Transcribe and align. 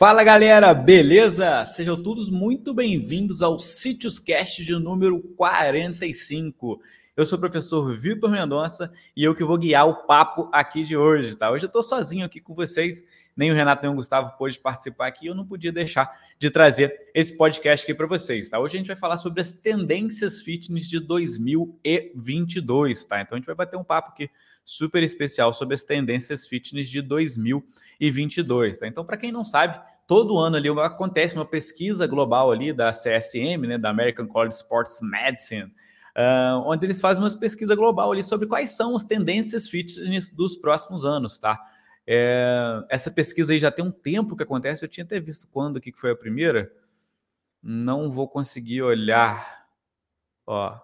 Fala 0.00 0.24
galera, 0.24 0.72
beleza? 0.72 1.62
Sejam 1.66 2.02
todos 2.02 2.30
muito 2.30 2.72
bem-vindos 2.72 3.42
ao 3.42 3.60
Sítios 3.60 4.18
Cast 4.18 4.64
de 4.64 4.72
número 4.72 5.20
45. 5.36 6.80
Eu 7.14 7.26
sou 7.26 7.36
o 7.36 7.40
professor 7.40 7.94
Vitor 7.98 8.30
Mendonça 8.30 8.90
e 9.14 9.22
eu 9.22 9.34
que 9.34 9.44
vou 9.44 9.58
guiar 9.58 9.86
o 9.86 10.06
papo 10.06 10.48
aqui 10.54 10.84
de 10.84 10.96
hoje, 10.96 11.36
tá? 11.36 11.50
Hoje 11.50 11.66
eu 11.66 11.68
tô 11.68 11.82
sozinho 11.82 12.24
aqui 12.24 12.40
com 12.40 12.54
vocês, 12.54 13.04
nem 13.36 13.50
o 13.50 13.54
Renato 13.54 13.82
nem 13.82 13.92
o 13.92 13.94
Gustavo 13.94 14.38
pôde 14.38 14.58
participar 14.58 15.06
aqui, 15.06 15.26
eu 15.26 15.34
não 15.34 15.44
podia 15.44 15.70
deixar 15.70 16.10
de 16.38 16.48
trazer 16.48 17.10
esse 17.14 17.36
podcast 17.36 17.84
aqui 17.84 17.92
para 17.92 18.06
vocês, 18.06 18.48
tá? 18.48 18.58
Hoje 18.58 18.76
a 18.76 18.78
gente 18.78 18.88
vai 18.88 18.96
falar 18.96 19.18
sobre 19.18 19.42
as 19.42 19.52
tendências 19.52 20.40
fitness 20.40 20.88
de 20.88 20.98
2022, 20.98 23.04
tá? 23.04 23.20
Então 23.20 23.36
a 23.36 23.38
gente 23.38 23.44
vai 23.44 23.54
bater 23.54 23.76
um 23.76 23.84
papo 23.84 24.12
aqui 24.12 24.30
super 24.70 25.02
especial 25.02 25.52
sobre 25.52 25.74
as 25.74 25.82
tendências 25.82 26.46
fitness 26.46 26.88
de 26.88 27.02
2022. 27.02 28.78
Tá? 28.78 28.86
Então, 28.86 29.04
para 29.04 29.16
quem 29.16 29.32
não 29.32 29.42
sabe, 29.42 29.80
todo 30.06 30.38
ano 30.38 30.56
ali 30.56 30.68
acontece 30.68 31.34
uma 31.34 31.44
pesquisa 31.44 32.06
global 32.06 32.52
ali 32.52 32.72
da 32.72 32.92
CSM, 32.92 33.66
né, 33.66 33.76
da 33.76 33.90
American 33.90 34.28
College 34.28 34.54
Sports 34.54 35.00
Medicine, 35.02 35.64
uh, 35.64 36.62
onde 36.66 36.86
eles 36.86 37.00
fazem 37.00 37.22
uma 37.22 37.36
pesquisa 37.36 37.74
global 37.74 38.12
ali 38.12 38.22
sobre 38.22 38.46
quais 38.46 38.70
são 38.70 38.94
as 38.94 39.02
tendências 39.02 39.68
fitness 39.68 40.30
dos 40.30 40.54
próximos 40.54 41.04
anos, 41.04 41.36
tá? 41.36 41.58
É, 42.06 42.84
essa 42.88 43.10
pesquisa 43.10 43.52
aí 43.52 43.58
já 43.58 43.72
tem 43.72 43.84
um 43.84 43.90
tempo 43.90 44.36
que 44.36 44.44
acontece, 44.44 44.84
eu 44.84 44.88
tinha 44.88 45.04
até 45.04 45.18
visto 45.18 45.48
quando 45.48 45.80
que 45.80 45.92
foi 45.92 46.12
a 46.12 46.16
primeira. 46.16 46.72
Não 47.60 48.10
vou 48.10 48.28
conseguir 48.28 48.82
olhar. 48.82 49.66
Ó, 50.46 50.78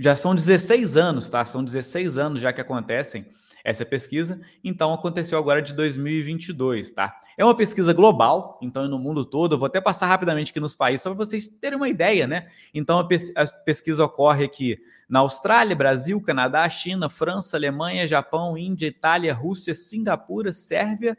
já 0.00 0.16
são 0.16 0.34
16 0.34 0.96
anos, 0.96 1.28
tá? 1.28 1.44
São 1.44 1.62
16 1.62 2.16
anos 2.16 2.40
já 2.40 2.54
que 2.54 2.60
acontecem 2.60 3.26
essa 3.62 3.84
pesquisa, 3.84 4.40
então 4.64 4.94
aconteceu 4.94 5.38
agora 5.38 5.60
de 5.60 5.74
2022, 5.74 6.90
tá? 6.92 7.20
É 7.36 7.44
uma 7.44 7.54
pesquisa 7.54 7.92
global, 7.92 8.58
então 8.62 8.84
é 8.84 8.88
no 8.88 8.98
mundo 8.98 9.26
todo. 9.26 9.54
Eu 9.54 9.58
vou 9.58 9.66
até 9.66 9.78
passar 9.78 10.06
rapidamente 10.06 10.50
aqui 10.50 10.58
nos 10.58 10.74
países 10.74 11.02
só 11.02 11.10
para 11.10 11.18
vocês 11.18 11.46
terem 11.46 11.76
uma 11.76 11.88
ideia, 11.90 12.26
né? 12.26 12.48
Então 12.72 12.98
a, 12.98 13.06
pes 13.06 13.30
a 13.36 13.46
pesquisa 13.46 14.02
ocorre 14.02 14.46
aqui 14.46 14.78
na 15.06 15.18
Austrália, 15.18 15.76
Brasil, 15.76 16.18
Canadá, 16.22 16.66
China, 16.70 17.10
França, 17.10 17.58
Alemanha, 17.58 18.08
Japão, 18.08 18.56
Índia, 18.56 18.86
Itália, 18.86 19.34
Rússia, 19.34 19.74
Singapura, 19.74 20.50
Sérvia 20.50 21.16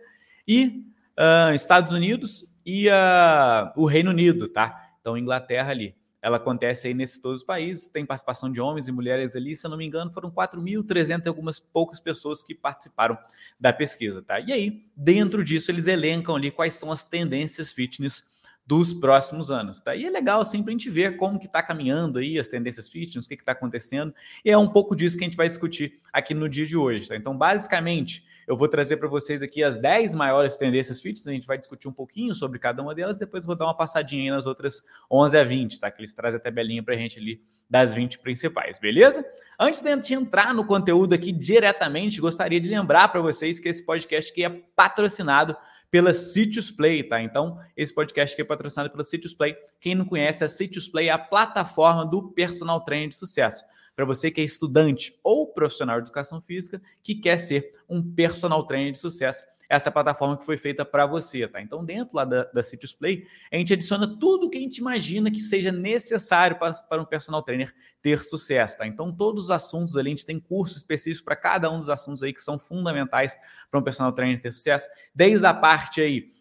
e 0.48 0.84
uh, 1.20 1.54
Estados 1.54 1.92
Unidos 1.92 2.52
e 2.66 2.90
uh, 2.90 3.72
o 3.76 3.86
Reino 3.86 4.10
Unido, 4.10 4.48
tá? 4.48 4.90
Então 5.00 5.16
Inglaterra 5.16 5.70
ali. 5.70 6.01
Ela 6.22 6.38
acontece 6.38 6.88
aí 6.88 6.94
nesses 6.94 7.20
todos 7.20 7.42
os 7.42 7.46
países, 7.46 7.88
tem 7.88 8.06
participação 8.06 8.52
de 8.52 8.62
homens 8.62 8.88
e 8.88 8.92
mulheres 8.92 9.36
ali, 9.36 9.56
se 9.56 9.66
eu 9.66 9.72
não 9.72 9.78
me 9.78 9.86
engano, 9.86 10.12
foram 10.14 10.30
4.300 10.30 11.26
e 11.26 11.28
algumas 11.28 11.60
poucas 11.60 12.00
pessoas 12.00 12.44
que 12.44 12.54
participaram 12.54 13.18
da 13.60 13.74
pesquisa, 13.74 14.22
tá? 14.22 14.40
E 14.40 14.54
aí, 14.54 14.86
dentro 14.96 15.44
disso, 15.44 15.72
eles 15.72 15.88
elencam 15.88 16.36
ali 16.36 16.52
quais 16.52 16.74
são 16.76 16.92
as 16.92 17.04
tendências 17.04 17.72
fitness 17.72 18.30
dos 18.66 18.94
próximos 18.94 19.50
anos, 19.50 19.82
tá? 19.82 19.96
E 19.96 20.06
é 20.06 20.10
legal 20.10 20.40
assim 20.40 20.64
a 20.66 20.72
gente 20.72 20.90
ver 20.90 21.18
como 21.18 21.40
que 21.40 21.48
está 21.48 21.64
caminhando 21.64 22.20
aí 22.20 22.40
as 22.40 22.48
tendências 22.48 22.88
fitness, 22.88 23.26
o 23.26 23.28
que 23.28 23.36
está 23.36 23.54
acontecendo, 23.54 24.14
e 24.46 24.52
é 24.52 24.58
um 24.58 24.68
pouco 24.68 24.96
disso 24.96 25.18
que 25.18 25.24
a 25.24 25.28
gente 25.28 25.36
vai 25.36 25.48
discutir 25.48 26.00
aqui 26.14 26.34
no 26.34 26.48
dia 26.48 26.66
de 26.66 26.78
hoje, 26.78 27.08
tá? 27.08 27.16
Então, 27.16 27.36
basicamente, 27.36 28.24
eu 28.52 28.58
vou 28.58 28.68
trazer 28.68 28.98
para 28.98 29.08
vocês 29.08 29.42
aqui 29.42 29.64
as 29.64 29.78
10 29.78 30.14
maiores 30.14 30.58
tendências 30.58 31.00
fitness, 31.00 31.26
a 31.26 31.32
gente 31.32 31.48
vai 31.48 31.58
discutir 31.58 31.88
um 31.88 31.94
pouquinho 31.94 32.36
sobre 32.36 32.60
cada 32.60 32.82
uma 32.82 32.94
delas, 32.94 33.18
depois 33.18 33.46
vou 33.46 33.56
dar 33.56 33.64
uma 33.64 33.78
passadinha 33.78 34.24
aí 34.24 34.30
nas 34.30 34.46
outras 34.46 34.82
11 35.10 35.38
a 35.38 35.44
20, 35.46 35.80
tá? 35.80 35.90
Que 35.90 36.02
eles 36.02 36.14
trazem 36.14 36.38
a 36.38 36.44
tabelinha 36.44 36.84
para 36.84 36.94
a 36.94 36.98
gente 36.98 37.18
ali 37.18 37.42
das 37.70 37.94
20 37.94 38.20
principais, 38.20 38.78
beleza? 38.78 39.26
Antes 39.58 39.82
de 39.82 40.14
entrar 40.14 40.54
no 40.54 40.66
conteúdo 40.66 41.14
aqui 41.14 41.32
diretamente, 41.32 42.20
gostaria 42.20 42.60
de 42.60 42.68
lembrar 42.68 43.08
para 43.08 43.22
vocês 43.22 43.58
que 43.58 43.70
esse 43.70 43.86
podcast 43.86 44.30
aqui 44.30 44.44
é 44.44 44.50
patrocinado 44.76 45.56
pela 45.90 46.14
Citrus 46.14 46.70
Play, 46.70 47.04
tá? 47.04 47.22
Então, 47.22 47.58
esse 47.78 47.96
podcast 47.96 48.34
aqui 48.34 48.42
é 48.42 48.46
patrocinado 48.46 48.90
pela 48.90 49.06
Citrus 49.06 49.34
Play. 49.34 49.56
Quem 49.80 49.96
não 49.96 50.04
conhece, 50.04 50.44
a 50.44 50.50
Citrus 50.50 50.90
Play 50.90 51.08
é 51.08 51.12
a 51.12 51.18
plataforma 51.18 52.06
do 52.06 52.34
personal 52.34 52.82
trainer 52.82 53.08
de 53.08 53.16
sucesso 53.16 53.64
para 54.02 54.06
você 54.08 54.32
que 54.32 54.42
é 54.42 54.44
estudante 54.44 55.16
ou 55.24 55.46
profissional 55.46 56.02
de 56.02 56.08
educação 56.08 56.42
física 56.42 56.82
que 57.04 57.14
quer 57.14 57.38
ser 57.38 57.76
um 57.88 58.02
personal 58.02 58.66
trainer 58.66 58.92
de 58.92 58.98
sucesso. 58.98 59.46
Essa 59.70 59.90
é 59.90 59.92
plataforma 59.92 60.36
que 60.36 60.44
foi 60.44 60.58
feita 60.58 60.84
para 60.84 61.06
você, 61.06 61.48
tá? 61.48 61.62
Então, 61.62 61.86
dentro 61.86 62.16
lá 62.16 62.26
da, 62.26 62.46
da 62.46 62.64
Citrus 62.64 62.94
Play, 62.94 63.28
a 63.52 63.58
gente 63.58 63.72
adiciona 63.72 64.08
tudo 64.20 64.50
que 64.50 64.58
a 64.58 64.62
gente 64.62 64.80
imagina 64.80 65.30
que 65.30 65.40
seja 65.40 65.72
necessário 65.72 66.58
para, 66.58 66.74
para 66.74 67.02
um 67.02 67.06
personal 67.06 67.44
trainer 67.44 67.74
ter 68.02 68.24
sucesso, 68.24 68.80
tá? 68.80 68.88
Então, 68.88 69.16
todos 69.16 69.46
os 69.46 69.52
assuntos 69.52 69.96
ali, 69.96 70.10
a 70.10 70.16
gente 70.16 70.26
tem 70.26 70.40
cursos 70.40 70.78
específicos 70.78 71.22
para 71.22 71.36
cada 71.36 71.70
um 71.70 71.78
dos 71.78 71.88
assuntos 71.88 72.24
aí 72.24 72.34
que 72.34 72.42
são 72.42 72.58
fundamentais 72.58 73.38
para 73.70 73.80
um 73.80 73.84
personal 73.84 74.12
trainer 74.14 74.42
ter 74.42 74.52
sucesso, 74.52 74.90
desde 75.14 75.46
a 75.46 75.54
parte 75.54 76.02
aí 76.02 76.32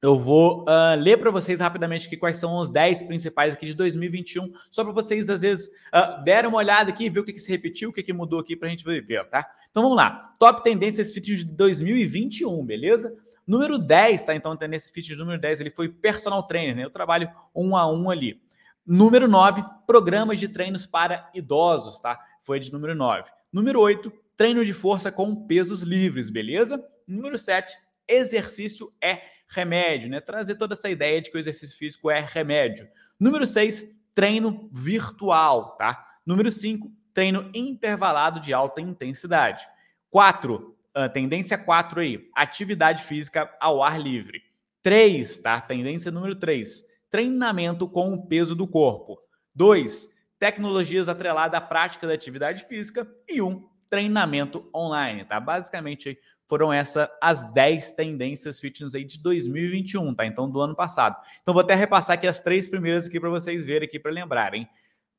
eu 0.00 0.16
vou 0.16 0.62
uh, 0.62 0.94
ler 0.96 1.16
para 1.16 1.32
vocês 1.32 1.58
rapidamente 1.58 2.06
aqui 2.06 2.16
quais 2.16 2.36
são 2.36 2.56
os 2.58 2.70
10 2.70 3.02
principais 3.02 3.54
aqui 3.54 3.66
de 3.66 3.74
2021, 3.74 4.52
só 4.70 4.84
para 4.84 4.92
vocês, 4.92 5.28
às 5.28 5.42
vezes, 5.42 5.66
uh, 5.66 6.22
derem 6.22 6.48
uma 6.48 6.58
olhada 6.58 6.90
aqui, 6.90 7.10
ver 7.10 7.20
o 7.20 7.24
que, 7.24 7.32
que 7.32 7.40
se 7.40 7.50
repetiu, 7.50 7.90
o 7.90 7.92
que, 7.92 8.02
que 8.02 8.12
mudou 8.12 8.38
aqui 8.38 8.54
para 8.54 8.68
a 8.68 8.70
gente 8.70 8.84
ver, 8.84 9.28
tá? 9.28 9.44
Então 9.68 9.82
vamos 9.82 9.96
lá. 9.96 10.36
Top 10.38 10.62
tendências 10.62 11.10
fitness 11.10 11.44
de 11.44 11.52
2021, 11.52 12.64
beleza? 12.64 13.25
Número 13.46 13.78
10, 13.78 14.24
tá? 14.24 14.34
Então, 14.34 14.56
nesse 14.68 14.90
fit 14.90 15.06
de 15.06 15.16
número 15.16 15.40
10, 15.40 15.60
ele 15.60 15.70
foi 15.70 15.88
personal 15.88 16.42
trainer, 16.42 16.74
né? 16.74 16.84
Eu 16.84 16.90
trabalho 16.90 17.30
um 17.54 17.76
a 17.76 17.90
um 17.90 18.10
ali. 18.10 18.42
Número 18.84 19.28
9, 19.28 19.64
programas 19.86 20.38
de 20.38 20.48
treinos 20.48 20.84
para 20.86 21.30
idosos, 21.34 21.98
tá? 21.98 22.20
Foi 22.42 22.58
de 22.58 22.72
número 22.72 22.94
9. 22.94 23.30
Número 23.52 23.80
8, 23.80 24.12
treino 24.36 24.64
de 24.64 24.72
força 24.72 25.10
com 25.10 25.46
pesos 25.46 25.82
livres, 25.82 26.28
beleza? 26.28 26.84
Número 27.06 27.38
7, 27.38 27.76
exercício 28.06 28.92
é 29.00 29.22
remédio, 29.48 30.10
né? 30.10 30.20
Trazer 30.20 30.56
toda 30.56 30.74
essa 30.74 30.90
ideia 30.90 31.20
de 31.20 31.30
que 31.30 31.36
o 31.36 31.40
exercício 31.40 31.76
físico 31.76 32.10
é 32.10 32.20
remédio. 32.20 32.88
Número 33.18 33.46
6, 33.46 33.88
treino 34.14 34.68
virtual, 34.72 35.76
tá? 35.76 36.04
Número 36.24 36.50
5, 36.50 36.90
treino 37.14 37.50
intervalado 37.54 38.40
de 38.40 38.52
alta 38.52 38.80
intensidade. 38.80 39.66
4, 40.10 40.75
Uh, 40.96 41.12
tendência 41.12 41.58
4 41.58 42.00
aí, 42.00 42.30
atividade 42.34 43.02
física 43.02 43.54
ao 43.60 43.82
ar 43.82 44.00
livre. 44.00 44.42
3, 44.82 45.40
tá? 45.40 45.60
Tendência 45.60 46.10
número 46.10 46.36
3, 46.36 46.82
treinamento 47.10 47.88
com 47.88 48.14
o 48.14 48.26
peso 48.26 48.54
do 48.54 48.66
corpo. 48.66 49.18
2, 49.54 50.08
tecnologias 50.38 51.08
atreladas 51.08 51.58
à 51.58 51.60
prática 51.60 52.06
da 52.06 52.14
atividade 52.14 52.64
física. 52.66 53.06
E 53.28 53.42
1, 53.42 53.46
um, 53.46 53.68
treinamento 53.90 54.70
online, 54.74 55.24
tá? 55.24 55.40
Basicamente 55.40 56.18
foram 56.46 56.72
essas 56.72 57.08
as 57.20 57.52
10 57.52 57.92
tendências 57.92 58.60
fitness 58.60 58.94
aí 58.94 59.04
de 59.04 59.20
2021, 59.20 60.14
tá? 60.14 60.24
Então, 60.24 60.48
do 60.48 60.60
ano 60.60 60.74
passado. 60.74 61.16
Então, 61.42 61.52
vou 61.52 61.62
até 61.62 61.74
repassar 61.74 62.14
aqui 62.14 62.26
as 62.26 62.40
três 62.40 62.68
primeiras 62.68 63.06
aqui 63.06 63.18
para 63.18 63.28
vocês 63.28 63.66
verem 63.66 63.86
aqui 63.88 63.98
para 63.98 64.12
lembrarem. 64.12 64.68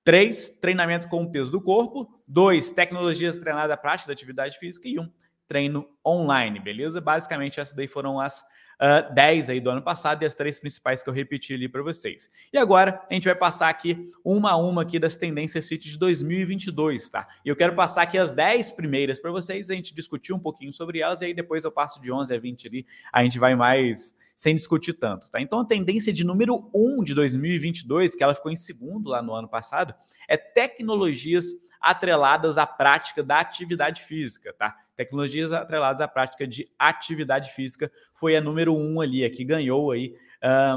3, 0.03 0.57
treinamento 0.61 1.09
com 1.09 1.23
o 1.23 1.31
peso 1.31 1.51
do 1.51 1.61
corpo. 1.61 2.09
2, 2.27 2.71
tecnologias 2.71 3.37
treinadas 3.37 3.71
à 3.71 3.77
prática 3.77 4.07
da 4.07 4.13
atividade 4.13 4.57
física. 4.57 4.87
E 4.87 4.97
1, 4.97 5.03
um, 5.03 5.11
treino 5.47 5.87
online, 6.05 6.59
beleza? 6.59 6.99
Basicamente, 6.99 7.59
essas 7.59 7.75
daí 7.75 7.87
foram 7.87 8.19
as 8.19 8.43
uh, 8.77 9.13
10 9.13 9.49
aí 9.49 9.59
do 9.59 9.69
ano 9.69 9.81
passado 9.81 10.23
e 10.23 10.25
as 10.25 10.35
três 10.35 10.59
principais 10.59 11.03
que 11.03 11.09
eu 11.09 11.13
repeti 11.13 11.53
ali 11.53 11.67
para 11.67 11.81
vocês. 11.81 12.29
E 12.51 12.57
agora 12.57 13.01
a 13.09 13.13
gente 13.13 13.25
vai 13.25 13.35
passar 13.35 13.69
aqui 13.69 14.09
uma 14.23 14.51
a 14.51 14.57
uma 14.57 14.83
aqui 14.83 14.99
das 14.99 15.17
tendências 15.17 15.67
FIT 15.67 15.89
de 15.91 15.97
2022, 15.97 17.09
tá? 17.09 17.27
E 17.43 17.49
eu 17.49 17.55
quero 17.55 17.75
passar 17.75 18.03
aqui 18.03 18.17
as 18.17 18.31
10 18.31 18.71
primeiras 18.73 19.19
para 19.19 19.31
vocês, 19.31 19.69
a 19.69 19.73
gente 19.73 19.93
discutir 19.93 20.33
um 20.33 20.39
pouquinho 20.39 20.71
sobre 20.71 20.99
elas 20.99 21.21
e 21.21 21.25
aí 21.25 21.33
depois 21.33 21.65
eu 21.65 21.71
passo 21.71 22.01
de 22.01 22.11
11 22.11 22.33
a 22.33 22.39
20 22.39 22.67
ali, 22.67 22.85
a 23.11 23.23
gente 23.23 23.39
vai 23.39 23.55
mais 23.55 24.15
sem 24.35 24.55
discutir 24.55 24.93
tanto, 24.93 25.31
tá? 25.31 25.41
Então 25.41 25.59
a 25.59 25.65
tendência 25.65 26.13
de 26.13 26.23
número 26.23 26.69
1 26.73 27.03
de 27.03 27.15
2022, 27.15 28.15
que 28.15 28.23
ela 28.23 28.35
ficou 28.35 28.51
em 28.51 28.55
segundo 28.55 29.09
lá 29.09 29.19
no 29.19 29.33
ano 29.33 29.47
passado, 29.47 29.95
é 30.27 30.37
tecnologias 30.37 31.45
atreladas 31.81 32.57
à 32.57 32.65
prática 32.65 33.23
da 33.23 33.39
atividade 33.39 34.03
física, 34.03 34.53
tá? 34.53 34.75
Tecnologias 34.95 35.51
atreladas 35.51 36.01
à 36.01 36.07
prática 36.07 36.47
de 36.47 36.69
atividade 36.77 37.51
física 37.51 37.91
foi 38.13 38.35
a 38.35 38.41
número 38.41 38.75
um 38.75 38.99
ali, 38.99 39.23
a 39.23 39.29
que 39.29 39.43
ganhou 39.43 39.91
aí 39.91 40.15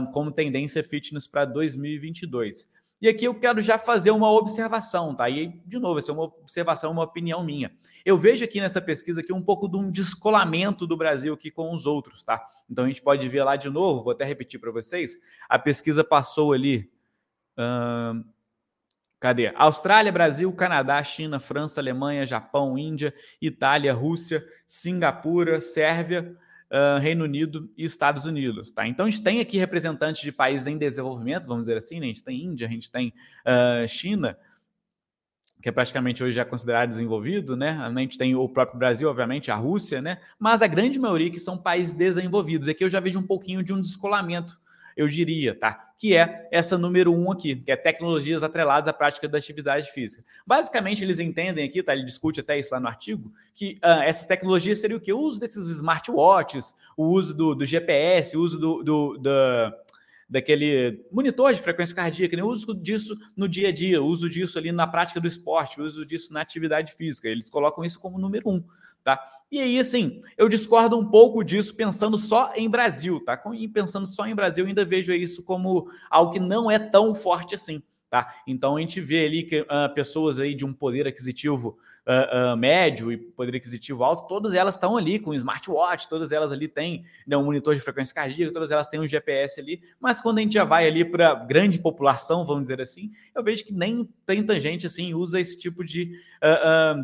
um, 0.00 0.06
como 0.06 0.30
tendência 0.30 0.84
fitness 0.84 1.26
para 1.26 1.44
2022. 1.44 2.68
E 3.02 3.08
aqui 3.08 3.24
eu 3.24 3.34
quero 3.34 3.62
já 3.62 3.78
fazer 3.78 4.10
uma 4.10 4.30
observação, 4.30 5.14
tá? 5.14 5.28
E, 5.30 5.48
de 5.64 5.78
novo, 5.78 5.98
essa 5.98 6.10
é 6.10 6.14
uma 6.14 6.24
observação, 6.24 6.92
uma 6.92 7.04
opinião 7.04 7.42
minha. 7.42 7.72
Eu 8.04 8.18
vejo 8.18 8.44
aqui 8.44 8.60
nessa 8.60 8.80
pesquisa 8.80 9.22
aqui 9.22 9.32
um 9.32 9.42
pouco 9.42 9.66
de 9.68 9.76
um 9.78 9.90
descolamento 9.90 10.86
do 10.86 10.98
Brasil 10.98 11.32
aqui 11.32 11.50
com 11.50 11.72
os 11.72 11.86
outros, 11.86 12.22
tá? 12.22 12.46
Então 12.68 12.84
a 12.84 12.88
gente 12.88 13.00
pode 13.00 13.26
ver 13.26 13.42
lá 13.42 13.56
de 13.56 13.70
novo, 13.70 14.04
vou 14.04 14.12
até 14.12 14.24
repetir 14.24 14.60
para 14.60 14.70
vocês. 14.70 15.16
A 15.48 15.58
pesquisa 15.58 16.04
passou 16.04 16.52
ali. 16.52 16.90
Hum, 17.56 18.22
Cadê? 19.20 19.52
Austrália, 19.54 20.10
Brasil, 20.10 20.50
Canadá, 20.50 21.04
China, 21.04 21.38
França, 21.38 21.78
Alemanha, 21.78 22.24
Japão, 22.24 22.78
Índia, 22.78 23.14
Itália, 23.40 23.92
Rússia, 23.92 24.42
Singapura, 24.66 25.60
Sérvia, 25.60 26.34
uh, 26.70 26.98
Reino 26.98 27.24
Unido 27.24 27.70
e 27.76 27.84
Estados 27.84 28.24
Unidos. 28.24 28.70
Tá? 28.70 28.86
Então 28.86 29.04
a 29.04 29.10
gente 29.10 29.22
tem 29.22 29.38
aqui 29.38 29.58
representantes 29.58 30.22
de 30.22 30.32
países 30.32 30.66
em 30.66 30.78
desenvolvimento, 30.78 31.46
vamos 31.46 31.64
dizer 31.64 31.76
assim, 31.76 32.00
né? 32.00 32.06
a 32.06 32.08
gente 32.08 32.24
tem 32.24 32.42
Índia, 32.42 32.66
a 32.66 32.70
gente 32.70 32.90
tem 32.90 33.12
uh, 33.44 33.86
China, 33.86 34.38
que 35.60 35.68
é 35.68 35.72
praticamente 35.72 36.24
hoje 36.24 36.36
já 36.36 36.44
considerado 36.46 36.88
desenvolvido, 36.88 37.54
né? 37.54 37.72
A 37.72 37.92
gente 38.00 38.16
tem 38.16 38.34
o 38.34 38.48
próprio 38.48 38.78
Brasil, 38.78 39.10
obviamente, 39.10 39.50
a 39.50 39.54
Rússia, 39.54 40.00
né? 40.00 40.18
Mas 40.38 40.62
a 40.62 40.66
grande 40.66 40.98
maioria 40.98 41.30
que 41.30 41.38
são 41.38 41.58
países 41.58 41.92
desenvolvidos. 41.92 42.66
Aqui 42.66 42.82
eu 42.82 42.88
já 42.88 42.98
vejo 42.98 43.18
um 43.18 43.26
pouquinho 43.26 43.62
de 43.62 43.70
um 43.70 43.78
descolamento 43.78 44.58
eu 45.00 45.08
diria, 45.08 45.54
tá? 45.54 45.92
Que 45.98 46.14
é 46.14 46.48
essa 46.50 46.76
número 46.76 47.12
um 47.12 47.32
aqui, 47.32 47.56
que 47.56 47.72
é 47.72 47.76
tecnologias 47.76 48.42
atreladas 48.42 48.88
à 48.88 48.92
prática 48.92 49.26
da 49.26 49.38
atividade 49.38 49.90
física. 49.90 50.22
Basicamente, 50.46 51.02
eles 51.02 51.18
entendem 51.18 51.64
aqui, 51.64 51.82
tá? 51.82 51.94
Ele 51.94 52.04
discute 52.04 52.40
até 52.40 52.58
isso 52.58 52.68
lá 52.70 52.78
no 52.78 52.86
artigo, 52.86 53.32
que 53.54 53.78
uh, 53.84 54.02
essas 54.02 54.26
tecnologias 54.26 54.78
seriam 54.78 54.98
o 54.98 55.00
que? 55.00 55.12
O 55.12 55.18
uso 55.18 55.40
desses 55.40 55.68
smartwatches, 55.70 56.74
o 56.96 57.06
uso 57.06 57.34
do, 57.34 57.54
do 57.54 57.64
GPS, 57.64 58.36
o 58.36 58.42
uso 58.42 58.58
do, 58.58 58.82
do, 58.82 59.18
do 59.18 59.30
daquele 60.28 61.04
monitor 61.10 61.52
de 61.52 61.60
frequência 61.60 61.96
cardíaca, 61.96 62.36
né? 62.36 62.42
o 62.44 62.46
uso 62.46 62.72
disso 62.72 63.18
no 63.36 63.48
dia 63.48 63.70
a 63.70 63.72
dia, 63.72 64.00
o 64.00 64.06
uso 64.06 64.30
disso 64.30 64.56
ali 64.58 64.70
na 64.70 64.86
prática 64.86 65.20
do 65.20 65.26
esporte, 65.26 65.80
o 65.80 65.84
uso 65.84 66.06
disso 66.06 66.32
na 66.32 66.40
atividade 66.40 66.94
física. 66.94 67.28
Eles 67.28 67.50
colocam 67.50 67.84
isso 67.84 67.98
como 67.98 68.16
número 68.16 68.48
um, 68.48 68.62
tá? 69.02 69.20
E 69.50 69.60
aí, 69.60 69.78
assim, 69.80 70.22
eu 70.38 70.48
discordo 70.48 70.96
um 70.96 71.04
pouco 71.04 71.42
disso 71.42 71.74
pensando 71.74 72.16
só 72.16 72.52
em 72.54 72.70
Brasil, 72.70 73.18
tá? 73.24 73.40
E 73.52 73.66
pensando 73.66 74.06
só 74.06 74.26
em 74.26 74.34
Brasil, 74.34 74.64
ainda 74.64 74.84
vejo 74.84 75.12
isso 75.12 75.42
como 75.42 75.90
algo 76.08 76.32
que 76.32 76.38
não 76.38 76.70
é 76.70 76.78
tão 76.78 77.14
forte 77.14 77.54
assim. 77.54 77.82
Tá? 78.10 78.34
Então 78.44 78.76
a 78.76 78.80
gente 78.80 79.00
vê 79.00 79.24
ali 79.24 79.44
que 79.44 79.60
uh, 79.60 79.94
pessoas 79.94 80.40
aí 80.40 80.52
de 80.52 80.64
um 80.64 80.72
poder 80.72 81.06
aquisitivo 81.06 81.78
uh, 82.10 82.54
uh, 82.54 82.56
médio 82.56 83.12
e 83.12 83.16
poder 83.16 83.56
aquisitivo 83.56 84.02
alto, 84.02 84.26
todas 84.26 84.54
elas 84.54 84.74
estão 84.74 84.96
ali 84.96 85.18
com 85.18 85.32
smartwatch, 85.32 86.08
todas 86.08 86.32
elas 86.32 86.50
ali 86.50 86.66
têm 86.66 87.04
né, 87.26 87.36
um 87.36 87.44
monitor 87.44 87.74
de 87.74 87.80
frequência 87.80 88.14
cardíaca, 88.14 88.52
todas 88.52 88.72
elas 88.72 88.88
têm 88.88 88.98
um 88.98 89.06
GPS 89.06 89.60
ali, 89.60 89.80
mas 90.00 90.20
quando 90.20 90.38
a 90.38 90.40
gente 90.40 90.54
já 90.54 90.64
vai 90.64 90.86
ali 90.86 91.04
para 91.04 91.34
grande 91.34 91.78
população, 91.78 92.44
vamos 92.44 92.64
dizer 92.64 92.80
assim, 92.80 93.12
eu 93.34 93.42
vejo 93.42 93.64
que 93.64 93.72
nem 93.72 94.08
tanta 94.26 94.58
gente 94.58 94.86
assim 94.86 95.14
usa 95.14 95.38
esse 95.40 95.56
tipo 95.56 95.84
de, 95.84 96.18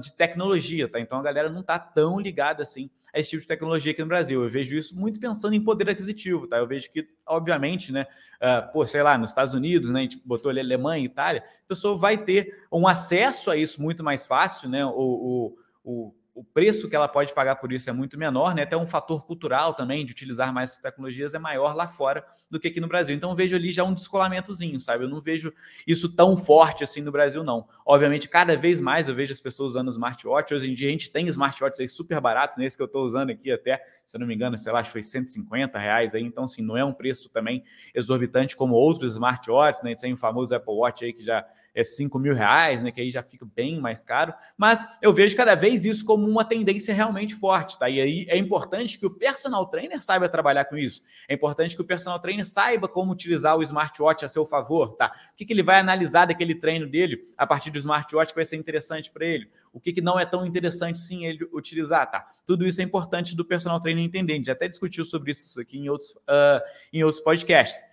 de 0.00 0.16
tecnologia, 0.16 0.88
tá? 0.88 0.98
Então 0.98 1.18
a 1.18 1.22
galera 1.22 1.48
não 1.48 1.60
está 1.60 1.78
tão 1.78 2.18
ligada 2.18 2.62
assim 2.62 2.90
esse 3.16 3.30
tipo 3.30 3.40
de 3.40 3.46
tecnologia 3.46 3.92
aqui 3.92 4.02
no 4.02 4.08
Brasil. 4.08 4.42
Eu 4.42 4.50
vejo 4.50 4.76
isso 4.76 4.96
muito 4.96 5.18
pensando 5.18 5.54
em 5.54 5.60
poder 5.62 5.88
aquisitivo, 5.88 6.46
tá? 6.46 6.58
Eu 6.58 6.66
vejo 6.66 6.90
que, 6.90 7.08
obviamente, 7.26 7.92
né, 7.92 8.06
uh, 8.36 8.72
pô, 8.72 8.86
sei 8.86 9.02
lá, 9.02 9.16
nos 9.16 9.30
Estados 9.30 9.54
Unidos, 9.54 9.90
né, 9.90 10.00
a 10.00 10.02
gente 10.02 10.20
botou 10.24 10.50
ali 10.50 10.60
Alemanha, 10.60 11.04
Itália, 11.04 11.42
a 11.42 11.68
pessoa 11.68 11.96
vai 11.96 12.18
ter 12.18 12.64
um 12.72 12.86
acesso 12.86 13.50
a 13.50 13.56
isso 13.56 13.80
muito 13.82 14.04
mais 14.04 14.26
fácil, 14.26 14.68
né? 14.68 14.84
O, 14.84 14.90
o, 14.92 15.58
o 15.84 16.14
o 16.36 16.44
preço 16.44 16.86
que 16.86 16.94
ela 16.94 17.08
pode 17.08 17.32
pagar 17.32 17.56
por 17.56 17.72
isso 17.72 17.88
é 17.88 17.92
muito 17.94 18.18
menor, 18.18 18.54
né? 18.54 18.64
Até 18.64 18.76
um 18.76 18.86
fator 18.86 19.24
cultural 19.24 19.72
também 19.72 20.04
de 20.04 20.12
utilizar 20.12 20.52
mais 20.52 20.70
essas 20.70 20.82
tecnologias 20.82 21.32
é 21.32 21.38
maior 21.38 21.74
lá 21.74 21.88
fora 21.88 22.22
do 22.50 22.60
que 22.60 22.68
aqui 22.68 22.78
no 22.78 22.86
Brasil. 22.86 23.16
Então 23.16 23.34
vejo 23.34 23.56
ali 23.56 23.72
já 23.72 23.82
um 23.84 23.94
descolamentozinho, 23.94 24.78
sabe? 24.78 25.04
Eu 25.04 25.08
não 25.08 25.22
vejo 25.22 25.50
isso 25.86 26.14
tão 26.14 26.36
forte 26.36 26.84
assim 26.84 27.00
no 27.00 27.10
Brasil, 27.10 27.42
não. 27.42 27.66
Obviamente, 27.86 28.28
cada 28.28 28.54
vez 28.54 28.82
mais 28.82 29.08
eu 29.08 29.14
vejo 29.14 29.32
as 29.32 29.40
pessoas 29.40 29.72
usando 29.72 29.88
smartwatch. 29.88 30.52
Hoje 30.52 30.70
em 30.70 30.74
dia 30.74 30.88
a 30.88 30.90
gente 30.90 31.10
tem 31.10 31.26
smartwatches 31.26 31.80
aí 31.80 31.88
super 31.88 32.20
baratos, 32.20 32.58
nesse 32.58 32.76
que 32.76 32.82
eu 32.82 32.86
estou 32.86 33.02
usando 33.02 33.30
aqui 33.30 33.50
até, 33.50 33.82
se 34.04 34.14
eu 34.14 34.20
não 34.20 34.26
me 34.26 34.34
engano, 34.34 34.58
sei 34.58 34.70
lá, 34.70 34.80
acho 34.80 34.90
que 34.90 34.92
foi 34.92 35.02
150 35.02 35.78
reais 35.78 36.14
aí. 36.14 36.22
Então, 36.22 36.44
assim, 36.44 36.60
não 36.60 36.76
é 36.76 36.84
um 36.84 36.92
preço 36.92 37.30
também 37.30 37.64
exorbitante 37.94 38.54
como 38.54 38.74
outros 38.74 39.14
smartwatches, 39.14 39.82
né? 39.82 39.94
Tem 39.94 40.12
o 40.12 40.18
famoso 40.18 40.54
Apple 40.54 40.74
Watch 40.74 41.02
aí 41.02 41.14
que 41.14 41.24
já 41.24 41.46
é 41.76 41.84
5 41.84 42.18
mil 42.18 42.34
reais, 42.34 42.82
né? 42.82 42.90
Que 42.90 43.02
aí 43.02 43.10
já 43.10 43.22
fica 43.22 43.44
bem 43.44 43.78
mais 43.78 44.00
caro. 44.00 44.32
Mas 44.56 44.84
eu 45.02 45.12
vejo 45.12 45.36
cada 45.36 45.54
vez 45.54 45.84
isso 45.84 46.04
como 46.06 46.26
uma 46.26 46.42
tendência 46.42 46.94
realmente 46.94 47.34
forte, 47.34 47.78
tá? 47.78 47.88
E 47.90 48.00
aí 48.00 48.26
é 48.30 48.38
importante 48.38 48.98
que 48.98 49.04
o 49.04 49.10
personal 49.10 49.66
trainer 49.66 50.02
saiba 50.02 50.26
trabalhar 50.26 50.64
com 50.64 50.78
isso. 50.78 51.02
É 51.28 51.34
importante 51.34 51.76
que 51.76 51.82
o 51.82 51.84
personal 51.84 52.18
trainer 52.18 52.46
saiba 52.46 52.88
como 52.88 53.12
utilizar 53.12 53.58
o 53.58 53.62
smartwatch 53.62 54.24
a 54.24 54.28
seu 54.28 54.46
favor, 54.46 54.96
tá? 54.96 55.12
O 55.34 55.36
que, 55.36 55.44
que 55.44 55.52
ele 55.52 55.62
vai 55.62 55.78
analisar 55.78 56.24
daquele 56.24 56.54
treino 56.54 56.86
dele 56.86 57.28
a 57.36 57.46
partir 57.46 57.70
do 57.70 57.78
smartwatch 57.78 58.30
que 58.30 58.36
vai 58.36 58.46
ser 58.46 58.56
interessante 58.56 59.10
para 59.10 59.26
ele? 59.26 59.50
O 59.70 59.78
que, 59.78 59.92
que 59.92 60.00
não 60.00 60.18
é 60.18 60.24
tão 60.24 60.46
interessante 60.46 60.98
sim 60.98 61.26
ele 61.26 61.46
utilizar, 61.52 62.10
tá? 62.10 62.26
Tudo 62.46 62.66
isso 62.66 62.80
é 62.80 62.84
importante 62.84 63.36
do 63.36 63.44
personal 63.44 63.78
trainer 63.78 64.02
entender. 64.02 64.32
A 64.32 64.36
gente 64.36 64.50
até 64.50 64.66
discutiu 64.66 65.04
sobre 65.04 65.32
isso 65.32 65.60
aqui 65.60 65.76
em 65.76 65.90
outros, 65.90 66.12
uh, 66.12 66.62
em 66.90 67.04
outros 67.04 67.22
podcasts. 67.22 67.84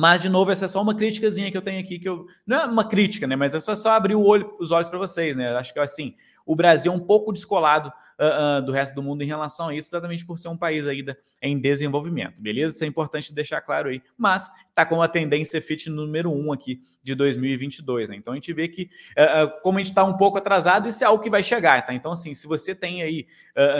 Mas, 0.00 0.22
de 0.22 0.30
novo, 0.30 0.50
essa 0.50 0.64
é 0.64 0.68
só 0.68 0.80
uma 0.80 0.94
críticazinha 0.94 1.50
que 1.50 1.56
eu 1.58 1.60
tenho 1.60 1.78
aqui, 1.78 1.98
que 1.98 2.08
eu. 2.08 2.24
Não 2.46 2.56
é 2.56 2.64
uma 2.64 2.88
crítica, 2.88 3.26
né? 3.26 3.36
Mas 3.36 3.54
é 3.54 3.60
só, 3.60 3.76
só 3.76 3.90
abrir 3.90 4.14
o 4.14 4.24
olho, 4.24 4.56
os 4.58 4.70
olhos 4.70 4.88
para 4.88 4.98
vocês, 4.98 5.36
né? 5.36 5.54
Acho 5.54 5.74
que 5.74 5.78
assim, 5.78 6.14
o 6.46 6.56
Brasil 6.56 6.90
é 6.90 6.94
um 6.96 7.00
pouco 7.00 7.30
descolado 7.34 7.92
uh, 8.20 8.58
uh, 8.58 8.62
do 8.62 8.70
resto 8.70 8.94
do 8.94 9.02
mundo 9.02 9.22
em 9.22 9.26
relação 9.26 9.68
a 9.68 9.74
isso, 9.74 9.88
exatamente 9.88 10.24
por 10.24 10.38
ser 10.38 10.48
um 10.48 10.56
país 10.56 10.86
ainda 10.86 11.16
em 11.40 11.58
desenvolvimento, 11.58 12.40
beleza? 12.40 12.74
Isso 12.74 12.84
é 12.84 12.86
importante 12.86 13.32
deixar 13.32 13.62
claro 13.62 13.88
aí. 13.88 14.02
Mas 14.16 14.50
está 14.68 14.84
com 14.84 15.00
a 15.00 15.08
tendência 15.08 15.60
fit 15.60 15.88
número 15.88 16.30
um 16.30 16.52
aqui 16.52 16.82
de 17.02 17.14
2022, 17.14 18.10
né? 18.10 18.16
Então 18.16 18.32
a 18.32 18.36
gente 18.36 18.52
vê 18.52 18.68
que, 18.68 18.90
uh, 19.12 19.60
como 19.62 19.78
a 19.78 19.80
gente 19.80 19.90
está 19.90 20.04
um 20.04 20.16
pouco 20.16 20.36
atrasado, 20.36 20.88
isso 20.88 21.02
é 21.02 21.06
algo 21.06 21.22
que 21.22 21.30
vai 21.30 21.42
chegar, 21.42 21.84
tá? 21.86 21.94
Então, 21.94 22.12
assim, 22.12 22.34
se 22.34 22.46
você 22.46 22.74
tem 22.74 23.02
aí, 23.02 23.26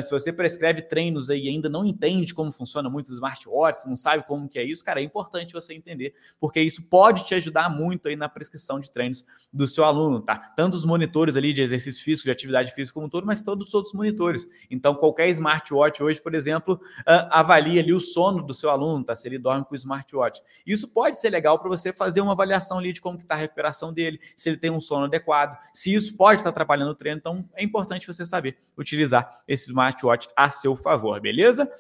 se 0.03 0.11
você 0.11 0.33
prescreve 0.33 0.83
treinos 0.83 1.31
aí 1.31 1.47
e 1.47 1.49
ainda 1.49 1.69
não 1.69 1.85
entende 1.87 2.35
como 2.35 2.53
funciona 2.53 2.91
muitos 2.91 3.13
smartwatches, 3.13 3.87
não 3.87 3.97
sabe 3.97 4.27
como 4.27 4.49
que 4.49 4.59
é 4.59 4.65
isso, 4.65 4.85
cara, 4.85 5.01
é 5.01 5.03
importante 5.03 5.53
você 5.53 5.73
entender, 5.73 6.15
porque 6.39 6.61
isso 6.61 6.83
pode 6.89 7.25
te 7.25 7.35
ajudar 7.35 7.71
muito 7.71 8.09
aí 8.09 8.17
na 8.17 8.29
prescrição 8.29 8.81
de 8.81 8.91
treinos 8.91 9.25
do 9.53 9.67
seu 9.67 9.85
aluno, 9.85 10.21
tá? 10.21 10.37
Tanto 10.57 10.75
os 10.75 10.85
monitores 10.85 11.37
ali 11.37 11.53
de 11.53 11.63
exercício 11.63 12.03
físico, 12.03 12.27
de 12.27 12.31
atividade 12.31 12.73
física 12.75 12.95
como 12.95 13.07
um 13.07 13.09
todo, 13.09 13.27
mas 13.27 13.43
todos 13.43 13.69
os 13.69 13.75
outros 13.75 13.95
monitores. 13.95 14.30
Então, 14.71 14.95
qualquer 14.95 15.29
smartwatch 15.29 16.03
hoje, 16.03 16.21
por 16.21 16.35
exemplo, 16.35 16.81
avalia 17.31 17.81
ali 17.81 17.93
o 17.93 18.01
sono 18.01 18.43
do 18.43 18.55
seu 18.55 18.71
aluno, 18.71 19.05
tá? 19.05 19.17
Se 19.17 19.29
ele 19.29 19.39
dorme 19.39 19.65
com 19.65 19.75
o 19.75 19.77
smartwatch. 19.77 20.43
Isso 20.67 20.89
pode 20.89 21.21
ser 21.21 21.31
legal 21.31 21.59
para 21.59 21.69
você 21.69 21.93
fazer 21.93 22.21
uma 22.21 22.33
avaliação 22.33 22.79
ali 22.79 22.93
de 22.93 23.01
como 23.01 23.19
está 23.19 23.35
a 23.35 23.39
recuperação 23.39 23.93
dele, 23.93 24.21
se 24.37 24.49
ele 24.49 24.57
tem 24.57 24.71
um 24.71 24.81
sono 24.81 25.05
adequado, 25.05 25.59
se 25.73 25.95
isso 25.95 26.17
pode 26.17 26.41
estar 26.41 26.51
atrapalhando 26.51 26.91
o 26.91 26.95
treino. 26.95 27.19
Então, 27.19 27.49
é 27.55 27.65
importante 27.65 28.07
você 28.07 28.25
saber 28.27 28.57
utilizar 28.77 29.43
esse 29.47 29.69
smartwatch 29.69 30.29
a 30.37 30.51
seu 30.51 30.77
favor, 30.77 31.21
beleza? 31.21 31.71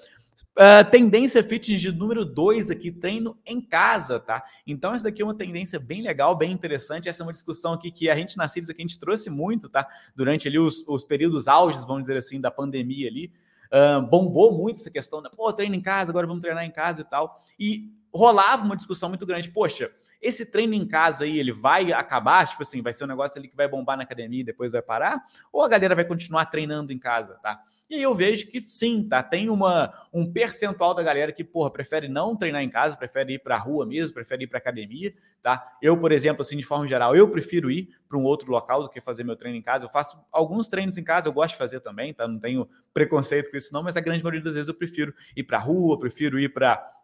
Uh, 0.60 0.84
tendência 0.90 1.42
fitness 1.42 1.80
de 1.80 1.90
número 1.90 2.22
2 2.22 2.70
aqui, 2.70 2.92
treino 2.92 3.34
em 3.46 3.62
casa, 3.62 4.20
tá? 4.20 4.44
Então, 4.66 4.92
essa 4.92 5.04
daqui 5.04 5.22
é 5.22 5.24
uma 5.24 5.34
tendência 5.34 5.80
bem 5.80 6.02
legal, 6.02 6.36
bem 6.36 6.52
interessante. 6.52 7.08
Essa 7.08 7.22
é 7.22 7.24
uma 7.24 7.32
discussão 7.32 7.72
aqui 7.72 7.90
que 7.90 8.10
a 8.10 8.14
gente 8.14 8.36
na 8.36 8.46
Civis 8.46 8.68
aqui 8.68 8.82
a 8.82 8.86
gente 8.86 9.00
trouxe 9.00 9.30
muito, 9.30 9.70
tá? 9.70 9.88
Durante 10.14 10.46
ali 10.48 10.58
os, 10.58 10.86
os 10.86 11.02
períodos 11.02 11.48
auges, 11.48 11.86
vamos 11.86 12.02
dizer 12.02 12.18
assim, 12.18 12.38
da 12.38 12.50
pandemia 12.50 13.08
ali. 13.08 13.32
Uh, 13.72 14.02
bombou 14.02 14.52
muito 14.52 14.80
essa 14.80 14.90
questão, 14.90 15.22
né? 15.22 15.30
Pô, 15.34 15.50
treino 15.50 15.74
em 15.74 15.80
casa, 15.80 16.10
agora 16.10 16.26
vamos 16.26 16.42
treinar 16.42 16.62
em 16.62 16.70
casa 16.70 17.00
e 17.00 17.04
tal. 17.04 17.40
E 17.58 17.90
rolava 18.12 18.62
uma 18.62 18.76
discussão 18.76 19.08
muito 19.08 19.24
grande. 19.24 19.50
Poxa, 19.50 19.90
esse 20.20 20.50
treino 20.50 20.74
em 20.74 20.86
casa 20.86 21.24
aí, 21.24 21.38
ele 21.38 21.52
vai 21.52 21.92
acabar? 21.92 22.46
Tipo 22.46 22.62
assim, 22.62 22.82
vai 22.82 22.92
ser 22.92 23.04
um 23.04 23.08
negócio 23.08 23.38
ali 23.38 23.48
que 23.48 23.56
vai 23.56 23.68
bombar 23.68 23.96
na 23.96 24.02
academia 24.02 24.40
e 24.40 24.44
depois 24.44 24.72
vai 24.72 24.82
parar? 24.82 25.22
Ou 25.52 25.62
a 25.62 25.68
galera 25.68 25.94
vai 25.94 26.04
continuar 26.04 26.46
treinando 26.46 26.92
em 26.92 26.98
casa, 26.98 27.38
tá? 27.42 27.62
E 27.90 27.96
aí 27.96 28.02
eu 28.02 28.14
vejo 28.14 28.46
que 28.46 28.62
sim, 28.62 29.02
tá? 29.02 29.20
Tem 29.20 29.50
uma, 29.50 29.92
um 30.12 30.32
percentual 30.32 30.94
da 30.94 31.02
galera 31.02 31.32
que, 31.32 31.42
porra, 31.42 31.72
prefere 31.72 32.06
não 32.06 32.36
treinar 32.36 32.62
em 32.62 32.70
casa, 32.70 32.96
prefere 32.96 33.34
ir 33.34 33.40
para 33.40 33.56
rua 33.56 33.84
mesmo, 33.84 34.14
prefere 34.14 34.44
ir 34.44 34.46
para 34.46 34.58
academia, 34.58 35.12
tá? 35.42 35.76
Eu, 35.82 35.98
por 35.98 36.12
exemplo, 36.12 36.42
assim, 36.42 36.56
de 36.56 36.62
forma 36.62 36.86
geral, 36.86 37.16
eu 37.16 37.28
prefiro 37.28 37.68
ir 37.68 37.88
para 38.08 38.16
um 38.16 38.22
outro 38.22 38.48
local 38.48 38.84
do 38.84 38.88
que 38.88 39.00
fazer 39.00 39.24
meu 39.24 39.34
treino 39.34 39.58
em 39.58 39.62
casa. 39.62 39.86
Eu 39.86 39.90
faço 39.90 40.24
alguns 40.30 40.68
treinos 40.68 40.96
em 40.98 41.02
casa, 41.02 41.28
eu 41.28 41.32
gosto 41.32 41.54
de 41.54 41.58
fazer 41.58 41.80
também, 41.80 42.14
tá? 42.14 42.28
Não 42.28 42.38
tenho 42.38 42.68
preconceito 42.94 43.50
com 43.50 43.56
isso 43.56 43.72
não, 43.72 43.82
mas 43.82 43.96
a 43.96 44.00
grande 44.00 44.22
maioria 44.22 44.44
das 44.44 44.54
vezes 44.54 44.68
eu 44.68 44.74
prefiro 44.74 45.12
ir 45.34 45.42
para 45.42 45.58
rua, 45.58 45.98
prefiro 45.98 46.38
ir 46.38 46.54
para 46.54 46.99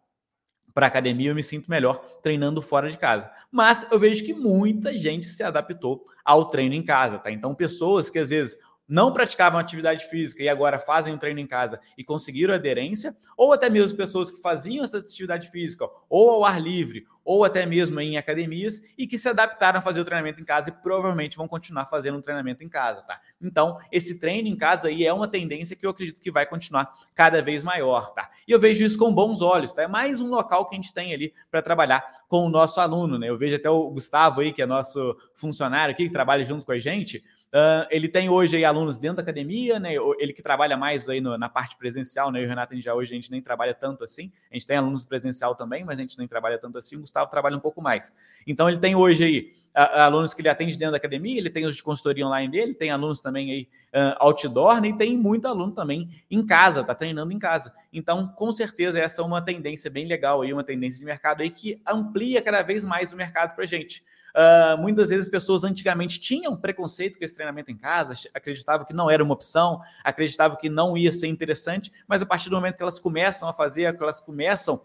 para 0.77 0.89
academia, 0.89 1.31
eu 1.31 1.35
me 1.35 1.43
sinto 1.43 1.71
melhor 1.71 2.05
treinando 2.23 2.61
fora 2.61 2.91
de 2.91 2.99
casa. 2.99 3.31
Mas 3.51 3.91
eu 3.91 3.99
vejo 3.99 4.23
que 4.27 4.35
muita 4.35 4.93
gente 4.93 5.25
se 5.25 5.43
adaptou 5.43 6.05
ao 6.23 6.51
treino 6.51 6.75
em 6.75 6.83
casa, 6.83 7.19
tá? 7.19 7.31
Então, 7.31 7.55
pessoas 7.55 8.11
que 8.11 8.19
às 8.19 8.29
vezes 8.29 8.59
não 8.89 9.13
praticavam 9.13 9.59
atividade 9.59 10.05
física 10.07 10.43
e 10.43 10.49
agora 10.49 10.79
fazem 10.79 11.15
um 11.15 11.19
treino 11.19 11.41
em 11.41 11.47
casa 11.47 11.81
e 11.97 12.05
conseguiram 12.05 12.55
aderência, 12.55 13.17
ou 13.37 13.53
até 13.53 13.69
mesmo 13.69 13.97
pessoas 13.97 14.31
que 14.31 14.41
faziam 14.41 14.85
essa 14.85 14.99
atividade 14.99 15.51
física 15.51 15.87
ou 16.09 16.31
ao 16.31 16.45
ar 16.45 16.61
livre, 16.61 17.07
ou 17.27 17.45
até 17.45 17.67
mesmo 17.67 18.01
em 18.01 18.17
academias 18.17 18.81
e 18.97 19.05
que 19.05 19.19
se 19.19 19.29
adaptaram 19.29 19.81
a 19.81 19.83
fazer 19.83 20.01
o 20.01 20.05
treinamento 20.05 20.41
em 20.41 20.45
casa 20.45 20.71
e 20.71 20.73
provavelmente 20.73 21.37
vão 21.37 21.49
continuar 21.49 21.87
fazendo 21.87 22.17
um 22.17 22.23
treinamento 22.23 22.63
em 22.63 22.69
casa, 22.69 23.03
tá? 23.03 23.21
Então, 23.43 23.79
esse 23.91 24.21
treino 24.21 24.47
em 24.47 24.57
casa 24.57 24.87
aí 24.87 25.05
é 25.05 25.13
uma 25.13 25.27
tendência 25.27 25.75
que 25.75 25.85
eu 25.85 25.91
acredito 25.91 26.23
que 26.23 26.31
vai 26.31 26.47
continuar 26.47 26.95
cada 27.15 27.43
vez 27.43 27.65
maior, 27.65 28.15
tá? 28.15 28.31
E 28.47 28.53
eu 28.53 28.61
vejo 28.61 28.85
isso 28.85 28.97
com 28.97 29.13
bons 29.13 29.41
olhos, 29.41 29.73
tá? 29.73 29.83
É 29.83 29.89
mais 29.89 30.21
um 30.21 30.29
local 30.29 30.69
que 30.69 30.77
a 30.77 30.79
gente 30.79 30.95
tem 30.95 31.13
ali 31.13 31.35
para 31.51 31.61
trabalhar 31.61 32.05
com 32.29 32.47
o 32.47 32.49
nosso 32.49 32.81
aluno, 32.81 33.19
né? 33.19 33.29
Eu 33.29 33.37
vejo 33.37 33.57
até 33.57 33.69
o 33.69 33.91
Gustavo 33.91 34.41
aí, 34.41 34.53
que 34.53 34.63
é 34.63 34.67
nosso 34.67 35.17
funcionário 35.35 35.93
aqui, 35.93 36.05
que 36.05 36.13
trabalha 36.13 36.45
junto 36.45 36.65
com 36.65 36.73
a 36.73 36.79
gente, 36.79 37.25
Uh, 37.57 37.89
ele 37.91 38.07
tem 38.07 38.29
hoje 38.29 38.55
aí 38.55 38.67
alunos 38.67 38.99
dentro 38.99 39.17
da 39.17 39.23
academia, 39.23 39.81
né? 39.81 39.95
Ele 40.19 40.35
que 40.35 40.43
trabalha 40.43 40.77
mais 40.77 41.09
aí 41.09 41.23
no, 41.23 41.39
na 41.39 41.49
parte 41.49 41.75
presencial, 41.75 42.31
né? 42.31 42.41
Eu 42.41 42.43
e 42.43 42.47
o 42.47 42.49
Renato, 42.51 42.75
a 42.75 42.77
gente 42.77 42.85
já 42.85 42.95
hoje 42.95 43.13
a 43.13 43.15
gente 43.15 43.31
nem 43.31 43.41
trabalha 43.41 43.73
tanto 43.73 44.05
assim. 44.05 44.31
A 44.51 44.55
gente 44.55 44.67
tem 44.67 44.77
alunos 44.77 45.07
presencial 45.07 45.55
também, 45.55 45.83
mas 45.83 45.99
a 45.99 46.03
gente 46.03 46.19
nem 46.19 46.29
trabalha 46.29 46.59
tanto 46.59 46.77
assim. 46.77 46.97
O 46.97 47.01
Gustavo 47.01 47.31
trabalha 47.31 47.57
um 47.57 47.61
pouco 47.61 47.81
mais. 47.81 48.15
Então 48.47 48.69
ele 48.69 48.77
tem 48.77 48.95
hoje 48.95 49.25
aí 49.25 49.53
alunos 49.77 50.33
que 50.33 50.41
ele 50.41 50.49
atende 50.49 50.77
dentro 50.77 50.93
da 50.93 50.97
academia, 50.97 51.37
ele 51.37 51.51
tem 51.51 51.67
os 51.67 51.77
de 51.77 51.83
consultoria 51.83 52.27
online 52.27 52.51
dele, 52.51 52.75
tem 52.75 52.91
alunos 52.91 53.21
também 53.21 53.51
aí 53.51 53.69
uh, 53.95 54.17
outdoor, 54.21 54.81
né? 54.81 54.89
E 54.89 54.97
tem 54.97 55.19
muito 55.19 55.47
aluno 55.47 55.73
também 55.73 56.09
em 56.31 56.45
casa, 56.45 56.83
tá 56.83 56.95
treinando 56.95 57.31
em 57.31 57.39
casa. 57.39 57.73
Então, 57.93 58.27
com 58.27 58.51
certeza, 58.51 58.99
essa 58.99 59.21
é 59.21 59.25
uma 59.25 59.43
tendência 59.43 59.91
bem 59.91 60.07
legal 60.07 60.41
aí, 60.41 60.53
uma 60.53 60.65
tendência 60.65 60.99
de 60.99 61.05
mercado 61.05 61.43
aí 61.43 61.51
que 61.51 61.81
amplia 61.87 62.41
cada 62.41 62.63
vez 62.63 62.85
mais 62.85 63.13
o 63.13 63.17
mercado 63.17 63.55
para 63.55 63.67
gente. 63.67 64.03
Uh, 64.35 64.81
muitas 64.81 65.11
vezes 65.11 65.29
pessoas 65.29 65.63
antigamente 65.63 66.21
tinham 66.21 66.57
preconceito 66.57 67.19
com 67.19 67.25
esse 67.25 67.35
treinamento 67.35 67.71
em 67.71 67.77
casa, 67.77 68.15
acreditavam 68.35 68.87
que 68.87 68.95
não 68.95 69.11
era 69.11 69.23
uma 69.23 69.35
opção, 69.35 69.81
acreditavam 70.03 70.57
que 70.59 70.69
não 70.69 70.97
ia 70.97 71.13
ser 71.13 71.27
interessante, 71.27 71.93
mas 72.07 72.23
a 72.23 72.27
partir 72.27 72.49
do 72.49 72.57
momento 72.57 72.77
que 72.77 72.83
elas 72.83 72.99
começam 72.99 73.49
a 73.49 73.53
fazer, 73.53 73.95
que 73.97 74.03
elas 74.03 74.21
começam 74.21 74.83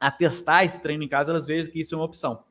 a 0.00 0.10
testar 0.10 0.64
esse 0.64 0.80
treino 0.80 1.02
em 1.02 1.08
casa, 1.08 1.32
elas 1.32 1.46
veem 1.46 1.66
que 1.66 1.80
isso 1.80 1.94
é 1.94 1.98
uma 1.98 2.04
opção. 2.04 2.44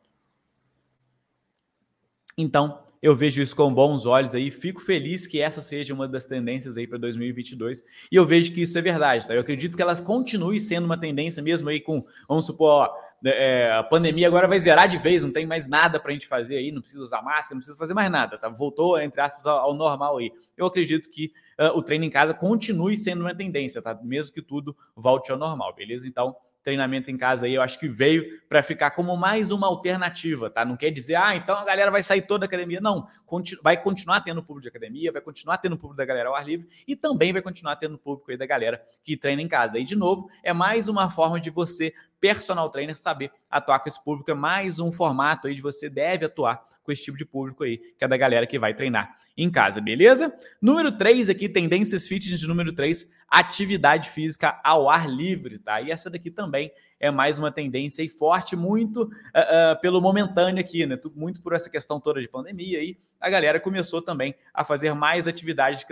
Então, 2.37 2.79
eu 3.01 3.15
vejo 3.15 3.41
isso 3.41 3.55
com 3.55 3.73
bons 3.73 4.05
olhos 4.05 4.33
aí, 4.33 4.49
fico 4.51 4.81
feliz 4.81 5.27
que 5.27 5.41
essa 5.41 5.61
seja 5.61 5.93
uma 5.93 6.07
das 6.07 6.25
tendências 6.25 6.77
aí 6.77 6.87
para 6.87 6.97
2022, 6.97 7.83
e 8.11 8.15
eu 8.15 8.25
vejo 8.25 8.53
que 8.53 8.61
isso 8.61 8.77
é 8.77 8.81
verdade, 8.81 9.27
tá? 9.27 9.33
Eu 9.33 9.41
acredito 9.41 9.75
que 9.75 9.81
elas 9.81 10.01
continuem 10.01 10.59
sendo 10.59 10.85
uma 10.85 10.99
tendência 10.99 11.41
mesmo 11.41 11.69
aí 11.69 11.79
com, 11.79 12.05
vamos 12.27 12.45
supor, 12.45 12.69
ó, 12.69 12.93
né, 13.21 13.31
é, 13.31 13.71
a 13.71 13.83
pandemia 13.83 14.27
agora 14.27 14.47
vai 14.47 14.59
zerar 14.59 14.87
de 14.87 14.97
vez, 14.97 15.23
não 15.23 15.31
tem 15.31 15.45
mais 15.45 15.67
nada 15.67 15.99
para 15.99 16.11
a 16.11 16.13
gente 16.13 16.27
fazer 16.27 16.57
aí, 16.57 16.71
não 16.71 16.81
precisa 16.81 17.03
usar 17.03 17.21
máscara, 17.21 17.55
não 17.55 17.59
precisa 17.59 17.77
fazer 17.77 17.93
mais 17.93 18.09
nada, 18.11 18.37
tá? 18.37 18.49
Voltou, 18.49 18.99
entre 18.99 19.21
aspas, 19.21 19.45
ao, 19.45 19.57
ao 19.57 19.73
normal 19.73 20.17
aí. 20.17 20.31
Eu 20.55 20.65
acredito 20.65 21.09
que 21.09 21.31
uh, 21.59 21.77
o 21.77 21.81
treino 21.81 22.05
em 22.05 22.09
casa 22.09 22.33
continue 22.33 22.97
sendo 22.97 23.21
uma 23.21 23.35
tendência, 23.35 23.81
tá? 23.81 23.97
Mesmo 24.03 24.33
que 24.33 24.41
tudo 24.41 24.75
volte 24.95 25.31
ao 25.31 25.37
normal, 25.37 25.73
beleza? 25.73 26.07
Então, 26.07 26.35
treinamento 26.67 27.09
em 27.09 27.15
casa 27.15 27.45
aí, 27.45 27.53
eu 27.53 27.61
acho 27.61 27.79
que 27.79 27.87
veio 27.87 28.41
para 28.49 28.61
ficar 28.61 28.91
como 28.91 29.15
mais 29.15 29.51
uma 29.51 29.67
alternativa, 29.67 30.49
tá? 30.49 30.65
Não 30.65 30.75
quer 30.75 30.91
dizer, 30.91 31.15
ah, 31.15 31.33
então 31.33 31.55
a 31.55 31.63
galera 31.63 31.89
vai 31.89 32.03
sair 32.03 32.21
toda 32.23 32.41
da 32.41 32.45
academia. 32.45 32.81
Não, 32.81 33.07
continu 33.25 33.61
vai 33.63 33.81
continuar 33.81 34.19
tendo 34.19 34.43
público 34.43 34.63
de 34.63 34.67
academia, 34.67 35.09
vai 35.09 35.21
continuar 35.21 35.59
tendo 35.59 35.77
público 35.77 35.95
da 35.95 36.03
galera 36.03 36.27
ao 36.27 36.35
ar 36.35 36.45
livre 36.45 36.67
e 36.85 36.93
também 36.93 37.31
vai 37.31 37.41
continuar 37.41 37.77
tendo 37.77 37.97
público 37.97 38.31
aí 38.31 38.37
da 38.37 38.45
galera 38.45 38.81
que 39.01 39.15
treina 39.15 39.41
em 39.41 39.47
casa. 39.47 39.79
E, 39.79 39.85
de 39.85 39.95
novo, 39.95 40.29
é 40.43 40.51
mais 40.51 40.89
uma 40.89 41.09
forma 41.09 41.39
de 41.39 41.49
você 41.49 41.93
personal 42.19 42.69
trainer 42.69 42.95
saber 42.95 43.31
atuar 43.49 43.79
com 43.79 43.89
esse 43.89 44.03
público. 44.03 44.31
É 44.31 44.33
mais 44.33 44.79
um 44.79 44.91
formato 44.91 45.47
aí 45.47 45.55
de 45.55 45.61
você 45.61 45.89
deve 45.89 46.25
atuar 46.25 46.63
com 46.83 46.91
esse 46.91 47.03
tipo 47.03 47.17
de 47.17 47.25
público 47.25 47.63
aí, 47.63 47.77
que 47.77 48.05
é 48.05 48.07
da 48.07 48.15
galera 48.15 48.47
que 48.47 48.57
vai 48.57 48.73
treinar 48.73 49.17
em 49.35 49.51
casa, 49.51 49.81
beleza? 49.81 50.33
Número 50.61 50.91
3 50.91 51.29
aqui, 51.29 51.49
tendências 51.49 52.07
fitness 52.07 52.39
de 52.39 52.47
número 52.47 52.73
3, 52.73 53.07
atividade 53.29 54.09
física 54.09 54.59
ao 54.63 54.89
ar 54.89 55.07
livre, 55.07 55.59
tá? 55.59 55.81
E 55.81 55.91
essa 55.91 56.09
daqui 56.09 56.31
também 56.31 56.71
é 56.99 57.11
mais 57.11 57.37
uma 57.37 57.51
tendência 57.51 58.01
aí 58.01 58.09
forte, 58.09 58.55
muito 58.55 59.03
uh, 59.03 59.07
uh, 59.07 59.81
pelo 59.81 60.01
momentâneo 60.01 60.61
aqui, 60.61 60.85
né? 60.85 60.97
Muito 61.13 61.41
por 61.41 61.53
essa 61.53 61.69
questão 61.69 61.99
toda 61.99 62.21
de 62.21 62.27
pandemia 62.27 62.79
aí, 62.79 62.97
a 63.19 63.29
galera 63.29 63.59
começou 63.59 64.01
também 64.01 64.33
a 64.53 64.63
fazer 64.63 64.93
mais 64.93 65.27
atividades 65.27 65.85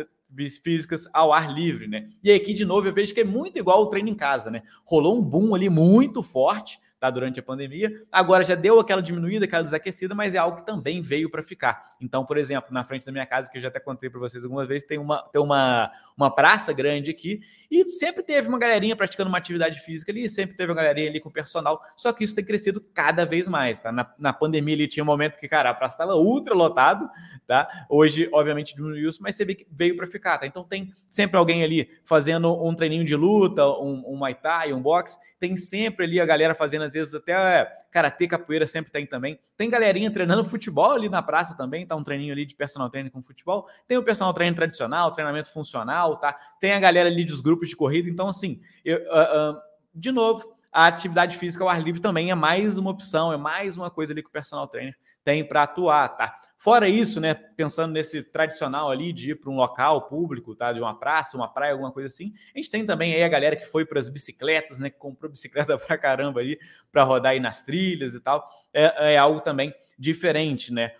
físicas 0.58 1.08
ao 1.13 1.34
ar 1.34 1.54
livre, 1.54 1.88
né? 1.88 2.10
E 2.24 2.32
aqui, 2.32 2.54
de 2.54 2.65
novo, 2.65 2.88
eu 2.88 2.94
vejo 2.94 3.13
que 3.13 3.22
é 3.22 3.25
muito 3.25 3.58
igual 3.58 3.82
o 3.82 3.88
treino 3.88 4.10
em 4.10 4.15
casa, 4.15 4.51
né? 4.51 4.63
Rolou 4.86 5.18
um 5.18 5.22
boom 5.22 5.56
ali 5.56 5.70
muito 5.70 6.22
forte 6.22 6.80
tá, 7.05 7.09
durante 7.09 7.39
a 7.39 7.43
pandemia. 7.43 8.03
Agora 8.12 8.43
já 8.43 8.55
deu 8.55 8.79
aquela 8.79 9.01
diminuída, 9.01 9.45
aquela 9.45 9.63
desaquecida, 9.63 10.15
mas 10.15 10.33
é 10.33 10.38
algo 10.38 10.57
que 10.57 10.65
também 10.65 11.01
veio 11.01 11.29
para 11.29 11.43
ficar. 11.43 11.95
Então, 12.01 12.25
por 12.25 12.38
exemplo, 12.38 12.74
na 12.74 12.83
frente 12.83 13.05
da 13.05 13.12
minha 13.12 13.25
casa, 13.25 13.50
que 13.50 13.57
eu 13.57 13.62
já 13.62 13.67
até 13.67 13.79
contei 13.79 14.09
para 14.09 14.19
vocês 14.19 14.43
algumas 14.43 14.67
vezes, 14.67 14.88
tem 14.88 14.97
uma, 14.97 15.21
tem 15.31 15.41
uma, 15.41 15.91
uma 16.17 16.33
praça 16.33 16.74
grande 16.74 17.12
aqui 17.12 17.41
e 17.69 17.89
sempre 17.91 18.24
teve 18.24 18.47
uma 18.47 18.57
galerinha 18.57 18.95
praticando 18.95 19.29
uma 19.29 19.38
atividade 19.38 19.79
física 19.81 20.12
ali, 20.12 20.29
sempre 20.29 20.55
teve 20.55 20.71
uma 20.71 20.75
galerinha 20.75 21.09
ali 21.09 21.19
com 21.19 21.29
personal, 21.29 21.81
só 21.95 22.12
que 22.12 22.24
isso 22.24 22.35
tem 22.35 22.43
crescido 22.43 22.81
cada 22.93 23.25
vez 23.25 23.47
mais, 23.47 23.79
tá? 23.79 23.91
Na, 23.91 24.13
na 24.17 24.33
pandemia 24.33 24.75
ali 24.75 24.88
tinha 24.88 25.03
um 25.03 25.07
momento 25.07 25.38
que, 25.38 25.47
cara, 25.47 25.69
a 25.69 25.74
praça 25.74 25.95
estava 25.95 26.15
ultra 26.15 26.53
lotado, 26.53 27.09
tá? 27.47 27.67
Hoje, 27.89 28.29
obviamente, 28.31 28.75
diminuiu 28.75 29.09
isso, 29.09 29.21
mas 29.21 29.35
você 29.35 29.45
vê 29.45 29.55
que 29.55 29.67
veio 29.69 29.95
para 29.95 30.07
ficar, 30.07 30.38
tá? 30.38 30.47
Então 30.47 30.63
tem 30.63 30.93
sempre 31.09 31.38
alguém 31.38 31.63
ali 31.63 31.89
fazendo 32.03 32.51
um 32.63 32.74
treininho 32.74 33.05
de 33.05 33.15
luta, 33.15 33.65
um, 33.65 34.03
um 34.07 34.17
Muay 34.17 34.35
Thai, 34.35 34.74
um 34.74 34.81
boxe, 34.81 35.17
tem 35.39 35.56
sempre 35.56 36.06
ali 36.06 36.20
a 36.20 36.25
galera 36.25 36.56
fazendo, 36.56 36.84
às 36.84 36.94
vezes, 36.94 37.13
até 37.13 37.32
é, 37.34 37.65
karatê, 37.92 38.27
capoeira 38.27 38.65
sempre 38.65 38.92
tem 38.92 39.06
também. 39.06 39.39
Tem 39.58 39.70
galerinha 39.70 40.12
treinando 40.12 40.44
futebol 40.46 40.92
ali 40.92 41.10
na 41.10 41.22
praça 41.22 41.56
também, 41.56 41.86
tá 41.86 41.96
um 41.96 42.04
treininho 42.04 42.34
ali 42.34 42.46
de 42.46 42.56
personal 42.56 42.89
training 42.89 43.10
com 43.10 43.22
futebol. 43.22 43.68
Tem 43.88 43.98
o 43.98 44.04
personal 44.04 44.34
training 44.34 44.56
tradicional, 44.56 45.12
treinamento 45.12 45.51
funcional, 45.51 46.18
tá? 46.18 46.38
Tem 46.60 46.74
a 46.74 46.80
galera 46.80 47.10
ali 47.10 47.25
dos 47.25 47.42
grupos 47.42 47.70
de 47.70 47.75
corrida. 47.75 48.10
Então, 48.10 48.27
assim, 48.27 48.62
eu, 48.84 48.98
uh, 48.98 49.54
uh, 49.54 49.62
de 49.94 50.12
novo, 50.12 50.56
a 50.72 50.88
atividade 50.88 51.38
física 51.38 51.63
ao 51.63 51.70
ar 51.70 51.82
livre 51.82 52.01
também 52.01 52.32
é 52.32 52.36
mais 52.36 52.77
uma 52.77 52.92
opção, 52.92 53.32
é 53.32 53.38
mais 53.38 53.77
uma 53.77 53.89
coisa 53.89 54.13
ali 54.13 54.22
que 54.22 54.30
o 54.30 54.32
personal 54.32 54.68
trainer 54.68 54.96
tem 55.24 55.44
para 55.48 55.63
atuar, 55.63 56.10
tá? 56.10 56.38
Fora 56.65 56.89
isso, 56.89 57.22
né, 57.22 57.36
pensando 57.36 57.93
nesse 57.93 58.24
tradicional 58.24 58.89
ali 58.89 59.13
de 59.13 59.29
ir 59.29 59.36
para 59.36 59.51
um 59.51 59.55
local 59.55 60.07
público, 60.07 60.55
tá, 60.55 60.74
de 60.74 60.79
uma 60.79 60.98
praça, 60.98 61.38
uma 61.38 61.48
praia, 61.48 61.74
alguma 61.74 61.91
coisa 61.91 62.07
assim, 62.07 62.34
a 62.55 62.57
gente 62.57 62.72
tem 62.72 62.84
também 62.84 63.13
aí 63.13 63.22
a 63.22 63.27
galera 63.27 63.55
que 63.55 63.67
foi 63.67 63.86
para 63.86 64.00
as 64.00 64.10
bicicletas, 64.10 64.79
né, 64.79 64.89
que 64.89 64.98
comprou 64.98 65.29
bicicleta 65.29 65.77
para 65.77 65.95
caramba 65.95 66.39
ali 66.39 66.60
para 66.91 67.03
rodar 67.03 67.34
aí 67.34 67.39
nas 67.39 67.62
trilhas 67.62 68.15
e 68.15 68.19
tal, 68.19 68.43
é, 68.74 69.13
é 69.13 69.15
algo 69.15 69.41
também 69.41 69.75
diferente, 69.95 70.74
né? 70.74 70.95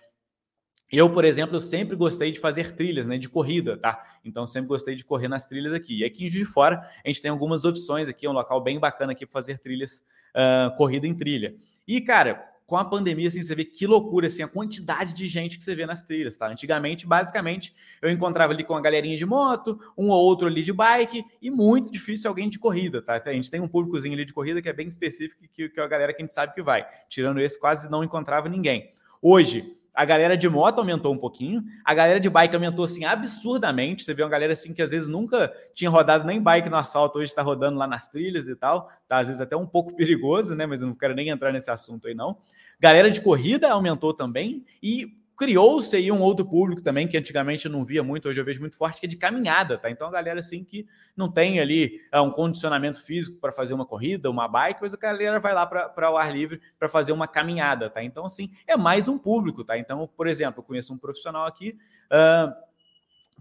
Eu, 0.88 1.10
por 1.10 1.24
exemplo, 1.24 1.58
sempre 1.58 1.96
gostei 1.96 2.30
de 2.30 2.38
fazer 2.38 2.76
trilhas, 2.76 3.04
né, 3.04 3.18
de 3.18 3.28
corrida, 3.28 3.76
tá? 3.76 4.00
Então 4.24 4.46
sempre 4.46 4.68
gostei 4.68 4.94
de 4.94 5.04
correr 5.04 5.26
nas 5.26 5.46
trilhas 5.46 5.72
aqui. 5.72 5.98
E 5.98 6.04
aqui 6.04 6.26
em 6.26 6.30
Juiz 6.30 6.46
de 6.46 6.54
Fora 6.54 6.88
a 7.04 7.08
gente 7.08 7.20
tem 7.20 7.32
algumas 7.32 7.64
opções 7.64 8.08
aqui, 8.08 8.24
é 8.24 8.30
um 8.30 8.34
local 8.34 8.60
bem 8.60 8.78
bacana 8.78 9.10
aqui 9.10 9.26
para 9.26 9.32
fazer 9.32 9.58
trilhas, 9.58 10.00
uh, 10.30 10.76
corrida 10.76 11.08
em 11.08 11.14
trilha. 11.16 11.56
E 11.88 12.00
cara, 12.00 12.54
com 12.66 12.76
a 12.76 12.84
pandemia, 12.84 13.28
assim, 13.28 13.42
você 13.42 13.54
vê 13.54 13.64
que 13.64 13.86
loucura, 13.86 14.26
assim, 14.26 14.42
a 14.42 14.48
quantidade 14.48 15.12
de 15.12 15.28
gente 15.28 15.56
que 15.56 15.62
você 15.62 15.74
vê 15.74 15.86
nas 15.86 16.02
trilhas, 16.02 16.36
tá? 16.36 16.48
Antigamente, 16.48 17.06
basicamente, 17.06 17.72
eu 18.02 18.10
encontrava 18.10 18.52
ali 18.52 18.64
com 18.64 18.74
a 18.74 18.80
galerinha 18.80 19.16
de 19.16 19.24
moto, 19.24 19.78
um 19.96 20.08
ou 20.10 20.24
outro 20.24 20.48
ali 20.48 20.62
de 20.62 20.72
bike, 20.72 21.24
e 21.40 21.48
muito 21.48 21.90
difícil 21.90 22.28
alguém 22.28 22.48
de 22.48 22.58
corrida, 22.58 23.00
tá? 23.00 23.22
A 23.24 23.32
gente 23.32 23.50
tem 23.50 23.60
um 23.60 23.68
públicozinho 23.68 24.14
ali 24.14 24.24
de 24.24 24.32
corrida 24.32 24.60
que 24.60 24.68
é 24.68 24.72
bem 24.72 24.88
específico, 24.88 25.40
que, 25.52 25.68
que 25.68 25.78
é 25.78 25.82
a 25.82 25.86
galera 25.86 26.12
que 26.12 26.20
a 26.20 26.24
gente 26.24 26.34
sabe 26.34 26.54
que 26.54 26.62
vai. 26.62 26.84
Tirando 27.08 27.40
esse, 27.40 27.58
quase 27.58 27.88
não 27.88 28.02
encontrava 28.02 28.48
ninguém. 28.48 28.92
Hoje, 29.22 29.75
a 29.96 30.04
galera 30.04 30.36
de 30.36 30.46
moto 30.46 30.78
aumentou 30.78 31.14
um 31.14 31.16
pouquinho, 31.16 31.64
a 31.82 31.94
galera 31.94 32.20
de 32.20 32.28
bike 32.28 32.54
aumentou 32.54 32.84
assim 32.84 33.06
absurdamente. 33.06 34.04
Você 34.04 34.12
vê 34.12 34.22
uma 34.22 34.28
galera 34.28 34.52
assim 34.52 34.74
que 34.74 34.82
às 34.82 34.90
vezes 34.90 35.08
nunca 35.08 35.50
tinha 35.74 35.88
rodado 35.88 36.26
nem 36.26 36.38
bike 36.38 36.68
no 36.68 36.76
asfalto, 36.76 37.18
hoje 37.18 37.30
está 37.30 37.40
rodando 37.40 37.78
lá 37.78 37.86
nas 37.86 38.06
trilhas 38.06 38.46
e 38.46 38.54
tal. 38.54 38.90
Tá 39.08 39.20
às 39.20 39.28
vezes 39.28 39.40
até 39.40 39.56
um 39.56 39.66
pouco 39.66 39.96
perigoso, 39.96 40.54
né? 40.54 40.66
Mas 40.66 40.82
eu 40.82 40.88
não 40.88 40.94
quero 40.94 41.14
nem 41.14 41.30
entrar 41.30 41.50
nesse 41.50 41.70
assunto 41.70 42.08
aí 42.08 42.14
não. 42.14 42.36
Galera 42.78 43.10
de 43.10 43.22
corrida 43.22 43.72
aumentou 43.72 44.12
também 44.12 44.66
e 44.82 45.16
criou-se 45.36 45.94
aí 45.94 46.10
um 46.10 46.20
outro 46.20 46.46
público 46.46 46.80
também, 46.80 47.06
que 47.06 47.16
antigamente 47.16 47.66
eu 47.66 47.72
não 47.72 47.84
via 47.84 48.02
muito, 48.02 48.28
hoje 48.28 48.40
eu 48.40 48.44
vejo 48.44 48.60
muito 48.60 48.76
forte, 48.76 49.00
que 49.00 49.06
é 49.06 49.08
de 49.08 49.16
caminhada, 49.16 49.76
tá? 49.76 49.90
Então 49.90 50.08
a 50.08 50.10
galera 50.10 50.40
assim 50.40 50.64
que 50.64 50.86
não 51.16 51.30
tem 51.30 51.60
ali 51.60 52.00
é, 52.10 52.20
um 52.20 52.30
condicionamento 52.30 53.02
físico 53.04 53.38
para 53.38 53.52
fazer 53.52 53.74
uma 53.74 53.84
corrida, 53.84 54.30
uma 54.30 54.48
bike, 54.48 54.80
mas 54.80 54.94
a 54.94 54.96
galera 54.96 55.38
vai 55.38 55.52
lá 55.52 55.66
para 55.66 56.10
o 56.10 56.16
ar 56.16 56.32
livre 56.32 56.60
para 56.78 56.88
fazer 56.88 57.12
uma 57.12 57.28
caminhada, 57.28 57.90
tá? 57.90 58.02
Então, 58.02 58.24
assim, 58.24 58.50
é 58.66 58.76
mais 58.76 59.08
um 59.08 59.18
público, 59.18 59.62
tá? 59.62 59.78
Então, 59.78 60.08
por 60.16 60.26
exemplo, 60.26 60.60
eu 60.60 60.64
conheço 60.64 60.94
um 60.94 60.98
profissional 60.98 61.46
aqui. 61.46 61.76
Uh, 62.06 62.65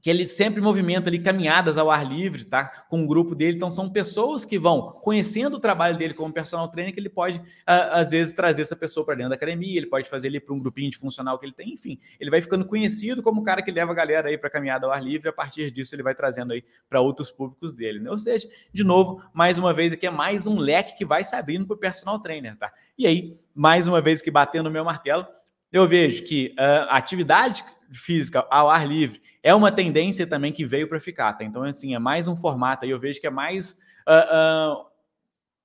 que 0.06 0.10
ele 0.12 0.28
sempre 0.28 0.62
movimenta 0.62 1.10
ali 1.10 1.18
caminhadas 1.18 1.80
ao 1.80 1.90
ar 1.90 2.06
livre, 2.06 2.46
tá? 2.46 2.86
Com 2.88 3.04
o 3.04 3.08
grupo 3.08 3.34
dele. 3.34 3.58
Então, 3.58 3.72
são 3.72 3.90
pessoas 3.90 4.46
que 4.46 4.60
vão 4.60 5.00
conhecendo 5.02 5.58
o 5.58 5.60
trabalho 5.60 5.98
dele 5.98 6.14
como 6.14 6.32
personal 6.32 6.68
trainer, 6.68 6.94
que 6.94 7.00
ele 7.00 7.10
pode, 7.10 7.42
às 7.66 8.12
vezes, 8.12 8.32
trazer 8.32 8.62
essa 8.62 8.76
pessoa 8.76 9.04
para 9.04 9.16
dentro 9.16 9.32
da 9.32 9.36
academia, 9.36 9.76
ele 9.76 9.88
pode 9.88 10.08
fazer 10.08 10.28
ele 10.28 10.40
para 10.40 10.54
um 10.54 10.60
grupinho 10.60 10.92
de 10.92 10.98
funcional 11.00 11.40
que 11.40 11.48
ele 11.48 11.54
tem, 11.54 11.74
enfim, 11.74 12.00
ele 12.20 12.30
vai 12.30 12.40
ficando 12.40 12.66
conhecido 12.66 13.24
como 13.24 13.42
o 13.42 13.44
cara 13.44 13.64
que 13.64 13.72
leva 13.72 13.94
a 13.94 13.96
galera 13.96 14.30
aí 14.30 14.38
para 14.38 14.48
caminhada 14.48 14.86
ao 14.86 14.92
ar 14.92 15.04
livre, 15.04 15.28
a 15.28 15.34
partir 15.34 15.72
disso 15.72 15.96
ele 15.96 16.04
vai 16.04 16.14
trazendo 16.14 16.54
aí 16.54 16.64
para 16.88 17.02
outros 17.02 17.32
públicos 17.32 17.74
dele, 17.74 18.00
né? 18.00 18.12
Ou 18.12 18.20
seja, 18.20 18.48
de 18.72 18.84
novo, 18.84 19.24
mais 19.34 19.58
uma 19.58 19.74
vez 19.74 19.92
aqui 19.92 20.06
é 20.06 20.12
mais 20.12 20.46
um 20.46 20.60
leque 20.60 20.96
que 20.96 21.04
vai 21.04 21.24
se 21.24 21.36
abrindo 21.36 21.66
para 21.66 21.74
o 21.78 21.80
personal 21.80 22.20
trainer, 22.20 22.56
tá? 22.56 22.72
E 22.96 23.08
aí, 23.08 23.40
mais 23.56 23.88
uma 23.88 24.00
vez 24.02 24.22
que 24.22 24.30
batendo 24.30 24.66
no 24.66 24.72
meu 24.72 24.86
martelo, 24.86 25.26
eu 25.72 25.88
vejo 25.88 26.26
que 26.26 26.54
uh, 26.60 26.86
a 26.90 26.98
atividade 26.98 27.66
física 27.92 28.46
ao 28.52 28.70
ar 28.70 28.88
livre 28.88 29.20
é 29.46 29.54
uma 29.54 29.72
tendência 29.72 30.26
também 30.26 30.52
que 30.52 30.66
veio 30.66 30.90
para 30.90 31.00
ficar, 31.00 31.32
tá? 31.34 31.44
Então, 31.44 31.62
assim, 31.62 31.94
é 31.94 32.00
mais 32.00 32.28
um 32.28 32.36
formato 32.36 32.84
aí, 32.84 32.90
eu 32.90 33.00
vejo 33.00 33.22
que 33.22 33.28
é 33.28 33.30
mais. 33.30 33.74
Uh, 34.08 34.82
uh, 34.82 34.86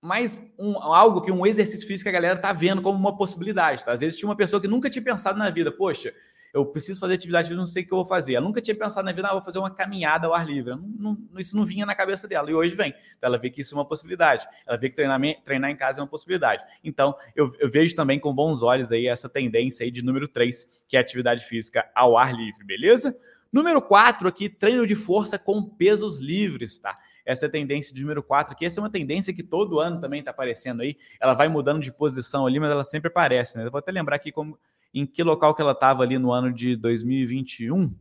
mais 0.02 0.52
um, 0.58 0.78
algo 0.78 1.22
que 1.22 1.32
um 1.32 1.46
exercício 1.46 1.86
físico 1.86 2.08
a 2.08 2.12
galera 2.12 2.36
tá 2.36 2.52
vendo 2.52 2.80
como 2.82 2.98
uma 2.98 3.16
possibilidade, 3.16 3.82
tá? 3.82 3.92
Às 3.92 4.00
vezes 4.00 4.18
tinha 4.18 4.28
uma 4.28 4.36
pessoa 4.36 4.60
que 4.60 4.68
nunca 4.68 4.90
tinha 4.90 5.02
pensado 5.02 5.38
na 5.38 5.48
vida, 5.48 5.72
poxa, 5.72 6.12
eu 6.52 6.66
preciso 6.66 7.00
fazer 7.00 7.14
atividade 7.14 7.48
física, 7.48 7.60
não 7.60 7.66
sei 7.66 7.82
o 7.82 7.86
que 7.86 7.92
eu 7.92 7.98
vou 7.98 8.04
fazer. 8.04 8.34
Ela 8.34 8.44
nunca 8.44 8.60
tinha 8.60 8.74
pensado 8.74 9.04
na 9.04 9.12
vida, 9.12 9.28
ah, 9.28 9.32
vou 9.32 9.42
fazer 9.42 9.58
uma 9.58 9.70
caminhada 9.70 10.26
ao 10.26 10.34
ar 10.34 10.46
livre. 10.46 10.74
Não, 10.74 11.16
não, 11.30 11.38
isso 11.38 11.56
não 11.56 11.64
vinha 11.64 11.86
na 11.86 11.94
cabeça 11.94 12.26
dela. 12.26 12.50
E 12.50 12.54
hoje 12.54 12.74
vem. 12.74 12.92
Ela 13.22 13.38
vê 13.38 13.50
que 13.50 13.60
isso 13.60 13.74
é 13.74 13.78
uma 13.78 13.84
possibilidade. 13.84 14.46
Ela 14.66 14.76
vê 14.76 14.90
que 14.90 14.96
treinar, 14.96 15.20
treinar 15.44 15.70
em 15.70 15.76
casa 15.76 16.00
é 16.00 16.02
uma 16.02 16.08
possibilidade. 16.08 16.66
Então, 16.82 17.14
eu, 17.36 17.54
eu, 17.58 17.70
vejo 17.70 17.94
também 17.94 18.18
com 18.18 18.34
bons 18.34 18.62
olhos 18.62 18.90
aí 18.90 19.06
essa 19.06 19.28
tendência 19.28 19.84
aí 19.84 19.90
de 19.90 20.02
número 20.02 20.26
3, 20.26 20.68
que 20.88 20.96
é 20.96 21.00
atividade 21.00 21.44
física 21.44 21.88
ao 21.94 22.18
ar 22.18 22.34
livre, 22.34 22.64
beleza? 22.64 23.16
Número 23.52 23.82
4 23.82 24.28
aqui, 24.28 24.48
treino 24.48 24.86
de 24.86 24.94
força 24.94 25.38
com 25.38 25.62
pesos 25.62 26.18
livres, 26.18 26.78
tá? 26.78 26.98
Essa 27.24 27.46
é 27.46 27.48
a 27.48 27.50
tendência 27.50 27.94
de 27.94 28.00
número 28.00 28.22
4 28.22 28.52
aqui. 28.52 28.64
Essa 28.64 28.80
é 28.80 28.82
uma 28.82 28.90
tendência 28.90 29.34
que 29.34 29.42
todo 29.42 29.80
ano 29.80 30.00
também 30.00 30.20
está 30.20 30.30
aparecendo 30.30 30.82
aí. 30.82 30.96
Ela 31.20 31.34
vai 31.34 31.48
mudando 31.48 31.82
de 31.82 31.92
posição 31.92 32.46
ali, 32.46 32.60
mas 32.60 32.70
ela 32.70 32.84
sempre 32.84 33.08
aparece, 33.08 33.56
né? 33.56 33.66
Eu 33.66 33.70
vou 33.70 33.78
até 33.78 33.92
lembrar 33.92 34.16
aqui 34.16 34.32
como 34.32 34.58
em 34.92 35.06
que 35.06 35.22
local 35.22 35.54
que 35.54 35.62
ela 35.62 35.72
estava 35.72 36.02
ali 36.02 36.18
no 36.18 36.32
ano 36.32 36.52
de 36.52 36.76
2021. 36.76 37.94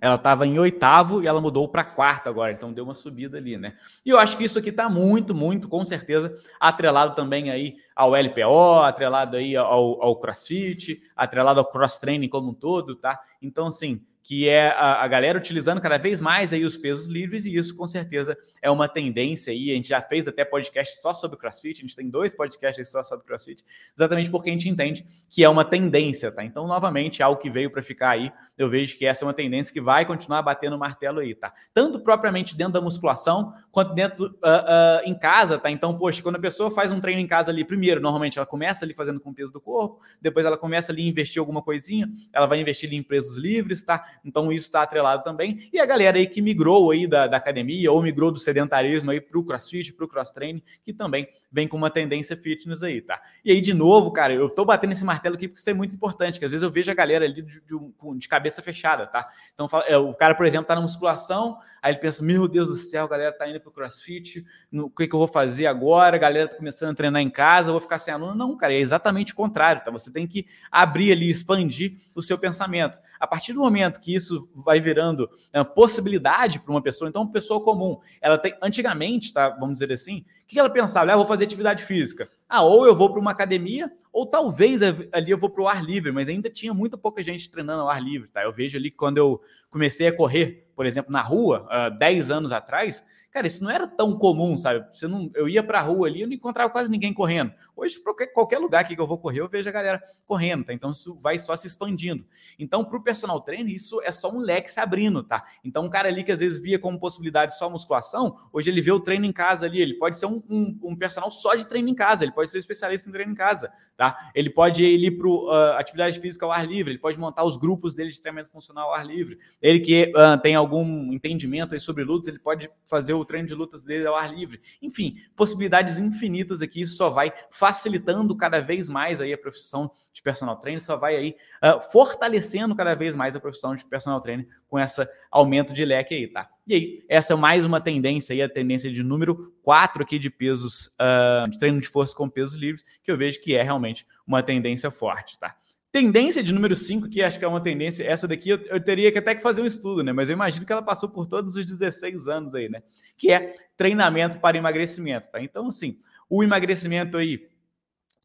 Ela 0.00 0.16
estava 0.16 0.46
em 0.46 0.58
oitavo 0.58 1.22
e 1.22 1.26
ela 1.26 1.40
mudou 1.40 1.66
para 1.66 1.82
quarto 1.82 2.28
agora, 2.28 2.52
então 2.52 2.72
deu 2.72 2.84
uma 2.84 2.92
subida 2.92 3.38
ali, 3.38 3.56
né? 3.56 3.74
E 4.04 4.10
eu 4.10 4.18
acho 4.18 4.36
que 4.36 4.44
isso 4.44 4.58
aqui 4.58 4.68
está 4.68 4.88
muito, 4.88 5.34
muito, 5.34 5.66
com 5.66 5.82
certeza, 5.82 6.36
atrelado 6.60 7.14
também 7.14 7.50
aí 7.50 7.76
ao 7.96 8.14
LPO, 8.14 8.82
atrelado 8.82 9.36
aí 9.38 9.56
ao, 9.56 10.02
ao 10.02 10.16
CrossFit, 10.16 11.00
atrelado 11.16 11.58
ao 11.58 11.70
cross 11.70 11.96
training 11.96 12.28
como 12.28 12.50
um 12.50 12.54
todo, 12.54 12.94
tá? 12.94 13.18
Então, 13.40 13.68
assim, 13.68 14.02
que 14.28 14.46
é 14.46 14.68
a, 14.68 15.02
a, 15.02 15.08
galera 15.08 15.38
utilizando 15.38 15.80
cada 15.80 15.96
vez 15.96 16.20
mais 16.20 16.52
aí 16.52 16.62
os 16.62 16.76
pesos 16.76 17.06
livres, 17.06 17.46
e 17.46 17.56
isso 17.56 17.74
com 17.74 17.86
certeza 17.86 18.36
é 18.60 18.70
uma 18.70 18.86
tendência 18.86 19.54
aí. 19.54 19.70
A 19.70 19.74
gente 19.74 19.88
já 19.88 20.02
fez 20.02 20.28
até 20.28 20.44
podcast 20.44 21.00
só 21.00 21.14
sobre 21.14 21.38
CrossFit, 21.38 21.78
a 21.78 21.80
gente 21.80 21.96
tem 21.96 22.10
dois 22.10 22.34
podcasts 22.34 22.90
só 22.90 23.02
sobre 23.02 23.24
CrossFit, 23.24 23.64
exatamente 23.96 24.30
porque 24.30 24.50
a 24.50 24.52
gente 24.52 24.68
entende 24.68 25.06
que 25.30 25.42
é 25.42 25.48
uma 25.48 25.64
tendência, 25.64 26.30
tá? 26.30 26.44
Então, 26.44 26.66
novamente, 26.66 27.22
algo 27.22 27.40
que 27.40 27.48
veio 27.48 27.70
para 27.70 27.80
ficar 27.80 28.10
aí, 28.10 28.30
eu 28.58 28.68
vejo 28.68 28.98
que 28.98 29.06
essa 29.06 29.24
é 29.24 29.26
uma 29.26 29.32
tendência 29.32 29.72
que 29.72 29.80
vai 29.80 30.04
continuar 30.04 30.42
batendo 30.42 30.76
o 30.76 30.78
martelo 30.78 31.20
aí, 31.20 31.34
tá? 31.34 31.54
Tanto 31.72 31.98
propriamente 32.00 32.54
dentro 32.54 32.74
da 32.74 32.82
musculação, 32.82 33.54
quanto 33.70 33.94
dentro 33.94 34.26
uh, 34.26 34.28
uh, 34.28 35.08
em 35.08 35.18
casa, 35.18 35.58
tá? 35.58 35.70
Então, 35.70 35.96
poxa, 35.96 36.22
quando 36.22 36.36
a 36.36 36.40
pessoa 36.40 36.70
faz 36.70 36.92
um 36.92 37.00
treino 37.00 37.20
em 37.20 37.26
casa 37.26 37.50
ali, 37.50 37.64
primeiro, 37.64 37.98
normalmente 37.98 38.36
ela 38.36 38.44
começa 38.44 38.84
ali 38.84 38.92
fazendo 38.92 39.20
com 39.20 39.30
o 39.30 39.34
peso 39.34 39.52
do 39.52 39.60
corpo, 39.60 40.02
depois 40.20 40.44
ela 40.44 40.58
começa 40.58 40.92
ali 40.92 41.06
a 41.06 41.08
investir 41.08 41.40
alguma 41.40 41.62
coisinha, 41.62 42.10
ela 42.30 42.44
vai 42.44 42.60
investir 42.60 42.92
em 42.92 43.02
pesos 43.02 43.38
livres, 43.38 43.82
tá? 43.82 44.17
Então 44.24 44.52
isso 44.52 44.66
está 44.66 44.82
atrelado 44.82 45.22
também. 45.22 45.68
E 45.72 45.80
a 45.80 45.86
galera 45.86 46.18
aí 46.18 46.26
que 46.26 46.42
migrou 46.42 46.90
aí 46.90 47.06
da, 47.06 47.26
da 47.26 47.36
academia 47.36 47.90
ou 47.90 48.02
migrou 48.02 48.30
do 48.30 48.38
sedentarismo 48.38 49.10
aí 49.10 49.20
para 49.20 49.38
o 49.38 49.44
crossfit, 49.44 49.92
para 49.92 50.04
o 50.04 50.08
cross 50.08 50.30
training, 50.30 50.62
que 50.84 50.92
também 50.92 51.28
vem 51.50 51.66
com 51.66 51.76
uma 51.76 51.90
tendência 51.90 52.36
fitness 52.36 52.82
aí, 52.82 53.00
tá? 53.00 53.20
E 53.44 53.50
aí, 53.50 53.60
de 53.60 53.72
novo, 53.72 54.10
cara, 54.10 54.32
eu 54.32 54.48
tô 54.48 54.64
batendo 54.64 54.92
esse 54.92 55.04
martelo 55.04 55.34
aqui 55.34 55.48
porque 55.48 55.60
isso 55.60 55.70
é 55.70 55.74
muito 55.74 55.94
importante, 55.94 56.38
que 56.38 56.44
às 56.44 56.52
vezes 56.52 56.62
eu 56.62 56.70
vejo 56.70 56.90
a 56.90 56.94
galera 56.94 57.24
ali 57.24 57.42
de, 57.42 57.60
de, 57.60 58.18
de 58.18 58.28
cabeça 58.28 58.60
fechada, 58.62 59.06
tá? 59.06 59.28
Então, 59.54 59.68
é, 59.86 59.96
o 59.96 60.12
cara, 60.14 60.34
por 60.34 60.44
exemplo, 60.44 60.66
tá 60.66 60.74
na 60.74 60.82
musculação, 60.82 61.58
aí 61.82 61.92
ele 61.92 62.00
pensa, 62.00 62.22
meu 62.22 62.46
Deus 62.46 62.68
do 62.68 62.76
céu, 62.76 63.04
a 63.04 63.08
galera 63.08 63.32
tá 63.32 63.48
indo 63.48 63.60
pro 63.60 63.70
crossfit, 63.70 64.44
no, 64.70 64.86
o 64.86 64.90
que, 64.90 65.06
que 65.06 65.14
eu 65.14 65.18
vou 65.18 65.28
fazer 65.28 65.66
agora? 65.66 66.16
A 66.16 66.18
galera 66.18 66.48
tá 66.48 66.56
começando 66.56 66.90
a 66.90 66.94
treinar 66.94 67.22
em 67.22 67.30
casa, 67.30 67.68
eu 67.68 67.72
vou 67.72 67.80
ficar 67.80 67.98
sem 67.98 68.12
aluno. 68.12 68.34
Não, 68.34 68.56
cara, 68.56 68.74
é 68.74 68.78
exatamente 68.78 69.32
o 69.32 69.36
contrário, 69.36 69.82
tá? 69.82 69.90
Você 69.90 70.12
tem 70.12 70.26
que 70.26 70.46
abrir 70.70 71.12
ali, 71.12 71.30
expandir 71.30 71.96
o 72.14 72.22
seu 72.22 72.38
pensamento. 72.38 72.98
A 73.18 73.26
partir 73.26 73.52
do 73.52 73.60
momento 73.60 74.00
que 74.00 74.07
isso 74.14 74.50
vai 74.54 74.80
virando 74.80 75.28
é, 75.52 75.62
possibilidade 75.64 76.60
para 76.60 76.70
uma 76.70 76.82
pessoa, 76.82 77.08
então, 77.08 77.22
uma 77.22 77.32
pessoa 77.32 77.62
comum, 77.62 77.98
ela 78.20 78.38
tem, 78.38 78.54
antigamente, 78.62 79.32
tá? 79.32 79.50
Vamos 79.50 79.74
dizer 79.74 79.92
assim, 79.92 80.24
o 80.44 80.46
que 80.46 80.58
ela 80.58 80.70
pensava? 80.70 81.12
Ah, 81.12 81.16
vou 81.16 81.26
fazer 81.26 81.44
atividade 81.44 81.84
física. 81.84 82.30
Ah, 82.48 82.62
ou 82.62 82.86
eu 82.86 82.94
vou 82.94 83.10
para 83.10 83.20
uma 83.20 83.30
academia, 83.30 83.92
ou 84.12 84.26
talvez 84.26 84.80
ali 85.12 85.30
eu 85.30 85.38
vou 85.38 85.50
para 85.50 85.62
o 85.62 85.68
ar 85.68 85.84
livre, 85.84 86.10
mas 86.10 86.28
ainda 86.28 86.48
tinha 86.48 86.72
muito 86.72 86.96
pouca 86.96 87.22
gente 87.22 87.50
treinando 87.50 87.82
ao 87.82 87.88
ar 87.88 88.02
livre, 88.02 88.28
tá? 88.28 88.42
Eu 88.42 88.52
vejo 88.52 88.78
ali 88.78 88.90
que 88.90 88.96
quando 88.96 89.18
eu 89.18 89.40
comecei 89.70 90.06
a 90.06 90.16
correr, 90.16 90.66
por 90.74 90.86
exemplo, 90.86 91.12
na 91.12 91.20
rua, 91.20 91.68
uh, 91.70 91.98
10 91.98 92.30
anos 92.30 92.52
atrás, 92.52 93.04
Cara, 93.38 93.46
isso 93.46 93.62
não 93.62 93.70
era 93.70 93.86
tão 93.86 94.18
comum, 94.18 94.56
sabe? 94.56 94.84
Você 94.92 95.06
não, 95.06 95.30
eu 95.32 95.48
ia 95.48 95.62
para 95.62 95.78
a 95.78 95.82
rua 95.82 96.08
ali, 96.08 96.22
eu 96.22 96.26
não 96.26 96.34
encontrava 96.34 96.68
quase 96.70 96.90
ninguém 96.90 97.14
correndo. 97.14 97.52
Hoje, 97.76 97.96
qualquer, 98.34 98.58
lugar 98.58 98.82
que 98.82 99.00
eu 99.00 99.06
vou 99.06 99.16
correr, 99.16 99.38
eu 99.38 99.48
vejo 99.48 99.68
a 99.68 99.72
galera 99.72 100.02
correndo, 100.26 100.64
tá? 100.64 100.72
Então, 100.72 100.90
isso 100.90 101.16
vai 101.22 101.38
só 101.38 101.54
se 101.54 101.68
expandindo. 101.68 102.26
Então, 102.58 102.84
para 102.84 102.98
o 102.98 103.00
personal 103.00 103.40
trainer, 103.40 103.72
isso 103.72 104.02
é 104.02 104.10
só 104.10 104.28
um 104.32 104.40
leque 104.40 104.68
se 104.68 104.80
abrindo, 104.80 105.22
tá? 105.22 105.44
Então, 105.62 105.84
um 105.84 105.88
cara 105.88 106.08
ali 106.08 106.24
que 106.24 106.32
às 106.32 106.40
vezes 106.40 106.60
via 106.60 106.76
como 106.76 106.98
possibilidade 106.98 107.56
só 107.56 107.70
musculação, 107.70 108.36
hoje 108.52 108.68
ele 108.68 108.80
vê 108.80 108.90
o 108.90 108.98
treino 108.98 109.24
em 109.24 109.30
casa 109.30 109.66
ali, 109.66 109.80
ele 109.80 109.94
pode 109.94 110.18
ser 110.18 110.26
um, 110.26 110.42
um, 110.50 110.76
um 110.82 110.96
personal 110.96 111.30
só 111.30 111.54
de 111.54 111.64
treino 111.64 111.88
em 111.88 111.94
casa, 111.94 112.24
ele 112.24 112.32
pode 112.32 112.50
ser 112.50 112.56
um 112.56 112.58
especialista 112.58 113.08
em 113.08 113.12
treino 113.12 113.30
em 113.30 113.36
casa, 113.36 113.70
tá? 113.96 114.32
Ele 114.34 114.50
pode 114.50 114.84
ir 114.84 115.12
para 115.12 115.28
uh, 115.28 115.50
atividade 115.78 116.18
física 116.18 116.44
ao 116.44 116.50
ar 116.50 116.66
livre, 116.66 116.94
ele 116.94 117.00
pode 117.00 117.16
montar 117.16 117.44
os 117.44 117.56
grupos 117.56 117.94
dele 117.94 118.10
de 118.10 118.20
treinamento 118.20 118.50
funcional 118.50 118.88
ao 118.88 118.94
ar 118.96 119.06
livre. 119.06 119.38
Ele 119.62 119.78
que 119.78 120.12
uh, 120.16 120.36
tem 120.42 120.56
algum 120.56 121.12
entendimento 121.12 121.74
aí 121.74 121.80
sobre 121.80 122.02
lutas, 122.02 122.26
ele 122.26 122.40
pode 122.40 122.68
fazer 122.84 123.12
o 123.12 123.24
treino 123.28 123.46
de 123.46 123.54
lutas 123.54 123.84
dele 123.84 124.06
ao 124.06 124.16
ar 124.16 124.32
livre. 124.34 124.60
Enfim, 124.82 125.16
possibilidades 125.36 125.98
infinitas 126.00 126.60
aqui. 126.60 126.80
Isso 126.80 126.96
só 126.96 127.10
vai 127.10 127.32
facilitando 127.50 128.36
cada 128.36 128.60
vez 128.60 128.88
mais 128.88 129.20
aí 129.20 129.32
a 129.32 129.38
profissão 129.38 129.90
de 130.12 130.20
personal 130.20 130.56
trainer, 130.56 130.84
só 130.84 130.96
vai 130.96 131.14
aí 131.14 131.36
uh, 131.62 131.80
fortalecendo 131.92 132.74
cada 132.74 132.94
vez 132.94 133.14
mais 133.14 133.36
a 133.36 133.40
profissão 133.40 133.76
de 133.76 133.84
personal 133.84 134.20
trainer 134.20 134.48
com 134.66 134.78
esse 134.78 135.06
aumento 135.30 135.72
de 135.72 135.84
leque 135.84 136.14
aí, 136.14 136.26
tá? 136.26 136.48
E 136.66 136.74
aí, 136.74 137.04
essa 137.08 137.34
é 137.34 137.36
mais 137.36 137.64
uma 137.64 137.80
tendência 137.80 138.32
aí, 138.32 138.42
a 138.42 138.48
tendência 138.48 138.90
de 138.90 139.02
número 139.02 139.54
4 139.62 140.02
aqui 140.02 140.18
de 140.18 140.28
pesos, 140.28 140.86
uh, 141.00 141.48
de 141.48 141.58
treino 141.58 141.80
de 141.80 141.88
força 141.88 142.14
com 142.14 142.28
pesos 142.28 142.56
livres, 142.56 142.84
que 143.02 143.10
eu 143.10 143.16
vejo 143.16 143.40
que 143.40 143.54
é 143.54 143.62
realmente 143.62 144.06
uma 144.26 144.42
tendência 144.42 144.90
forte, 144.90 145.38
tá? 145.38 145.56
Tendência 145.90 146.42
de 146.42 146.52
número 146.52 146.74
5, 146.74 147.08
que 147.08 147.22
acho 147.22 147.38
que 147.38 147.44
é 147.44 147.48
uma 147.48 147.62
tendência, 147.62 148.04
essa 148.04 148.28
daqui 148.28 148.50
eu, 148.50 148.58
eu, 148.66 148.82
teria 148.82 149.10
que 149.10 149.18
até 149.18 149.34
que 149.34 149.42
fazer 149.42 149.62
um 149.62 149.66
estudo, 149.66 150.04
né? 150.04 150.12
Mas 150.12 150.28
eu 150.28 150.34
imagino 150.34 150.66
que 150.66 150.72
ela 150.72 150.82
passou 150.82 151.08
por 151.08 151.26
todos 151.26 151.56
os 151.56 151.64
16 151.64 152.28
anos 152.28 152.54
aí, 152.54 152.68
né? 152.68 152.82
Que 153.16 153.32
é 153.32 153.56
treinamento 153.76 154.38
para 154.38 154.58
emagrecimento, 154.58 155.30
tá? 155.30 155.42
Então, 155.42 155.68
assim, 155.68 155.98
o 156.28 156.44
emagrecimento 156.44 157.16
aí 157.16 157.48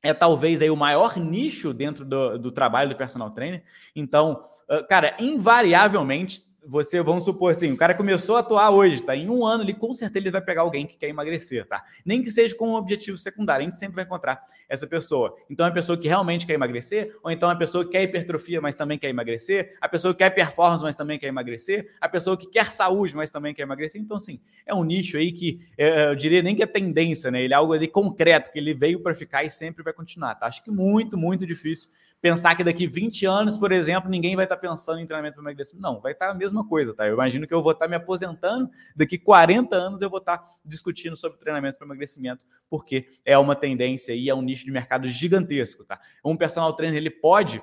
é 0.02 0.13
talvez 0.13 0.62
aí 0.62 0.69
o 0.69 0.76
maior 0.76 1.17
nicho 1.17 1.73
dentro 1.73 2.04
do, 2.04 2.38
do 2.38 2.52
trabalho 2.52 2.89
do 2.89 2.97
personal 2.97 3.32
trainer. 3.32 3.63
Então, 3.95 4.43
cara, 4.89 5.15
invariavelmente 5.17 6.43
você, 6.65 7.02
vamos 7.02 7.26
supor 7.26 7.52
assim, 7.52 7.71
o 7.71 7.78
cara 7.78 7.93
começou 7.93 8.36
a 8.36 8.39
atuar 8.39 8.69
hoje, 8.71 9.04
tá? 9.04 9.15
Em 9.15 9.30
um 9.30 9.45
ano, 9.45 9.63
ele 9.63 9.73
com 9.73 9.93
certeza 9.93 10.23
ele 10.23 10.32
vai 10.32 10.41
pegar 10.41 10.62
alguém 10.62 10.86
que 10.86 10.97
quer 10.97 11.10
emagrecer, 11.10 11.65
tá? 11.65 11.84
Nem 12.06 12.21
que 12.23 12.32
seja 12.32 12.56
com 12.56 12.69
um 12.69 12.76
objetivo 12.76 13.17
secundário, 13.17 13.65
a 13.65 13.69
gente 13.69 13.80
sempre 13.80 13.95
vai 13.95 14.06
encontrar 14.06 14.43
essa 14.69 14.88
pessoa. 14.88 15.36
Então, 15.49 15.65
é 15.65 15.69
a 15.69 15.71
pessoa 15.71 15.97
que 15.97 16.08
realmente 16.08 16.45
quer 16.45 16.54
emagrecer, 16.54 17.15
ou 17.23 17.32
então 17.32 17.49
é 17.49 17.54
a 17.54 17.56
pessoa 17.56 17.84
que 17.84 17.91
quer 17.91 18.04
hipertrofia, 18.04 18.62
mas 18.62 18.73
também 18.73 18.97
quer 18.97 19.10
emagrecer, 19.10 19.78
a 19.80 19.88
pessoa 19.88 20.13
que 20.13 20.19
quer 20.19 20.30
performance, 20.30 20.84
mas 20.84 20.95
também 20.95 21.19
quer 21.19 21.28
emagrecer, 21.28 21.91
a 21.99 22.10
pessoa 22.10 22.38
que 22.38 22.47
quer 22.47 22.71
saúde, 22.71 23.15
mas 23.15 23.30
também 23.30 23.54
quer 23.54 23.63
emagrecer. 23.63 24.02
Então, 24.02 24.17
assim, 24.17 24.39
é 24.65 24.73
um 24.73 24.84
nicho 24.84 25.17
aí 25.17 25.32
que 25.32 25.60
é, 25.78 26.08
eu 26.10 26.15
diria 26.15 26.41
nem 26.41 26.56
que 26.56 26.63
é 26.63 26.67
tendência, 26.67 27.30
né? 27.30 27.41
Ele 27.41 27.54
é 27.54 27.58
algo 27.58 27.73
ali 27.73 27.88
concreto, 27.88 28.52
que 28.52 28.60
ele 28.60 28.73
veio 28.73 28.99
para 29.02 29.13
ficar 29.13 29.43
e 29.43 29.49
sempre 29.49 29.84
vai 29.84 29.93
continuar, 29.93 30.36
tá? 30.36 30.47
Acho 30.47 30.63
que 30.63 30.71
muito, 30.71 31.17
muito 31.17 31.45
difícil 31.45 31.89
pensar 32.23 32.55
que 32.55 32.63
daqui 32.63 32.88
20 32.88 33.25
anos, 33.25 33.57
por 33.57 33.73
exemplo, 33.73 34.09
ninguém 34.09 34.33
vai 34.33 34.45
estar 34.45 34.55
pensando 34.55 35.01
em 35.01 35.05
treinamento 35.05 35.36
para 35.36 35.43
emagrecimento. 35.43 35.83
Não, 35.83 35.99
vai 35.99 36.13
estar 36.13 36.29
a 36.29 36.33
mesma 36.33 36.65
coisa, 36.65 36.93
tá? 36.93 37.05
Eu 37.05 37.15
imagino 37.15 37.45
que 37.45 37.53
eu 37.53 37.62
vou 37.62 37.73
estar 37.73 37.86
me 37.86 37.97
aposentando, 37.97 38.69
daqui 38.95 39.17
40 39.17 39.75
anos 39.75 40.01
eu 40.01 40.09
vou 40.09 40.19
estar 40.19 40.41
discutindo 40.63 41.17
sobre 41.17 41.38
treinamento 41.38 41.77
para 41.77 41.86
emagrecimento, 41.86 42.45
porque 42.69 43.09
é 43.25 43.38
uma 43.38 43.57
tendência 43.57 44.13
e 44.13 44.29
é 44.29 44.33
um 44.33 44.41
nicho 44.41 44.63
de 44.63 44.71
mercado 44.71 45.05
gigantesco, 45.05 45.83
tá? 45.83 45.99
Um 46.23 46.38
personal 46.38 46.71
trainer, 46.77 46.95
ele 46.95 47.09
pode 47.09 47.62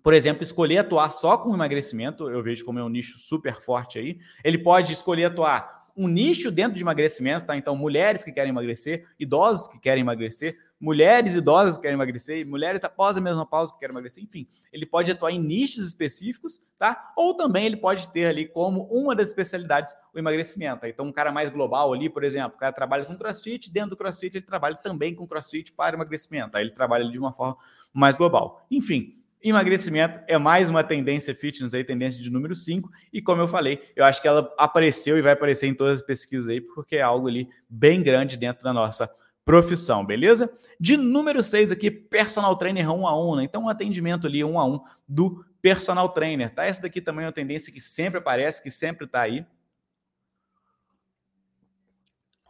por 0.00 0.14
exemplo, 0.14 0.44
escolher 0.44 0.78
atuar 0.78 1.10
só 1.10 1.36
com 1.36 1.52
emagrecimento, 1.52 2.30
eu 2.30 2.40
vejo 2.40 2.64
como 2.64 2.78
é 2.78 2.84
um 2.84 2.88
nicho 2.88 3.18
super 3.18 3.60
forte 3.60 3.98
aí. 3.98 4.20
Ele 4.44 4.56
pode 4.56 4.92
escolher 4.92 5.24
atuar 5.24 5.88
um 5.96 6.06
nicho 6.06 6.52
dentro 6.52 6.76
de 6.76 6.84
emagrecimento, 6.84 7.46
tá? 7.46 7.56
Então, 7.56 7.74
mulheres 7.74 8.22
que 8.22 8.30
querem 8.30 8.50
emagrecer, 8.50 9.04
idosos 9.18 9.66
que 9.66 9.80
querem 9.80 10.02
emagrecer, 10.02 10.56
mulheres 10.80 11.34
idosas 11.34 11.76
que 11.76 11.82
querem 11.82 11.94
emagrecer, 11.94 12.46
mulheres 12.46 12.82
após 12.84 13.16
a 13.16 13.20
mesma 13.20 13.46
pausa 13.46 13.72
que 13.72 13.78
querem 13.78 13.94
emagrecer, 13.94 14.22
enfim, 14.22 14.46
ele 14.72 14.84
pode 14.84 15.10
atuar 15.10 15.32
em 15.32 15.38
nichos 15.38 15.86
específicos, 15.86 16.60
tá? 16.78 17.12
Ou 17.16 17.34
também 17.34 17.66
ele 17.66 17.76
pode 17.76 18.10
ter 18.10 18.26
ali 18.26 18.46
como 18.46 18.82
uma 18.90 19.14
das 19.14 19.28
especialidades 19.28 19.94
o 20.14 20.18
emagrecimento. 20.18 20.82
Tá? 20.82 20.88
Então, 20.88 21.06
um 21.06 21.12
cara 21.12 21.32
mais 21.32 21.50
global 21.50 21.92
ali, 21.92 22.08
por 22.08 22.24
exemplo, 22.24 22.56
o 22.56 22.60
cara 22.60 22.72
trabalha 22.72 23.04
com 23.04 23.16
crossfit, 23.16 23.70
dentro 23.70 23.90
do 23.90 23.96
crossfit 23.96 24.36
ele 24.36 24.46
trabalha 24.46 24.76
também 24.76 25.14
com 25.14 25.26
crossfit 25.26 25.72
para 25.72 25.96
emagrecimento, 25.96 26.56
aí 26.56 26.64
ele 26.64 26.72
trabalha 26.72 27.08
de 27.10 27.18
uma 27.18 27.32
forma 27.32 27.56
mais 27.92 28.16
global. 28.16 28.66
Enfim, 28.70 29.16
Emagrecimento 29.48 30.18
é 30.26 30.36
mais 30.38 30.68
uma 30.68 30.82
tendência 30.82 31.32
fitness 31.32 31.72
aí, 31.72 31.84
tendência 31.84 32.20
de 32.20 32.30
número 32.30 32.52
5. 32.54 32.90
E 33.12 33.22
como 33.22 33.42
eu 33.42 33.46
falei, 33.46 33.80
eu 33.94 34.04
acho 34.04 34.20
que 34.20 34.26
ela 34.26 34.52
apareceu 34.58 35.16
e 35.16 35.22
vai 35.22 35.34
aparecer 35.34 35.68
em 35.68 35.74
todas 35.74 36.00
as 36.00 36.06
pesquisas 36.06 36.48
aí, 36.48 36.60
porque 36.60 36.96
é 36.96 37.02
algo 37.02 37.28
ali 37.28 37.48
bem 37.68 38.02
grande 38.02 38.36
dentro 38.36 38.64
da 38.64 38.72
nossa 38.72 39.08
profissão, 39.46 40.04
beleza? 40.04 40.52
De 40.78 40.96
número 40.96 41.40
6 41.40 41.70
aqui, 41.70 41.88
personal 41.88 42.56
trainer 42.56 42.90
1 42.90 43.06
a 43.06 43.16
1, 43.16 43.36
né? 43.36 43.44
Então, 43.44 43.62
um 43.62 43.68
atendimento 43.68 44.26
ali 44.26 44.42
1 44.42 44.58
a 44.58 44.64
1 44.64 44.80
do 45.08 45.46
personal 45.62 46.08
trainer, 46.08 46.52
tá? 46.52 46.64
Essa 46.64 46.82
daqui 46.82 47.00
também 47.00 47.24
é 47.24 47.28
uma 47.28 47.32
tendência 47.32 47.72
que 47.72 47.80
sempre 47.80 48.18
aparece, 48.18 48.60
que 48.60 48.72
sempre 48.72 49.06
tá 49.06 49.20
aí. 49.20 49.46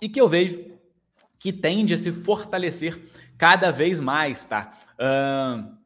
E 0.00 0.09
que 0.09 0.18
eu 0.18 0.26
vejo 0.26 0.72
que 1.38 1.52
tende 1.52 1.92
a 1.92 1.98
se 1.98 2.11
fortalecer 2.11 2.98
cada 3.37 3.70
vez 3.70 4.00
mais, 4.00 4.46
tá? 4.46 4.72
Uh, 4.94 5.76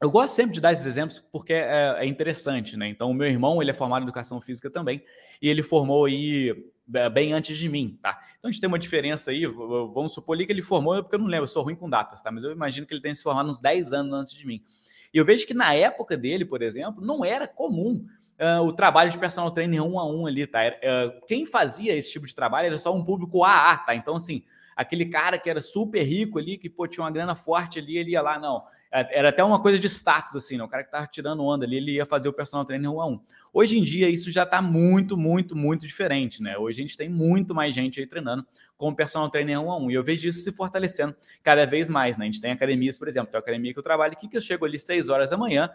eu 0.00 0.10
gosto 0.10 0.34
sempre 0.34 0.54
de 0.54 0.60
dar 0.60 0.72
esses 0.72 0.86
exemplos 0.86 1.20
porque 1.32 1.52
é, 1.52 1.96
é, 1.98 2.06
interessante, 2.06 2.76
né? 2.76 2.88
Então, 2.88 3.10
o 3.10 3.14
meu 3.14 3.26
irmão, 3.26 3.60
ele 3.60 3.70
é 3.70 3.74
formado 3.74 4.02
em 4.02 4.04
educação 4.04 4.40
física 4.40 4.70
também, 4.70 5.02
e 5.42 5.48
ele 5.48 5.62
formou 5.62 6.04
aí 6.04 6.54
é, 6.94 7.10
bem 7.10 7.32
antes 7.32 7.58
de 7.58 7.68
mim, 7.68 7.98
tá? 8.00 8.10
Então, 8.38 8.48
a 8.48 8.52
gente 8.52 8.60
tem 8.60 8.68
uma 8.68 8.78
diferença 8.78 9.32
aí, 9.32 9.44
vamos 9.44 10.14
supor 10.14 10.36
ali 10.36 10.46
que 10.46 10.52
ele 10.52 10.62
formou, 10.62 11.02
porque 11.02 11.16
eu 11.16 11.18
não 11.18 11.26
lembro, 11.26 11.44
eu 11.44 11.48
sou 11.48 11.64
ruim 11.64 11.74
com 11.74 11.90
datas, 11.90 12.22
tá? 12.22 12.30
Mas 12.30 12.44
eu 12.44 12.52
imagino 12.52 12.86
que 12.86 12.94
ele 12.94 13.00
tenha 13.00 13.14
se 13.14 13.24
formado 13.24 13.48
uns 13.48 13.58
10 13.58 13.92
anos 13.92 14.12
antes 14.12 14.32
de 14.34 14.46
mim. 14.46 14.62
E 15.12 15.18
eu 15.18 15.24
vejo 15.24 15.46
que 15.46 15.54
na 15.54 15.74
época 15.74 16.16
dele, 16.16 16.44
por 16.44 16.62
exemplo, 16.62 17.04
não 17.04 17.24
era 17.24 17.48
comum 17.48 18.06
uh, 18.38 18.62
o 18.62 18.72
trabalho 18.72 19.10
de 19.10 19.18
personal 19.18 19.50
trainer 19.50 19.82
um 19.82 19.98
a 19.98 20.06
um 20.06 20.26
ali, 20.26 20.46
tá? 20.46 20.60
Uh, 20.68 21.26
quem 21.26 21.44
fazia 21.44 21.92
esse 21.92 22.12
tipo 22.12 22.26
de 22.26 22.34
trabalho 22.34 22.66
era 22.66 22.78
só 22.78 22.94
um 22.94 23.04
público 23.04 23.42
AA, 23.42 23.78
tá? 23.78 23.94
Então, 23.96 24.14
assim, 24.14 24.44
aquele 24.76 25.06
cara 25.06 25.38
que 25.38 25.50
era 25.50 25.60
super 25.60 26.02
rico 26.02 26.38
ali, 26.38 26.56
que 26.56 26.70
pô, 26.70 26.86
tinha 26.86 27.02
uma 27.02 27.10
grana 27.10 27.34
forte 27.34 27.80
ali, 27.80 27.98
ele 27.98 28.12
ia 28.12 28.22
lá, 28.22 28.38
não 28.38 28.62
é, 28.62 28.77
era 28.90 29.28
até 29.28 29.44
uma 29.44 29.60
coisa 29.60 29.78
de 29.78 29.86
status, 29.86 30.34
assim, 30.34 30.56
né? 30.56 30.64
O 30.64 30.68
cara 30.68 30.84
que 30.84 30.90
tava 30.90 31.06
tirando 31.06 31.44
onda 31.44 31.64
ali, 31.64 31.76
ele 31.76 31.92
ia 31.92 32.06
fazer 32.06 32.28
o 32.28 32.32
personal 32.32 32.64
trainer 32.64 32.90
1 32.90 33.00
a 33.00 33.06
1. 33.06 33.20
Hoje 33.52 33.78
em 33.78 33.82
dia, 33.82 34.08
isso 34.08 34.30
já 34.30 34.44
está 34.44 34.62
muito, 34.62 35.16
muito, 35.16 35.54
muito 35.54 35.86
diferente, 35.86 36.42
né? 36.42 36.56
Hoje 36.56 36.80
a 36.80 36.82
gente 36.82 36.96
tem 36.96 37.08
muito 37.08 37.54
mais 37.54 37.74
gente 37.74 38.00
aí 38.00 38.06
treinando 38.06 38.46
com 38.76 38.88
o 38.88 38.94
personal 38.94 39.28
trainer 39.28 39.60
1 39.60 39.70
a 39.70 39.76
1. 39.76 39.90
E 39.90 39.94
eu 39.94 40.04
vejo 40.04 40.28
isso 40.28 40.40
se 40.40 40.52
fortalecendo 40.52 41.14
cada 41.42 41.66
vez 41.66 41.90
mais, 41.90 42.16
né? 42.16 42.24
A 42.24 42.26
gente 42.26 42.40
tem 42.40 42.52
academias, 42.52 42.96
por 42.96 43.08
exemplo, 43.08 43.30
tem 43.30 43.38
a 43.38 43.40
academia 43.40 43.72
que 43.72 43.78
eu 43.78 43.82
trabalho 43.82 44.12
aqui, 44.12 44.28
que 44.28 44.36
eu 44.36 44.40
chego 44.40 44.64
ali 44.64 44.78
6 44.78 45.08
horas 45.08 45.30
da 45.30 45.36
manhã, 45.36 45.70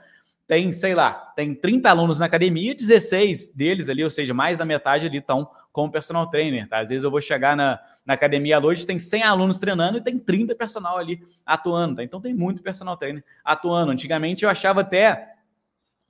tem, 0.47 0.71
sei 0.73 0.93
lá, 0.93 1.13
tem 1.35 1.53
30 1.55 1.89
alunos 1.89 2.19
na 2.19 2.25
academia, 2.25 2.75
16 2.75 3.55
deles 3.55 3.89
ali, 3.89 4.03
ou 4.03 4.09
seja, 4.09 4.33
mais 4.33 4.57
da 4.57 4.65
metade 4.65 5.05
ali 5.05 5.17
estão 5.17 5.49
como 5.73 5.91
personal 5.91 6.29
trainer, 6.29 6.69
tá? 6.69 6.79
Às 6.79 6.89
vezes 6.89 7.03
eu 7.03 7.09
vou 7.09 7.19
chegar 7.19 7.57
na, 7.57 7.79
na 8.05 8.13
academia 8.13 8.57
à 8.57 8.61
noite, 8.61 8.85
tem 8.85 8.99
100 8.99 9.23
alunos 9.23 9.57
treinando 9.57 9.97
e 9.97 10.01
tem 10.01 10.19
30 10.19 10.55
personal 10.55 10.99
ali 10.99 11.21
atuando, 11.43 11.95
tá? 11.95 12.03
Então 12.03 12.21
tem 12.21 12.33
muito 12.33 12.61
personal 12.61 12.95
trainer 12.95 13.23
atuando. 13.43 13.91
Antigamente 13.91 14.45
eu 14.45 14.49
achava 14.51 14.81
até, 14.81 15.33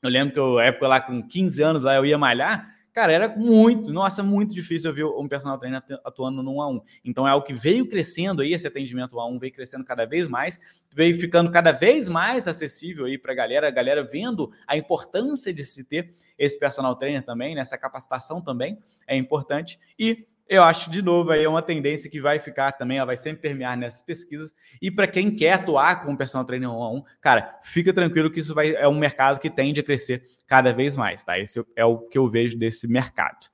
eu 0.01 0.09
lembro 0.09 0.33
que 0.33 0.39
eu, 0.39 0.59
época 0.59 0.87
lá 0.87 0.99
com 0.99 1.25
15 1.25 1.63
anos 1.63 1.81
lá 1.81 1.95
eu 1.95 2.05
ia 2.05 2.17
malhar, 2.17 2.72
Cara, 2.93 3.11
era 3.11 3.27
muito, 3.27 3.91
nossa, 3.91 4.21
muito 4.21 4.53
difícil 4.53 4.91
eu 4.91 4.95
ver 4.95 5.03
um 5.03 5.27
personal 5.27 5.57
trainer 5.57 5.81
atuando 6.05 6.47
1 6.47 6.61
a 6.61 6.69
1. 6.69 6.81
Então 7.03 7.27
é 7.27 7.31
algo 7.31 7.43
que 7.43 7.53
veio 7.53 7.87
crescendo 7.89 8.43
aí, 8.43 8.53
esse 8.53 8.67
atendimento 8.67 9.15
1 9.15 9.19
a 9.19 9.27
1 9.27 9.39
veio 9.39 9.51
crescendo 9.51 9.83
cada 9.83 10.05
vez 10.05 10.27
mais, 10.27 10.59
veio 10.91 11.19
ficando 11.19 11.49
cada 11.49 11.71
vez 11.71 12.07
mais 12.07 12.47
acessível 12.47 13.05
aí 13.05 13.17
para 13.17 13.31
a 13.31 13.35
galera, 13.35 13.67
a 13.67 13.71
galera 13.71 14.03
vendo 14.03 14.51
a 14.67 14.77
importância 14.77 15.51
de 15.51 15.63
se 15.63 15.83
ter 15.83 16.13
esse 16.37 16.59
personal 16.59 16.95
trainer 16.95 17.23
também, 17.23 17.55
nessa 17.55 17.75
né? 17.75 17.81
capacitação 17.81 18.39
também 18.39 18.77
é 19.07 19.17
importante 19.17 19.79
e 19.97 20.27
eu 20.47 20.61
acho, 20.61 20.89
de 20.89 21.01
novo, 21.01 21.31
aí 21.31 21.43
é 21.43 21.49
uma 21.49 21.61
tendência 21.61 22.09
que 22.09 22.19
vai 22.21 22.37
ficar 22.37 22.73
também, 22.73 22.97
ela 22.97 23.05
vai 23.05 23.17
sempre 23.17 23.41
permear 23.41 23.77
nessas 23.77 24.01
pesquisas. 24.01 24.53
E 24.81 24.91
para 24.91 25.07
quem 25.07 25.35
quer 25.35 25.53
atuar 25.53 26.03
com 26.03 26.15
personal 26.15 26.45
trainer 26.45 26.69
1 26.69 26.83
a 26.83 26.91
1, 26.91 27.03
cara, 27.21 27.59
fica 27.63 27.93
tranquilo 27.93 28.29
que 28.29 28.39
isso 28.39 28.53
vai, 28.53 28.75
é 28.75 28.87
um 28.87 28.97
mercado 28.97 29.39
que 29.39 29.49
tende 29.49 29.79
a 29.79 29.83
crescer 29.83 30.23
cada 30.45 30.73
vez 30.73 30.97
mais, 30.97 31.23
tá? 31.23 31.39
Esse 31.39 31.63
é 31.75 31.85
o 31.85 31.97
que 31.97 32.17
eu 32.17 32.29
vejo 32.29 32.57
desse 32.57 32.87
mercado. 32.87 33.47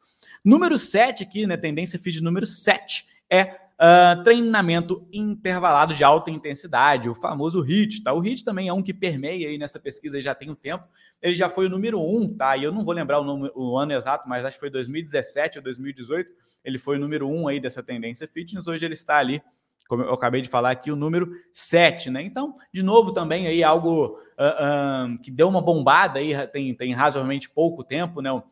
Número 0.43 0.77
7 0.77 1.23
aqui, 1.23 1.45
né? 1.45 1.57
Tendência 1.57 1.99
feed 1.99 2.21
número 2.21 2.45
7 2.45 3.05
é 3.29 3.69
Uh, 3.79 4.21
treinamento 4.25 5.07
intervalado 5.09 5.93
de 5.93 6.03
alta 6.03 6.29
intensidade, 6.29 7.07
o 7.07 7.15
famoso 7.15 7.61
HIT, 7.61 8.03
tá? 8.03 8.11
O 8.11 8.19
HIT 8.19 8.43
também 8.43 8.67
é 8.67 8.73
um 8.73 8.83
que 8.83 8.93
permeia 8.93 9.47
aí 9.47 9.57
nessa 9.57 9.79
pesquisa 9.79 10.21
já 10.21 10.35
tem 10.35 10.49
um 10.49 10.53
tempo. 10.53 10.83
Ele 11.21 11.33
já 11.33 11.49
foi 11.49 11.67
o 11.67 11.69
número 11.69 11.97
um, 11.97 12.27
tá? 12.27 12.57
E 12.57 12.63
eu 12.65 12.73
não 12.73 12.83
vou 12.83 12.93
lembrar 12.93 13.21
o, 13.21 13.49
o 13.55 13.77
ano 13.77 13.93
exato, 13.93 14.27
mas 14.27 14.43
acho 14.43 14.57
que 14.57 14.59
foi 14.59 14.69
2017 14.69 15.59
ou 15.59 15.63
2018 15.63 16.29
ele 16.69 16.79
foi 16.79 16.97
o 16.97 16.99
número 16.99 17.27
um 17.27 17.47
aí 17.47 17.59
dessa 17.59 17.83
tendência 17.83 18.27
fitness, 18.27 18.67
hoje 18.67 18.85
ele 18.85 18.93
está 18.93 19.17
ali, 19.17 19.41
como 19.87 20.03
eu 20.03 20.13
acabei 20.13 20.41
de 20.41 20.47
falar 20.47 20.71
aqui, 20.71 20.91
o 20.91 20.95
número 20.95 21.31
7, 21.51 22.11
né? 22.11 22.21
Então, 22.21 22.55
de 22.71 22.83
novo, 22.83 23.11
também 23.11 23.47
aí 23.47 23.63
algo 23.63 24.19
uh, 24.37 25.19
que 25.21 25.31
deu 25.31 25.47
uma 25.47 25.61
bombada 25.61 26.19
aí, 26.19 26.31
tem, 26.47 26.73
tem 26.75 26.93
razoavelmente 26.93 27.49
pouco 27.49 27.83
tempo, 27.83 28.21
né? 28.21 28.31
Uh, 28.31 28.43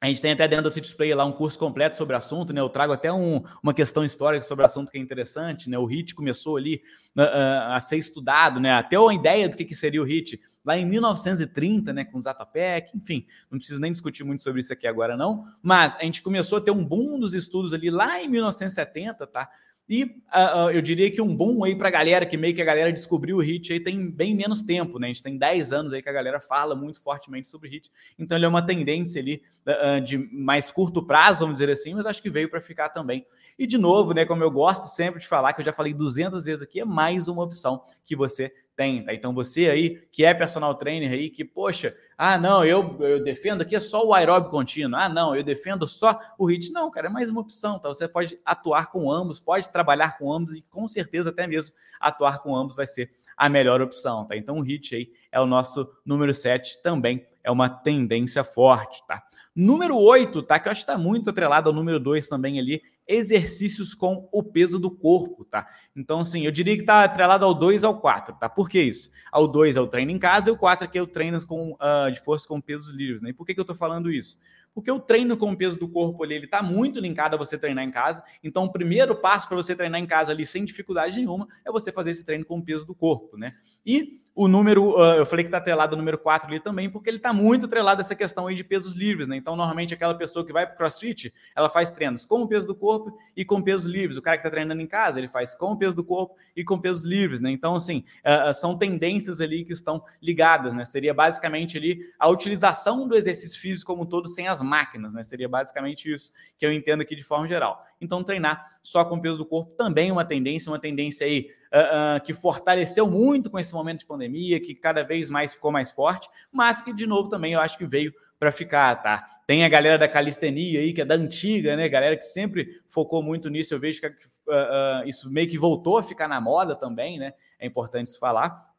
a 0.00 0.06
gente 0.06 0.22
tem 0.22 0.32
até 0.32 0.48
dentro 0.48 0.64
do 0.64 0.70
City 0.70 1.12
lá 1.12 1.26
um 1.26 1.32
curso 1.32 1.58
completo 1.58 1.94
sobre 1.94 2.14
o 2.14 2.18
assunto, 2.18 2.54
né? 2.54 2.60
Eu 2.60 2.70
trago 2.70 2.92
até 2.92 3.12
um, 3.12 3.42
uma 3.62 3.74
questão 3.74 4.02
histórica 4.02 4.42
sobre 4.46 4.62
o 4.62 4.66
assunto 4.66 4.90
que 4.90 4.96
é 4.96 5.00
interessante, 5.00 5.68
né? 5.68 5.78
O 5.78 5.84
HIT 5.84 6.14
começou 6.14 6.56
ali 6.56 6.82
a 7.14 7.78
ser 7.80 7.98
estudado, 7.98 8.58
né? 8.58 8.72
Até 8.72 8.98
uma 8.98 9.12
ideia 9.12 9.46
do 9.46 9.56
que, 9.58 9.64
que 9.64 9.74
seria 9.74 10.00
o 10.00 10.06
HIT 10.06 10.40
lá 10.64 10.76
em 10.76 10.86
1930, 10.86 11.92
né, 11.92 12.04
com 12.04 12.18
o 12.18 12.22
Zatopek, 12.22 12.96
enfim, 12.96 13.26
não 13.50 13.58
preciso 13.58 13.80
nem 13.80 13.90
discutir 13.90 14.24
muito 14.24 14.42
sobre 14.42 14.60
isso 14.60 14.72
aqui 14.72 14.86
agora 14.86 15.16
não, 15.16 15.46
mas 15.62 15.96
a 15.96 16.02
gente 16.04 16.22
começou 16.22 16.58
a 16.58 16.60
ter 16.60 16.70
um 16.70 16.84
boom 16.84 17.18
dos 17.18 17.32
estudos 17.32 17.72
ali 17.72 17.90
lá 17.90 18.22
em 18.22 18.28
1970, 18.28 19.26
tá? 19.26 19.48
E 19.90 20.04
uh, 20.04 20.06
uh, 20.06 20.70
eu 20.70 20.80
diria 20.80 21.10
que 21.10 21.20
um 21.20 21.34
boom 21.34 21.64
aí 21.64 21.74
para 21.74 21.88
a 21.88 21.90
galera, 21.90 22.24
que 22.24 22.36
meio 22.36 22.54
que 22.54 22.62
a 22.62 22.64
galera 22.64 22.92
descobriu 22.92 23.38
o 23.38 23.42
HIT 23.42 23.72
aí 23.72 23.80
tem 23.80 24.08
bem 24.08 24.36
menos 24.36 24.62
tempo, 24.62 25.00
né? 25.00 25.08
A 25.08 25.08
gente 25.08 25.20
tem 25.20 25.36
10 25.36 25.72
anos 25.72 25.92
aí 25.92 26.00
que 26.00 26.08
a 26.08 26.12
galera 26.12 26.38
fala 26.38 26.76
muito 26.76 27.02
fortemente 27.02 27.48
sobre 27.48 27.68
HIT. 27.68 27.90
Então 28.16 28.38
ele 28.38 28.46
é 28.46 28.48
uma 28.48 28.64
tendência 28.64 29.20
ali 29.20 29.42
uh, 29.66 30.00
de 30.00 30.16
mais 30.32 30.70
curto 30.70 31.04
prazo, 31.04 31.40
vamos 31.40 31.58
dizer 31.58 31.72
assim, 31.72 31.92
mas 31.92 32.06
acho 32.06 32.22
que 32.22 32.30
veio 32.30 32.48
para 32.48 32.60
ficar 32.60 32.90
também. 32.90 33.26
E 33.58 33.66
de 33.66 33.76
novo, 33.76 34.14
né, 34.14 34.24
como 34.24 34.44
eu 34.44 34.50
gosto 34.52 34.84
sempre 34.84 35.18
de 35.18 35.26
falar, 35.26 35.54
que 35.54 35.60
eu 35.60 35.64
já 35.64 35.72
falei 35.72 35.92
200 35.92 36.44
vezes 36.44 36.62
aqui, 36.62 36.78
é 36.78 36.84
mais 36.84 37.26
uma 37.26 37.42
opção 37.42 37.82
que 38.04 38.14
você 38.14 38.54
tem, 38.80 39.04
tá? 39.04 39.12
Então 39.12 39.34
você 39.34 39.68
aí 39.68 40.00
que 40.10 40.24
é 40.24 40.32
personal 40.32 40.74
trainer 40.74 41.12
aí, 41.12 41.28
que, 41.28 41.44
poxa, 41.44 41.94
ah, 42.16 42.38
não, 42.38 42.64
eu, 42.64 42.96
eu 43.00 43.22
defendo 43.22 43.60
aqui 43.60 43.76
é 43.76 43.80
só 43.80 44.06
o 44.06 44.14
aeróbico 44.14 44.52
contínuo, 44.52 44.98
ah, 44.98 45.06
não, 45.06 45.36
eu 45.36 45.42
defendo 45.42 45.86
só 45.86 46.18
o 46.38 46.50
HIIT. 46.50 46.72
Não, 46.72 46.90
cara, 46.90 47.08
é 47.08 47.10
mais 47.10 47.28
uma 47.28 47.42
opção, 47.42 47.78
tá? 47.78 47.88
Você 47.88 48.08
pode 48.08 48.40
atuar 48.42 48.86
com 48.86 49.12
ambos, 49.12 49.38
pode 49.38 49.70
trabalhar 49.70 50.16
com 50.16 50.32
ambos 50.32 50.54
e 50.54 50.62
com 50.62 50.88
certeza 50.88 51.28
até 51.28 51.46
mesmo 51.46 51.74
atuar 52.00 52.38
com 52.38 52.56
ambos 52.56 52.74
vai 52.74 52.86
ser 52.86 53.10
a 53.36 53.50
melhor 53.50 53.82
opção, 53.82 54.24
tá? 54.24 54.34
Então 54.34 54.58
o 54.58 54.62
HIIT 54.62 54.96
aí 54.96 55.12
é 55.30 55.38
o 55.38 55.44
nosso 55.44 55.86
número 56.02 56.32
7, 56.32 56.82
também 56.82 57.26
é 57.44 57.50
uma 57.50 57.68
tendência 57.68 58.42
forte, 58.42 59.06
tá? 59.06 59.22
Número 59.54 59.94
8, 59.94 60.42
tá? 60.44 60.58
Que 60.58 60.68
eu 60.68 60.72
acho 60.72 60.86
que 60.86 60.90
está 60.90 60.98
muito 60.98 61.28
atrelado 61.28 61.68
ao 61.68 61.74
número 61.74 62.00
2 62.00 62.28
também 62.28 62.58
ali, 62.58 62.80
exercícios 63.10 63.92
com 63.92 64.28
o 64.30 64.42
peso 64.42 64.78
do 64.78 64.90
corpo, 64.90 65.44
tá? 65.44 65.66
Então, 65.96 66.20
assim, 66.20 66.44
eu 66.46 66.52
diria 66.52 66.76
que 66.76 66.82
está 66.82 67.02
atrelado 67.02 67.44
ao 67.44 67.52
2 67.52 67.82
ao 67.82 68.00
4, 68.00 68.36
tá? 68.38 68.48
Por 68.48 68.68
que 68.68 68.80
isso? 68.80 69.10
Ao 69.32 69.48
2 69.48 69.76
é 69.76 69.80
o 69.80 69.86
treino 69.88 70.12
em 70.12 70.18
casa 70.18 70.48
e 70.48 70.52
o 70.52 70.56
4 70.56 70.86
aqui 70.86 70.96
é 70.96 71.02
o 71.02 71.06
treino 71.06 71.44
com, 71.44 71.72
uh, 71.72 72.12
de 72.12 72.20
força 72.20 72.46
com 72.46 72.60
pesos 72.60 72.92
livres, 72.92 73.20
né? 73.20 73.30
E 73.30 73.32
por 73.32 73.44
que, 73.44 73.52
que 73.52 73.60
eu 73.60 73.62
estou 73.62 73.76
falando 73.76 74.12
isso? 74.12 74.38
Porque 74.72 74.90
o 74.90 75.00
treino 75.00 75.36
com 75.36 75.50
o 75.50 75.56
peso 75.56 75.76
do 75.78 75.88
corpo 75.88 76.22
ali, 76.22 76.36
ele 76.36 76.44
está 76.44 76.62
muito 76.62 77.00
linkado 77.00 77.34
a 77.34 77.38
você 77.38 77.58
treinar 77.58 77.84
em 77.84 77.90
casa. 77.90 78.22
Então, 78.42 78.64
o 78.64 78.72
primeiro 78.72 79.16
passo 79.16 79.48
para 79.48 79.56
você 79.56 79.74
treinar 79.74 80.00
em 80.00 80.06
casa 80.06 80.30
ali 80.30 80.46
sem 80.46 80.64
dificuldade 80.64 81.16
nenhuma 81.16 81.48
é 81.64 81.72
você 81.72 81.90
fazer 81.90 82.10
esse 82.10 82.24
treino 82.24 82.44
com 82.44 82.58
o 82.58 82.64
peso 82.64 82.86
do 82.86 82.94
corpo, 82.94 83.36
né? 83.36 83.54
E 83.84 84.22
o 84.42 84.48
número, 84.48 84.96
uh, 84.96 85.16
eu 85.16 85.26
falei 85.26 85.44
que 85.44 85.48
está 85.48 85.58
atrelado 85.58 85.94
o 85.94 85.98
número 85.98 86.16
4 86.16 86.48
ali 86.48 86.58
também, 86.58 86.88
porque 86.88 87.10
ele 87.10 87.18
está 87.18 87.30
muito 87.30 87.66
atrelado 87.66 88.00
a 88.00 88.02
essa 88.02 88.14
questão 88.14 88.46
aí 88.46 88.54
de 88.54 88.64
pesos 88.64 88.94
livres, 88.94 89.28
né? 89.28 89.36
Então, 89.36 89.54
normalmente, 89.54 89.92
aquela 89.92 90.14
pessoa 90.14 90.46
que 90.46 90.50
vai 90.50 90.64
para 90.64 90.74
o 90.74 90.78
CrossFit, 90.78 91.30
ela 91.54 91.68
faz 91.68 91.90
treinos 91.90 92.24
com 92.24 92.40
o 92.40 92.48
peso 92.48 92.66
do 92.66 92.74
corpo 92.74 93.18
e 93.36 93.44
com 93.44 93.60
pesos 93.60 93.86
livres. 93.86 94.16
O 94.16 94.22
cara 94.22 94.38
que 94.38 94.40
está 94.40 94.50
treinando 94.50 94.80
em 94.80 94.86
casa, 94.86 95.20
ele 95.20 95.28
faz 95.28 95.54
com 95.54 95.72
o 95.72 95.76
peso 95.76 95.94
do 95.94 96.02
corpo 96.02 96.36
e 96.56 96.64
com 96.64 96.80
pesos 96.80 97.04
livres, 97.04 97.42
né? 97.42 97.50
Então, 97.50 97.74
assim, 97.74 98.02
uh, 98.24 98.54
são 98.54 98.78
tendências 98.78 99.42
ali 99.42 99.62
que 99.62 99.74
estão 99.74 100.02
ligadas, 100.22 100.72
né? 100.72 100.86
Seria 100.86 101.12
basicamente 101.12 101.76
ali 101.76 102.00
a 102.18 102.26
utilização 102.26 103.06
do 103.06 103.14
exercício 103.14 103.60
físico 103.60 103.92
como 103.92 104.04
um 104.04 104.06
todo 104.06 104.26
sem 104.26 104.48
as 104.48 104.62
máquinas, 104.62 105.12
né? 105.12 105.22
Seria 105.22 105.50
basicamente 105.50 106.10
isso 106.10 106.32
que 106.56 106.64
eu 106.64 106.72
entendo 106.72 107.02
aqui 107.02 107.14
de 107.14 107.22
forma 107.22 107.46
geral. 107.46 107.84
Então, 108.00 108.24
treinar 108.24 108.70
só 108.82 109.04
com 109.04 109.20
peso 109.20 109.38
do 109.38 109.46
corpo 109.46 109.72
também 109.76 110.08
é 110.08 110.12
uma 110.12 110.24
tendência, 110.24 110.70
uma 110.70 110.78
tendência 110.78 111.26
aí 111.26 111.50
uh, 111.72 112.18
uh, 112.18 112.24
que 112.24 112.32
fortaleceu 112.32 113.10
muito 113.10 113.50
com 113.50 113.58
esse 113.58 113.72
momento 113.74 114.00
de 114.00 114.06
pandemia, 114.06 114.58
que 114.58 114.74
cada 114.74 115.02
vez 115.02 115.28
mais 115.28 115.52
ficou 115.52 115.70
mais 115.70 115.90
forte, 115.90 116.28
mas 116.50 116.80
que, 116.80 116.94
de 116.94 117.06
novo, 117.06 117.28
também 117.28 117.52
eu 117.52 117.60
acho 117.60 117.76
que 117.76 117.86
veio 117.86 118.12
para 118.38 118.50
ficar, 118.50 118.96
tá? 118.96 119.26
Tem 119.46 119.64
a 119.64 119.68
galera 119.68 119.98
da 119.98 120.08
calistenia 120.08 120.80
aí, 120.80 120.94
que 120.94 121.02
é 121.02 121.04
da 121.04 121.14
antiga, 121.14 121.76
né? 121.76 121.88
Galera 121.90 122.16
que 122.16 122.24
sempre 122.24 122.80
focou 122.88 123.22
muito 123.22 123.50
nisso. 123.50 123.74
Eu 123.74 123.78
vejo 123.78 124.00
que 124.00 124.06
uh, 124.06 125.06
isso 125.06 125.30
meio 125.30 125.48
que 125.48 125.58
voltou 125.58 125.98
a 125.98 126.02
ficar 126.02 126.26
na 126.26 126.40
moda 126.40 126.74
também, 126.74 127.18
né? 127.18 127.34
É 127.58 127.66
importante 127.66 128.08
se 128.08 128.18
falar. 128.18 128.70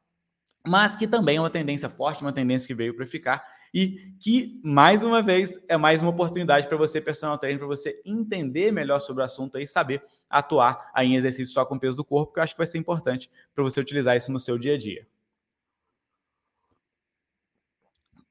Mas 0.66 0.96
que 0.96 1.08
também 1.08 1.38
é 1.38 1.40
uma 1.40 1.50
tendência 1.50 1.90
forte, 1.90 2.24
uma 2.24 2.34
tendência 2.34 2.68
que 2.68 2.74
veio 2.74 2.96
para 2.96 3.06
ficar 3.06 3.46
e 3.74 4.14
que, 4.20 4.60
mais 4.64 5.02
uma 5.04 5.22
vez, 5.22 5.60
é 5.68 5.78
mais 5.78 6.02
uma 6.02 6.12
oportunidade 6.12 6.68
para 6.68 6.78
você, 6.78 7.00
personal 7.00 7.38
trainer, 7.38 7.60
para 7.60 7.68
você 7.68 8.02
entender 8.06 8.72
melhor 8.72 9.00
sobre 9.00 9.22
o 9.22 9.26
assunto 9.26 9.58
e 9.58 9.66
saber 9.66 10.04
atuar 10.30 10.92
aí 10.94 11.08
em 11.08 11.16
exercício 11.16 11.54
só 11.54 11.66
com 11.66 11.80
peso 11.80 11.98
do 11.98 12.06
corpo, 12.06 12.34
que 12.34 12.40
eu 12.40 12.44
acho 12.44 12.54
que 12.54 12.60
vai 12.60 12.68
ser 12.68 12.78
importante 12.78 13.30
para 13.54 13.64
você 13.64 13.80
utilizar 13.80 14.16
isso 14.16 14.32
no 14.32 14.40
seu 14.40 14.58
dia 14.58 14.76
a 14.76 14.78
dia. 14.78 15.08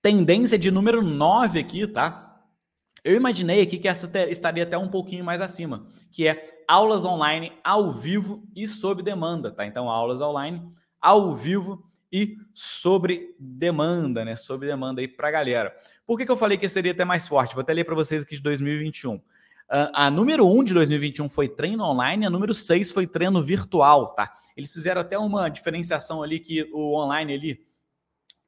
Tendência 0.03 0.59
de 0.59 0.71
número 0.71 1.03
9 1.03 1.59
aqui, 1.59 1.87
tá? 1.87 2.43
Eu 3.03 3.17
imaginei 3.17 3.63
aqui 3.63 3.79
que 3.79 3.89
essa 3.89 4.11
estaria 4.29 4.63
até 4.63 4.77
um 4.77 4.89
pouquinho 4.89 5.25
mais 5.25 5.41
acima, 5.41 5.87
que 6.11 6.27
é 6.27 6.63
aulas 6.69 7.05
online 7.05 7.53
ao 7.65 7.91
vivo 7.91 8.47
e 8.55 8.67
sob 8.67 9.03
demanda, 9.03 9.51
tá? 9.51 9.67
Então, 9.67 9.91
aulas 9.91 10.21
online 10.21 10.63
ao 11.01 11.33
vivo 11.33 11.90
e 12.13 12.37
sobre 12.53 13.35
demanda, 13.39 14.25
né? 14.25 14.37
Sobre 14.37 14.67
demanda 14.67 15.01
aí 15.01 15.09
para 15.09 15.29
a 15.29 15.31
galera. 15.31 15.75
Por 16.07 16.19
que, 16.19 16.25
que 16.25 16.31
eu 16.31 16.37
falei 16.37 16.59
que 16.59 16.69
seria 16.69 16.93
até 16.93 17.05
mais 17.05 17.29
forte? 17.29 17.55
Vou 17.55 17.63
até 17.63 17.73
ler 17.73 17.85
para 17.85 17.95
vocês 17.95 18.23
aqui 18.23 18.35
de 18.35 18.43
2021. 18.43 19.15
Uh, 19.15 19.23
ah, 19.71 20.07
a 20.07 20.11
número 20.11 20.47
1 20.47 20.65
de 20.65 20.75
2021 20.75 21.31
foi 21.31 21.49
treino 21.49 21.85
online, 21.85 22.27
a 22.27 22.31
número 22.31 22.53
6 22.53 22.91
foi 22.91 23.07
treino 23.07 23.41
virtual, 23.43 24.15
tá? 24.15 24.33
Eles 24.57 24.73
fizeram 24.73 25.01
até 25.01 25.17
uma 25.17 25.49
diferenciação 25.49 26.23
ali 26.23 26.41
que 26.41 26.69
o 26.73 26.97
online 26.97 27.35
ali 27.35 27.67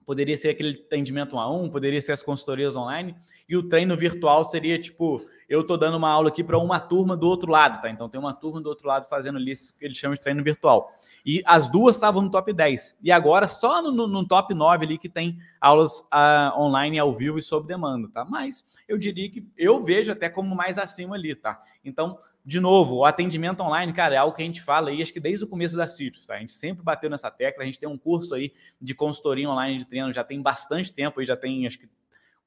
poderia 0.04 0.36
ser 0.36 0.48
aquele 0.48 0.82
atendimento 0.84 1.36
um 1.36 1.38
a 1.38 1.48
um, 1.48 1.68
poderia 1.70 2.02
ser 2.02 2.10
as 2.10 2.22
consultorias 2.24 2.74
online, 2.74 3.14
e 3.48 3.56
o 3.56 3.62
treino 3.68 3.96
virtual 3.96 4.44
seria 4.44 4.76
tipo 4.78 5.24
eu 5.52 5.60
estou 5.60 5.76
dando 5.76 5.98
uma 5.98 6.08
aula 6.08 6.30
aqui 6.30 6.42
para 6.42 6.56
uma 6.56 6.80
turma 6.80 7.14
do 7.14 7.28
outro 7.28 7.50
lado, 7.50 7.82
tá? 7.82 7.90
Então 7.90 8.08
tem 8.08 8.18
uma 8.18 8.32
turma 8.32 8.58
do 8.58 8.70
outro 8.70 8.88
lado 8.88 9.06
fazendo 9.06 9.38
isso 9.38 9.76
que 9.76 9.84
eles 9.84 9.98
chamam 9.98 10.14
de 10.14 10.20
treino 10.22 10.42
virtual. 10.42 10.90
E 11.26 11.42
as 11.44 11.68
duas 11.68 11.94
estavam 11.94 12.22
no 12.22 12.30
top 12.30 12.54
10. 12.54 12.96
E 13.02 13.12
agora 13.12 13.46
só 13.46 13.82
no, 13.82 14.06
no 14.06 14.26
top 14.26 14.54
9 14.54 14.86
ali 14.86 14.96
que 14.96 15.10
tem 15.10 15.38
aulas 15.60 16.00
uh, 16.00 16.58
online 16.58 16.98
ao 16.98 17.12
vivo 17.12 17.38
e 17.38 17.42
sob 17.42 17.68
demanda, 17.68 18.08
tá? 18.08 18.24
Mas 18.24 18.64
eu 18.88 18.96
diria 18.96 19.30
que 19.30 19.46
eu 19.54 19.82
vejo 19.82 20.10
até 20.10 20.30
como 20.30 20.56
mais 20.56 20.78
acima 20.78 21.16
ali, 21.16 21.34
tá? 21.34 21.62
Então, 21.84 22.18
de 22.42 22.58
novo, 22.58 22.96
o 22.96 23.04
atendimento 23.04 23.62
online, 23.62 23.92
cara, 23.92 24.14
é 24.14 24.18
algo 24.18 24.34
que 24.34 24.42
a 24.42 24.46
gente 24.46 24.62
fala 24.62 24.88
aí, 24.88 25.02
acho 25.02 25.12
que 25.12 25.20
desde 25.20 25.44
o 25.44 25.48
começo 25.48 25.76
da 25.76 25.86
Citrus, 25.86 26.24
tá? 26.24 26.36
A 26.36 26.38
gente 26.38 26.52
sempre 26.52 26.82
bateu 26.82 27.10
nessa 27.10 27.30
tecla, 27.30 27.62
a 27.62 27.66
gente 27.66 27.78
tem 27.78 27.88
um 27.88 27.98
curso 27.98 28.34
aí 28.34 28.54
de 28.80 28.94
consultoria 28.94 29.50
online 29.50 29.76
de 29.76 29.84
treino, 29.84 30.10
já 30.14 30.24
tem 30.24 30.40
bastante 30.40 30.94
tempo 30.94 31.20
aí, 31.20 31.26
já 31.26 31.36
tem 31.36 31.66
acho 31.66 31.78
que 31.78 31.90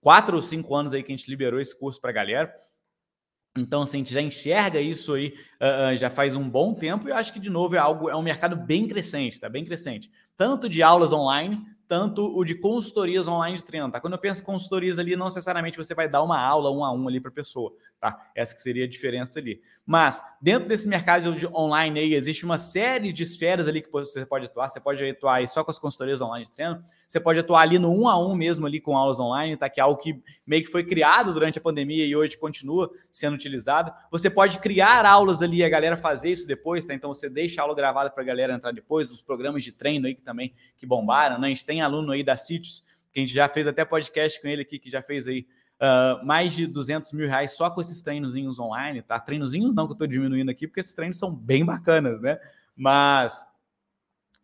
quatro 0.02 0.36
ou 0.36 0.42
cinco 0.42 0.76
anos 0.76 0.92
aí 0.92 1.04
que 1.04 1.12
a 1.12 1.16
gente 1.16 1.30
liberou 1.30 1.60
esse 1.60 1.78
curso 1.78 2.02
para 2.02 2.10
a 2.10 2.14
galera. 2.14 2.65
Então, 3.58 3.84
assim, 3.84 3.98
a 3.98 4.00
gente 4.00 4.14
já 4.14 4.22
enxerga 4.22 4.82
isso 4.82 5.14
aí 5.14 5.34
uh, 5.62 5.96
já 5.96 6.10
faz 6.10 6.36
um 6.36 6.48
bom 6.48 6.74
tempo 6.74 7.08
e 7.08 7.12
eu 7.12 7.16
acho 7.16 7.32
que, 7.32 7.40
de 7.40 7.50
novo, 7.50 7.76
é 7.76 7.80
algo, 7.80 8.10
é 8.10 8.16
um 8.16 8.22
mercado 8.22 8.56
bem 8.56 8.86
crescente, 8.88 9.40
tá? 9.40 9.48
Bem 9.48 9.64
crescente. 9.64 10.12
Tanto 10.36 10.68
de 10.68 10.84
aulas 10.84 11.14
online, 11.14 11.66
tanto 11.88 12.36
o 12.36 12.44
de 12.44 12.56
consultorias 12.56 13.28
online 13.28 13.58
de 13.58 13.64
treino, 13.64 13.90
tá? 13.90 14.02
Quando 14.02 14.14
eu 14.14 14.20
penso 14.20 14.42
em 14.42 14.46
consultorias 14.46 15.00
ali, 15.00 15.16
não 15.16 15.28
necessariamente 15.28 15.78
você 15.78 15.94
vai 15.94 16.10
dar 16.10 16.22
uma 16.22 16.40
aula 16.40 16.70
um 16.72 16.84
a 16.84 16.92
um 16.92 17.08
ali 17.08 17.22
para 17.22 17.30
a 17.30 17.34
pessoa, 17.34 17.72
tá? 18.00 18.30
Essa 18.36 18.56
que 18.56 18.62
seria 18.62 18.86
a 18.86 18.88
diferença 18.90 19.40
ali. 19.40 19.62
Mas, 19.86 20.22
dentro 20.42 20.68
desse 20.68 20.88
mercado 20.88 21.34
de 21.36 21.48
online 21.48 22.00
aí, 22.00 22.14
existe 22.14 22.44
uma 22.44 22.58
série 22.58 23.14
de 23.14 23.24
esferas 23.24 23.68
ali 23.68 23.82
que 23.82 23.92
você 23.92 24.26
pode 24.26 24.46
atuar. 24.46 24.70
Você 24.70 24.80
pode 24.80 25.08
atuar 25.08 25.36
aí 25.36 25.48
só 25.48 25.64
com 25.64 25.72
as 25.72 25.80
consultorias 25.80 26.22
online 26.22 26.46
de 26.46 26.52
treino, 26.52 26.84
você 27.08 27.20
pode 27.20 27.40
atuar 27.40 27.62
ali 27.62 27.78
no 27.78 27.92
um 27.92 28.08
a 28.08 28.18
um 28.18 28.36
mesmo 28.36 28.66
ali 28.66 28.80
com 28.80 28.98
aulas 28.98 29.20
online, 29.20 29.56
tá? 29.56 29.70
Que 29.70 29.80
é 29.80 29.84
algo 29.84 30.00
que 30.00 30.22
meio 30.46 30.64
que 30.64 30.72
foi 30.72 30.84
criado 30.84 31.34
durante 31.34 31.58
a 31.58 31.62
pandemia 31.62 32.06
e 32.06 32.16
hoje 32.16 32.38
continua 32.38 32.92
sendo 33.12 33.36
utilizado. 33.36 33.92
Você 34.12 34.30
pode 34.30 34.60
criar 34.60 35.06
aulas 35.06 35.42
ali 35.42 35.64
a 35.64 35.70
galera 35.70 35.96
fazer 35.96 36.32
isso 36.32 36.48
depois, 36.48 36.84
tá? 36.84 36.94
Então 36.94 37.14
você 37.14 37.30
deixa 37.30 37.62
a 37.62 37.64
aula 37.64 37.76
gravada 37.76 38.10
para 38.10 38.24
a 38.24 38.26
galera 38.26 38.54
entrar 38.54 38.72
depois, 38.72 39.12
os 39.12 39.22
programas 39.22 39.64
de 39.64 39.72
treino 39.72 40.08
aí 40.08 40.16
que 40.16 40.22
também 40.22 40.54
que 40.78 40.86
bombaram, 40.86 41.40
né? 41.40 41.48
A 41.48 41.50
gente 41.50 41.66
tem 41.66 41.82
aluno 41.82 42.12
aí 42.12 42.24
da 42.24 42.36
Cities, 42.36 42.84
que 43.12 43.20
a 43.20 43.22
gente 43.22 43.34
já 43.34 43.48
fez 43.48 43.68
até 43.68 43.86
podcast 43.86 44.42
com 44.42 44.48
ele 44.48 44.64
aqui, 44.64 44.80
que 44.80 44.90
já 44.90 45.02
fez 45.02 45.28
aí 45.28 45.48
uh, 45.76 46.26
mais 46.26 46.54
de 46.54 46.68
200 46.68 47.12
mil 47.14 47.28
reais 47.28 47.52
só 47.52 47.70
com 47.70 47.82
esses 47.82 48.02
treinozinhos 48.02 48.60
online, 48.60 49.02
tá? 49.02 49.20
Treinozinhos 49.20 49.76
não 49.76 49.86
que 49.86 49.92
eu 49.92 49.96
estou 49.96 50.08
diminuindo 50.08 50.50
aqui, 50.50 50.68
porque 50.68 50.80
esses 50.80 50.94
treinos 50.94 51.18
são 51.18 51.34
bem 51.34 51.64
bacanas, 51.64 52.20
né? 52.22 52.40
Mas 52.76 53.46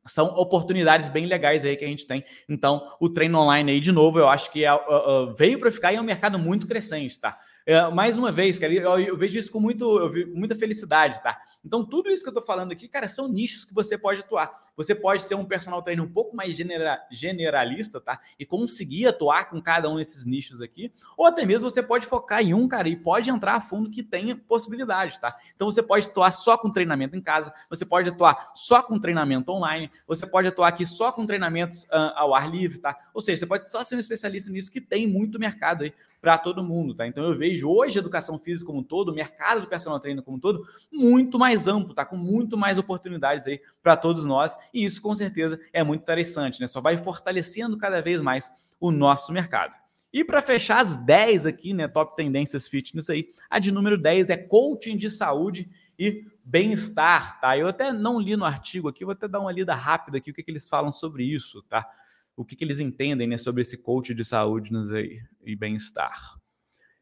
são 0.06 0.28
oportunidades 0.28 1.10
bem 1.10 1.26
legais 1.26 1.64
aí 1.64 1.76
que 1.76 1.86
a 1.86 1.88
gente 1.88 2.08
tem. 2.08 2.24
Então, 2.50 2.82
o 3.00 3.10
treino 3.10 3.40
online 3.40 3.72
aí, 3.72 3.80
de 3.80 3.92
novo, 3.92 4.20
eu 4.20 4.28
acho 4.28 4.52
que 4.52 4.66
é, 4.66 4.74
uh, 4.74 4.78
uh, 4.78 5.36
veio 5.36 5.60
para 5.60 5.72
ficar 5.72 5.94
e 5.94 5.96
é 5.96 6.02
um 6.02 6.06
mercado 6.06 6.40
muito 6.40 6.68
crescente, 6.68 7.20
tá? 7.20 7.38
É, 7.66 7.90
mais 7.90 8.18
uma 8.18 8.32
vez, 8.32 8.58
cara, 8.58 8.74
eu, 8.74 9.00
eu, 9.00 9.18
vejo 9.18 9.38
isso 9.38 9.52
com 9.52 9.60
muito, 9.60 10.12
muita 10.34 10.56
felicidade, 10.56 11.22
tá? 11.22 11.40
Então, 11.64 11.86
tudo 11.86 12.10
isso 12.10 12.24
que 12.24 12.30
eu 12.30 12.34
tô 12.34 12.42
falando 12.42 12.72
aqui, 12.72 12.88
cara, 12.88 13.08
são 13.08 13.28
nichos 13.28 13.66
que 13.66 13.74
você 13.74 13.98
pode 13.98 14.22
atuar. 14.22 14.52
Você 14.76 14.94
pode 14.94 15.24
ser 15.24 15.36
um 15.36 15.46
personal 15.46 15.82
trainer 15.82 16.04
um 16.04 16.12
pouco 16.12 16.36
mais 16.36 16.56
genera, 16.56 17.02
generalista, 17.12 18.02
tá? 18.02 18.20
E 18.38 18.46
conseguir 18.46 19.08
atuar 19.08 19.50
com 19.50 19.62
cada 19.62 19.90
um 19.90 19.96
desses 19.96 20.26
nichos 20.26 20.62
aqui. 20.62 20.92
Ou 21.16 21.26
até 21.26 21.46
mesmo 21.46 21.70
você 21.70 21.82
pode 21.82 22.06
focar 22.06 22.42
em 22.42 22.54
um, 22.54 22.68
cara, 22.68 22.90
e 22.90 22.96
pode 22.96 23.30
entrar 23.30 23.54
a 23.54 23.62
fundo 23.62 23.90
que 23.90 24.04
tenha 24.04 24.36
possibilidade, 24.36 25.20
tá? 25.20 25.36
Então, 25.56 25.72
você 25.72 25.82
pode 25.82 26.08
atuar 26.08 26.32
só 26.32 26.58
com 26.58 26.70
treinamento 26.70 27.16
em 27.16 27.22
casa, 27.22 27.54
você 27.70 27.86
pode 27.86 28.10
atuar 28.10 28.52
só 28.56 28.82
com 28.82 29.00
treinamento 29.00 29.52
online, 29.52 29.90
você 30.08 30.26
pode 30.26 30.48
atuar 30.48 30.70
aqui 30.70 30.86
só 30.86 31.12
com 31.12 31.26
treinamentos 31.26 31.84
uh, 31.84 32.12
ao 32.16 32.34
ar 32.34 32.50
livre, 32.50 32.80
tá? 32.80 32.98
Ou 33.14 33.22
seja, 33.22 33.40
você 33.40 33.46
pode 33.46 33.70
só 33.70 33.84
ser 33.84 33.96
um 33.96 34.00
especialista 34.00 34.52
nisso 34.52 34.72
que 34.72 34.82
tem 34.82 35.08
muito 35.08 35.40
mercado 35.40 35.84
aí 35.84 35.94
para 36.20 36.38
todo 36.38 36.64
mundo, 36.64 36.96
tá? 36.96 37.08
Então, 37.08 37.24
eu 37.24 37.38
vejo 37.38 37.62
vejo 37.62 37.70
hoje 37.70 38.00
a 38.00 38.02
educação 38.02 38.40
física 38.40 38.68
como 38.68 38.80
um 38.80 38.84
todo, 38.84 39.10
o 39.10 39.16
mercado 39.16 39.62
do 39.62 39.68
personal 39.68 40.00
trainer 40.00 40.24
como 40.24 40.38
um 40.38 40.40
todo, 40.40 40.66
muito 40.92 41.38
mais 41.38 41.68
amplo, 41.68 41.94
tá? 41.94 42.04
Com 42.04 42.18
muito 42.18 42.58
mais 42.58 42.78
oportunidades 42.78 43.46
aí 43.48 43.62
para 43.84 43.96
todos 43.96 44.26
nós. 44.26 44.56
E 44.74 44.84
isso, 44.84 45.02
com 45.02 45.14
certeza, 45.14 45.60
é 45.74 45.84
muito 45.84 46.02
interessante, 46.02 46.60
né? 46.60 46.68
Só 46.68 46.82
vai 46.82 46.98
fortalecendo 46.98 47.78
cada 47.78 48.02
vez 48.02 48.22
mais 48.22 48.52
o 48.80 48.92
nosso 48.92 49.32
mercado. 49.32 49.76
E 50.14 50.26
para 50.26 50.42
fechar 50.42 50.80
as 50.80 50.98
10 50.98 51.46
aqui, 51.46 51.74
né, 51.74 51.88
top 51.88 52.16
tendências 52.18 52.68
fitness 52.68 53.10
aí, 53.10 53.34
a 53.50 53.60
de 53.60 53.72
número 53.72 53.98
10 53.98 54.30
é 54.30 54.36
coaching 54.36 54.98
de 54.98 55.10
saúde 55.10 55.70
e 55.98 56.26
bem-estar, 56.44 57.40
tá? 57.40 57.58
Eu 57.58 57.68
até 57.68 57.94
não 57.94 58.20
li 58.20 58.36
no 58.36 58.44
artigo 58.44 58.90
aqui, 58.90 59.06
vou 59.06 59.14
até 59.14 59.28
dar 59.28 59.40
uma 59.40 59.52
lida 59.52 59.74
rápida 59.74 60.18
aqui, 60.18 60.32
o 60.32 60.34
que, 60.34 60.44
que 60.44 60.52
eles 60.52 60.68
falam 60.68 60.92
sobre 60.92 61.24
isso, 61.24 61.62
tá? 61.64 61.90
O 62.36 62.44
que, 62.44 62.56
que 62.56 62.64
eles 62.64 62.80
entendem, 62.80 63.28
né, 63.28 63.38
sobre 63.38 63.62
esse 63.62 63.78
coach 63.78 64.14
de 64.14 64.26
saúde 64.26 64.72
aí, 64.94 65.22
e 65.46 65.56
bem-estar. 65.56 66.38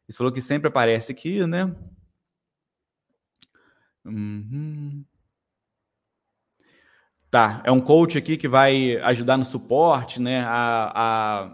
Isso 0.07 0.17
falou 0.17 0.33
que 0.33 0.41
sempre 0.41 0.67
aparece 0.67 1.11
aqui, 1.11 1.45
né? 1.47 1.73
Uhum. 4.05 5.03
Tá, 7.31 7.61
é 7.63 7.71
um 7.71 7.79
coach 7.79 8.17
aqui 8.17 8.37
que 8.37 8.47
vai 8.47 8.97
ajudar 9.03 9.37
no 9.37 9.45
suporte, 9.45 10.19
né? 10.19 10.43
A, 10.47 10.91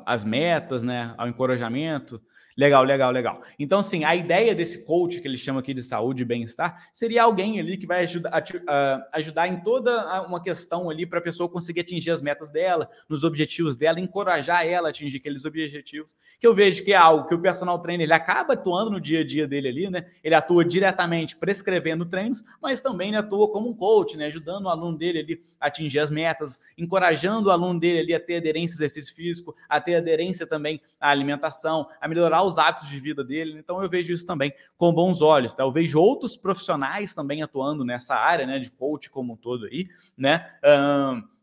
a, 0.06 0.14
as 0.14 0.24
metas, 0.24 0.84
né? 0.84 1.14
Ao 1.18 1.28
encorajamento. 1.28 2.22
Legal, 2.58 2.86
legal, 2.86 3.12
legal. 3.12 3.42
Então, 3.60 3.80
assim, 3.80 4.06
a 4.06 4.16
ideia 4.16 4.56
desse 4.56 4.86
coach 4.86 5.20
que 5.20 5.28
ele 5.28 5.38
chama 5.38 5.60
aqui 5.60 5.74
de 5.74 5.84
saúde 5.84 6.22
e 6.22 6.26
bem-estar 6.26 6.88
seria 6.94 7.24
alguém 7.24 7.60
ali 7.60 7.76
que 7.76 7.86
vai 7.86 8.04
ajudar, 8.06 8.42
uh, 8.42 9.04
ajudar 9.12 9.50
em 9.50 9.62
toda 9.62 10.24
uma 10.24 10.42
questão 10.42 10.90
ali 10.90 11.06
para 11.06 11.20
a 11.20 11.22
pessoa 11.22 11.50
conseguir 11.50 11.82
atingir 11.82 12.12
as 12.12 12.22
metas 12.22 12.50
dela, 12.50 12.90
nos 13.10 13.26
objetivos 13.26 13.76
dela, 13.76 14.00
encorajar 14.00 14.66
ela 14.66 14.88
a 14.88 14.92
atingir 14.92 15.18
aqueles 15.18 15.44
objetivos. 15.44 16.16
Que 16.40 16.48
eu 16.48 16.56
vejo 16.56 16.86
que 16.86 16.94
é 16.94 16.96
algo 16.96 17.28
que 17.28 17.36
o 17.36 17.42
personal 17.42 17.78
trainer 17.80 18.06
ele 18.06 18.14
acaba 18.14 18.54
atuando 18.54 18.90
no 18.90 19.02
dia 19.02 19.20
a 19.20 19.26
dia 19.26 19.46
dele 19.46 19.68
ali, 19.68 19.90
né? 19.90 20.06
Ele 20.24 20.34
atua 20.34 20.64
diretamente 20.64 21.36
prescrevendo 21.36 22.06
treinos, 22.06 22.42
mas 22.62 22.82
também 22.82 23.14
atua 23.18 23.52
como 23.52 23.70
um 23.70 23.74
coach, 23.74 24.16
né? 24.16 24.28
Ajudando 24.28 24.66
o 24.66 24.70
aluno 24.70 24.98
dele 24.98 25.20
ali 25.20 25.44
a 25.60 25.68
atingir 25.68 26.00
as 26.00 26.10
metas, 26.10 26.58
encorajando 26.78 27.50
o 27.50 27.52
aluno 27.52 27.78
dele 27.78 28.00
ali 28.00 28.14
a 28.14 28.20
ter 28.20 28.38
aderência 28.38 28.76
ao 28.76 28.78
exercício 28.78 29.14
físico, 29.14 29.54
a 29.68 29.82
ter 29.82 29.96
aderência 29.96 30.48
também 30.48 30.80
à 31.02 31.10
alimentação, 31.10 31.88
a 32.00 32.08
melhorar 32.08 32.45
os 32.46 32.58
hábitos 32.58 32.90
de 32.90 33.00
vida 33.00 33.24
dele. 33.24 33.58
Então 33.60 33.82
eu 33.82 33.90
vejo 33.90 34.14
isso 34.14 34.26
também 34.26 34.54
com 34.78 34.94
bons 34.94 35.22
olhos. 35.22 35.54
Tá? 35.54 35.64
Eu 35.64 35.72
vejo 35.72 36.00
outros 36.00 36.38
profissionais 36.38 37.14
também 37.14 37.42
atuando 37.42 37.84
nessa 37.84 38.16
área, 38.16 38.46
né, 38.46 38.60
de 38.60 38.72
coach 38.72 39.10
como 39.10 39.34
um 39.34 39.38
todo 39.38 39.66
aí, 39.66 39.88
né? 40.18 40.50
Um, 40.64 41.36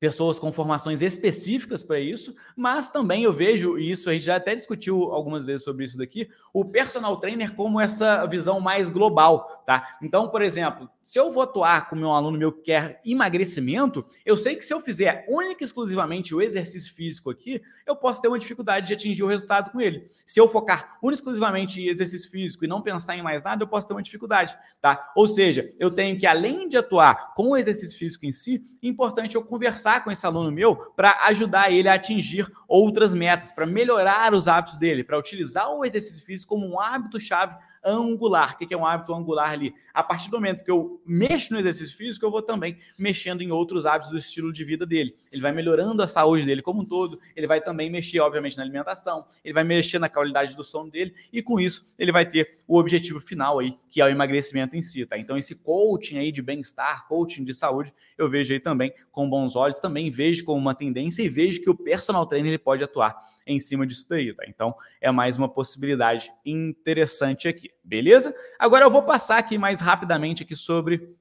pessoas 0.00 0.38
com 0.38 0.50
formações 0.50 1.02
específicas 1.02 1.82
para 1.82 2.00
isso, 2.00 2.34
mas 2.56 2.88
também 2.88 3.24
eu 3.24 3.32
vejo, 3.34 3.76
isso 3.76 4.08
a 4.08 4.14
gente 4.14 4.24
já 4.24 4.36
até 4.36 4.54
discutiu 4.54 5.12
algumas 5.12 5.44
vezes 5.44 5.62
sobre 5.62 5.84
isso 5.84 5.98
daqui, 5.98 6.30
o 6.54 6.64
personal 6.64 7.18
trainer 7.18 7.54
como 7.54 7.78
essa 7.78 8.24
visão 8.24 8.60
mais 8.60 8.88
global, 8.88 9.62
tá? 9.66 9.98
Então, 10.02 10.30
por 10.30 10.40
exemplo, 10.40 10.88
se 11.10 11.18
eu 11.18 11.32
vou 11.32 11.42
atuar 11.42 11.90
com 11.90 11.96
meu 11.96 12.12
aluno 12.12 12.38
meu 12.38 12.52
que 12.52 12.62
quer 12.62 13.00
emagrecimento, 13.04 14.06
eu 14.24 14.36
sei 14.36 14.54
que 14.54 14.64
se 14.64 14.72
eu 14.72 14.80
fizer 14.80 15.26
única 15.28 15.64
e 15.64 15.66
exclusivamente 15.66 16.32
o 16.32 16.40
exercício 16.40 16.94
físico 16.94 17.28
aqui, 17.30 17.60
eu 17.84 17.96
posso 17.96 18.22
ter 18.22 18.28
uma 18.28 18.38
dificuldade 18.38 18.86
de 18.86 18.94
atingir 18.94 19.24
o 19.24 19.26
resultado 19.26 19.72
com 19.72 19.80
ele. 19.80 20.08
Se 20.24 20.40
eu 20.40 20.48
focar 20.48 20.96
única 21.02 21.14
e 21.14 21.18
exclusivamente 21.18 21.80
em 21.80 21.88
exercício 21.88 22.30
físico 22.30 22.64
e 22.64 22.68
não 22.68 22.80
pensar 22.80 23.16
em 23.16 23.22
mais 23.22 23.42
nada, 23.42 23.64
eu 23.64 23.66
posso 23.66 23.88
ter 23.88 23.92
uma 23.92 24.04
dificuldade, 24.04 24.56
tá? 24.80 25.10
Ou 25.16 25.26
seja, 25.26 25.74
eu 25.80 25.90
tenho 25.90 26.16
que, 26.16 26.28
além 26.28 26.68
de 26.68 26.76
atuar 26.76 27.34
com 27.34 27.48
o 27.48 27.56
exercício 27.56 27.98
físico 27.98 28.24
em 28.24 28.30
si, 28.30 28.64
é 28.80 28.86
importante 28.86 29.34
eu 29.34 29.44
conversar 29.44 30.04
com 30.04 30.12
esse 30.12 30.24
aluno 30.24 30.52
meu 30.52 30.76
para 30.94 31.24
ajudar 31.24 31.72
ele 31.72 31.88
a 31.88 31.94
atingir 31.94 32.46
outras 32.68 33.12
metas, 33.12 33.50
para 33.50 33.66
melhorar 33.66 34.32
os 34.32 34.46
hábitos 34.46 34.78
dele, 34.78 35.02
para 35.02 35.18
utilizar 35.18 35.72
o 35.72 35.84
exercício 35.84 36.24
físico 36.24 36.54
como 36.54 36.72
um 36.72 36.78
hábito-chave 36.78 37.56
angular. 37.84 38.54
O 38.54 38.66
que 38.66 38.72
é 38.72 38.76
um 38.76 38.84
hábito 38.84 39.14
angular 39.14 39.50
ali? 39.50 39.74
A 39.92 40.02
partir 40.02 40.30
do 40.30 40.36
momento 40.36 40.64
que 40.64 40.70
eu 40.70 41.00
mexo 41.04 41.52
no 41.52 41.58
exercício 41.58 41.96
físico, 41.96 42.24
eu 42.24 42.30
vou 42.30 42.42
também 42.42 42.78
mexendo 42.96 43.42
em 43.42 43.50
outros 43.50 43.86
hábitos 43.86 44.10
do 44.10 44.18
estilo 44.18 44.52
de 44.52 44.64
vida 44.64 44.86
dele. 44.86 45.14
Ele 45.32 45.42
vai 45.42 45.52
melhorando 45.52 46.02
a 46.02 46.06
saúde 46.06 46.44
dele 46.44 46.62
como 46.62 46.82
um 46.82 46.84
todo, 46.84 47.18
ele 47.34 47.46
vai 47.46 47.60
também 47.60 47.90
mexer, 47.90 48.20
obviamente, 48.20 48.56
na 48.56 48.62
alimentação, 48.62 49.26
ele 49.44 49.54
vai 49.54 49.64
mexer 49.64 49.98
na 49.98 50.08
qualidade 50.08 50.54
do 50.56 50.64
sono 50.64 50.90
dele, 50.90 51.14
e 51.32 51.42
com 51.42 51.58
isso 51.58 51.92
ele 51.98 52.12
vai 52.12 52.26
ter 52.26 52.60
o 52.66 52.78
objetivo 52.78 53.20
final 53.20 53.58
aí, 53.58 53.76
que 53.90 54.00
é 54.00 54.04
o 54.04 54.08
emagrecimento 54.08 54.76
em 54.76 54.82
si, 54.82 55.04
tá? 55.04 55.18
Então, 55.18 55.36
esse 55.36 55.54
coaching 55.54 56.18
aí 56.18 56.30
de 56.30 56.42
bem-estar, 56.42 57.06
coaching 57.08 57.44
de 57.44 57.52
saúde, 57.52 57.92
eu 58.16 58.28
vejo 58.28 58.52
aí 58.52 58.60
também 58.60 58.92
com 59.10 59.28
bons 59.28 59.56
olhos, 59.56 59.80
também 59.80 60.10
vejo 60.10 60.44
como 60.44 60.58
uma 60.58 60.74
tendência 60.74 61.22
e 61.22 61.28
vejo 61.28 61.60
que 61.60 61.70
o 61.70 61.74
personal 61.74 62.26
trainer 62.26 62.50
ele 62.50 62.58
pode 62.58 62.84
atuar 62.84 63.16
em 63.46 63.58
cima 63.58 63.86
disso 63.86 64.06
daí, 64.08 64.32
tá? 64.32 64.44
Então, 64.46 64.74
é 65.00 65.10
mais 65.10 65.38
uma 65.38 65.48
possibilidade 65.48 66.32
interessante 66.44 67.48
aqui, 67.48 67.69
beleza? 67.82 68.34
Agora 68.58 68.84
eu 68.84 68.90
vou 68.90 69.02
passar 69.02 69.38
aqui 69.38 69.58
mais 69.58 69.80
rapidamente 69.80 70.42
aqui 70.42 70.54
sobre 70.54 71.16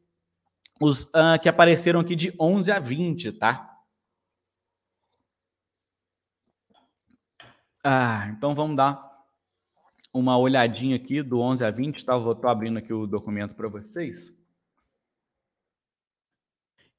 os 0.80 1.04
uh, 1.06 1.40
que 1.42 1.50
apareceram 1.50 2.00
aqui 2.00 2.16
de 2.16 2.34
11 2.40 2.72
a 2.72 2.80
20, 2.80 3.32
tá? 3.34 3.78
Ah, 7.84 8.28
então 8.30 8.54
vamos 8.54 8.76
dar 8.76 9.10
uma 10.14 10.38
olhadinha 10.38 10.96
aqui 10.96 11.22
do 11.22 11.40
11 11.40 11.64
a 11.64 11.72
20, 11.72 12.04
tá? 12.06 12.14
Eu 12.14 12.36
tô 12.36 12.48
abrindo 12.48 12.78
aqui 12.78 12.94
o 12.94 13.08
documento 13.08 13.56
para 13.56 13.68
vocês. 13.68 14.34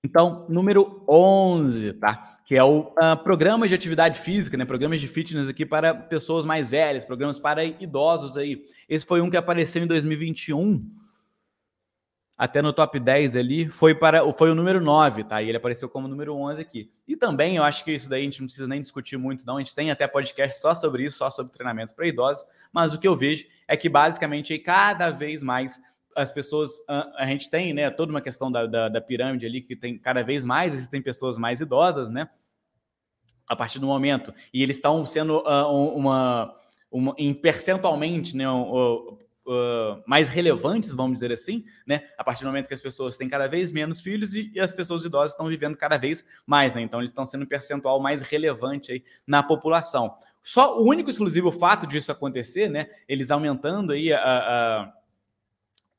Então, 0.02 0.46
número 0.48 1.04
11, 1.08 1.94
tá? 1.94 2.39
Que 2.50 2.56
é 2.56 2.64
o 2.64 2.80
uh, 2.80 3.16
programa 3.22 3.68
de 3.68 3.74
atividade 3.74 4.18
física, 4.18 4.56
né? 4.56 4.64
Programas 4.64 5.00
de 5.00 5.06
fitness 5.06 5.48
aqui 5.48 5.64
para 5.64 5.94
pessoas 5.94 6.44
mais 6.44 6.68
velhas, 6.68 7.04
programas 7.04 7.38
para 7.38 7.64
idosos 7.64 8.36
aí. 8.36 8.64
Esse 8.88 9.06
foi 9.06 9.20
um 9.20 9.30
que 9.30 9.36
apareceu 9.36 9.84
em 9.84 9.86
2021, 9.86 10.80
até 12.36 12.60
no 12.60 12.72
top 12.72 12.98
10 12.98 13.36
ali, 13.36 13.68
foi 13.68 13.94
para 13.94 14.24
foi 14.32 14.50
o 14.50 14.54
número 14.56 14.80
9, 14.80 15.22
tá? 15.22 15.40
E 15.40 15.48
ele 15.48 15.58
apareceu 15.58 15.88
como 15.88 16.08
número 16.08 16.34
11 16.34 16.60
aqui. 16.60 16.90
E 17.06 17.16
também, 17.16 17.54
eu 17.54 17.62
acho 17.62 17.84
que 17.84 17.92
isso 17.92 18.10
daí 18.10 18.22
a 18.22 18.24
gente 18.24 18.40
não 18.40 18.48
precisa 18.48 18.66
nem 18.66 18.82
discutir 18.82 19.16
muito, 19.16 19.46
não. 19.46 19.58
A 19.58 19.60
gente 19.60 19.72
tem 19.72 19.92
até 19.92 20.08
podcast 20.08 20.60
só 20.60 20.74
sobre 20.74 21.04
isso, 21.04 21.18
só 21.18 21.30
sobre 21.30 21.52
treinamento 21.52 21.94
para 21.94 22.08
idosos. 22.08 22.44
Mas 22.72 22.92
o 22.92 22.98
que 22.98 23.06
eu 23.06 23.16
vejo 23.16 23.46
é 23.68 23.76
que 23.76 23.88
basicamente 23.88 24.52
aí, 24.52 24.58
cada 24.58 25.12
vez 25.12 25.40
mais 25.40 25.80
as 26.16 26.32
pessoas, 26.32 26.72
a, 27.16 27.24
gente 27.26 27.48
tem, 27.48 27.72
né, 27.72 27.88
toda 27.90 28.10
uma 28.10 28.20
questão 28.20 28.50
da, 28.50 28.66
da, 28.66 28.88
da, 28.88 29.00
pirâmide 29.00 29.46
ali, 29.46 29.60
que 29.60 29.76
tem 29.76 29.96
cada 29.96 30.24
vez 30.24 30.44
mais 30.44 30.74
existem 30.74 31.00
pessoas 31.00 31.38
mais 31.38 31.60
idosas, 31.60 32.10
né, 32.10 32.28
a 33.50 33.56
partir 33.56 33.80
do 33.80 33.86
momento, 33.88 34.32
e 34.54 34.62
eles 34.62 34.76
estão 34.76 35.04
sendo 35.04 35.38
uh, 35.40 35.96
uma, 35.96 36.54
uma, 36.88 37.12
em 37.18 37.34
percentualmente, 37.34 38.36
né, 38.36 38.48
uh, 38.48 39.18
uh, 39.44 40.00
mais 40.06 40.28
relevantes, 40.28 40.94
vamos 40.94 41.14
dizer 41.14 41.32
assim, 41.32 41.64
né, 41.84 42.02
a 42.16 42.22
partir 42.22 42.44
do 42.44 42.46
momento 42.46 42.68
que 42.68 42.74
as 42.74 42.80
pessoas 42.80 43.16
têm 43.16 43.28
cada 43.28 43.48
vez 43.48 43.72
menos 43.72 44.00
filhos 44.00 44.36
e, 44.36 44.52
e 44.54 44.60
as 44.60 44.72
pessoas 44.72 45.04
idosas 45.04 45.32
estão 45.32 45.48
vivendo 45.48 45.76
cada 45.76 45.98
vez 45.98 46.24
mais, 46.46 46.74
né, 46.74 46.80
então 46.80 47.00
eles 47.00 47.10
estão 47.10 47.26
sendo 47.26 47.42
um 47.42 47.46
percentual 47.46 47.98
mais 47.98 48.22
relevante 48.22 48.92
aí 48.92 49.02
na 49.26 49.42
população. 49.42 50.14
Só 50.40 50.80
o 50.80 50.88
único 50.88 51.10
exclusivo 51.10 51.50
fato 51.50 51.88
disso 51.88 52.12
acontecer, 52.12 52.70
né, 52.70 52.86
eles 53.08 53.32
aumentando 53.32 53.92
aí 53.92 54.12
a, 54.12 54.20
a 54.20 54.92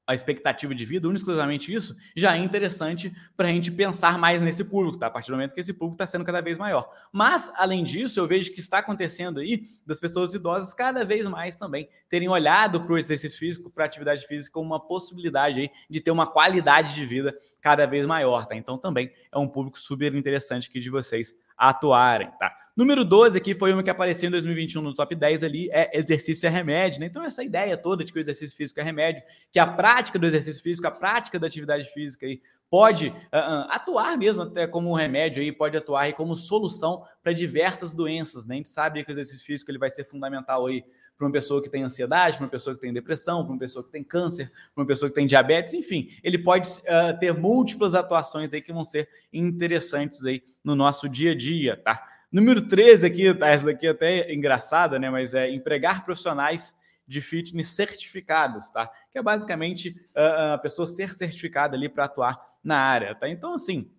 a 0.06 0.16
expectativa 0.16 0.74
de 0.74 0.84
vida, 0.84 1.08
exclusivamente 1.14 1.74
isso, 1.74 1.96
já 2.16 2.36
é 2.36 2.40
interessante 2.40 3.14
para 3.38 3.48
a 3.48 3.52
gente 3.52 3.72
pensar 3.72 4.18
mais 4.18 4.42
nesse 4.42 4.64
público, 4.64 4.98
tá? 4.98 5.08
A 5.08 5.10
partir 5.10 5.30
do 5.30 5.36
momento 5.36 5.54
que 5.54 5.60
esse 5.60 5.74
público 5.74 5.96
está 5.96 6.08
sendo 6.08 6.26
cada 6.26 6.42
vez 6.42 6.58
maior. 6.58 6.92
Mas, 7.12 7.52
além 7.56 7.84
disso, 7.84 8.20
eu 8.20 8.28
vejo 8.28 8.52
que 8.52 8.60
está 8.60 8.80
acontecendo 8.80 9.40
aí 9.40 9.68
das 9.86 10.00
pessoas 10.00 10.34
idosas 10.34 10.74
cada 10.74 11.06
vez 11.06 11.28
mais 11.28 11.56
também 11.56 11.88
terem 12.10 12.28
olhado 12.28 12.82
para 12.82 12.94
o 12.94 12.98
exercício 12.98 13.38
físico, 13.38 13.70
para 13.70 13.86
a 13.86 13.88
atividade 13.88 14.26
física, 14.28 14.54
como 14.54 14.66
uma 14.66 14.80
possibilidade 14.80 15.62
aí 15.62 15.72
de 15.90 16.02
ter 16.02 16.12
uma 16.12 16.28
qualidade 16.28 16.96
de 16.96 17.06
vida 17.06 17.36
cada 17.62 17.86
vez 17.86 18.06
maior, 18.06 18.46
tá? 18.46 18.56
Então, 18.56 18.78
também 18.78 19.12
é 19.32 19.38
um 19.38 19.48
público 19.48 19.80
super 19.80 20.14
interessante 20.16 20.68
aqui 20.68 20.80
de 20.80 20.90
vocês 20.90 21.36
atuarem, 21.70 22.32
tá? 22.40 22.58
Número 22.76 23.06
12 23.06 23.38
aqui 23.38 23.54
foi 23.54 23.72
uma 23.72 23.84
que 23.84 23.90
apareceu 23.90 24.28
em 24.28 24.32
2021 24.32 24.82
no 24.82 24.96
top 24.96 25.14
10 25.14 25.44
ali, 25.44 25.70
é 25.72 25.92
exercício 26.00 26.48
é 26.48 26.50
remédio, 26.50 27.00
né? 27.00 27.06
Então, 27.06 27.24
essa 27.24 27.44
ideia 27.44 27.78
toda 27.78 28.04
de 28.04 28.12
que 28.12 28.18
o 28.18 28.22
exercício 28.22 28.56
físico 28.56 28.80
é 28.80 28.84
remédio, 28.84 29.22
que 29.52 29.60
a 29.60 29.68
prática 29.68 30.18
do 30.18 30.26
exercício 30.26 30.64
físico, 30.64 30.88
a 30.88 30.92
prática 30.92 31.38
da 31.38 31.46
atividade 31.46 31.86
física 31.92 32.26
aí, 32.26 32.42
pode 32.72 33.10
uh, 33.10 33.68
atuar 33.68 34.18
mesmo 34.18 34.44
até 34.44 34.66
como 34.66 34.90
um 34.90 34.94
remédio 34.94 35.44
aí, 35.44 35.52
pode 35.52 35.76
atuar 35.76 36.04
aí 36.04 36.14
como 36.14 36.34
solução 36.34 37.04
para 37.22 37.34
diversas 37.34 37.94
doenças, 37.94 38.46
né? 38.46 38.56
A 38.56 38.58
gente 38.58 38.70
sabe 38.70 39.04
que 39.04 39.12
o 39.12 39.14
exercício 39.14 39.46
físico 39.46 39.70
ele 39.70 39.78
vai 39.78 39.90
ser 39.90 40.06
fundamental 40.06 40.66
aí 40.66 40.82
para 41.18 41.28
uma 41.28 41.34
pessoa 41.34 41.62
que 41.62 41.70
tem 41.70 41.84
ansiedade, 41.84 42.38
para 42.38 42.46
uma 42.46 42.50
pessoa 42.50 42.74
que 42.74 42.82
tem 42.82 42.94
depressão, 42.94 43.44
para 43.44 43.52
uma 43.52 43.60
pessoa 43.60 43.84
que 43.84 43.92
tem 43.92 44.02
câncer, 44.02 44.50
para 44.74 44.82
uma 44.82 44.88
pessoa 44.88 45.10
que 45.10 45.16
tem 45.16 45.28
diabetes, 45.28 45.74
enfim, 45.74 46.08
ele 46.24 46.38
pode 46.38 46.70
uh, 46.70 47.20
ter 47.20 47.34
múltiplas 47.34 47.94
atuações 47.94 48.54
aí 48.54 48.62
que 48.62 48.72
vão 48.72 48.86
ser 48.86 49.10
interessantes 49.34 50.26
aí 50.26 50.42
no 50.64 50.74
nosso 50.74 51.10
dia 51.10 51.32
a 51.32 51.38
dia, 51.38 51.76
tá? 51.76 52.08
Número 52.32 52.62
13 52.62 53.06
aqui, 53.06 53.34
tá? 53.34 53.50
Essa 53.50 53.66
daqui 53.66 53.86
é 53.86 53.90
até 53.90 54.34
engraçada, 54.34 54.98
né? 54.98 55.10
Mas 55.10 55.34
é 55.34 55.52
empregar 55.52 56.06
profissionais 56.06 56.74
de 57.06 57.20
fitness 57.20 57.68
certificados, 57.68 58.70
tá? 58.70 58.90
Que 59.12 59.20
é 59.20 59.22
basicamente 59.22 59.94
a 60.16 60.58
pessoa 60.58 60.88
ser 60.88 61.10
certificada 61.10 61.76
ali 61.76 61.90
para 61.90 62.06
atuar 62.06 62.51
na 62.64 62.78
área, 62.78 63.16
tá? 63.16 63.28
Então, 63.30 63.54
assim, 63.54 63.92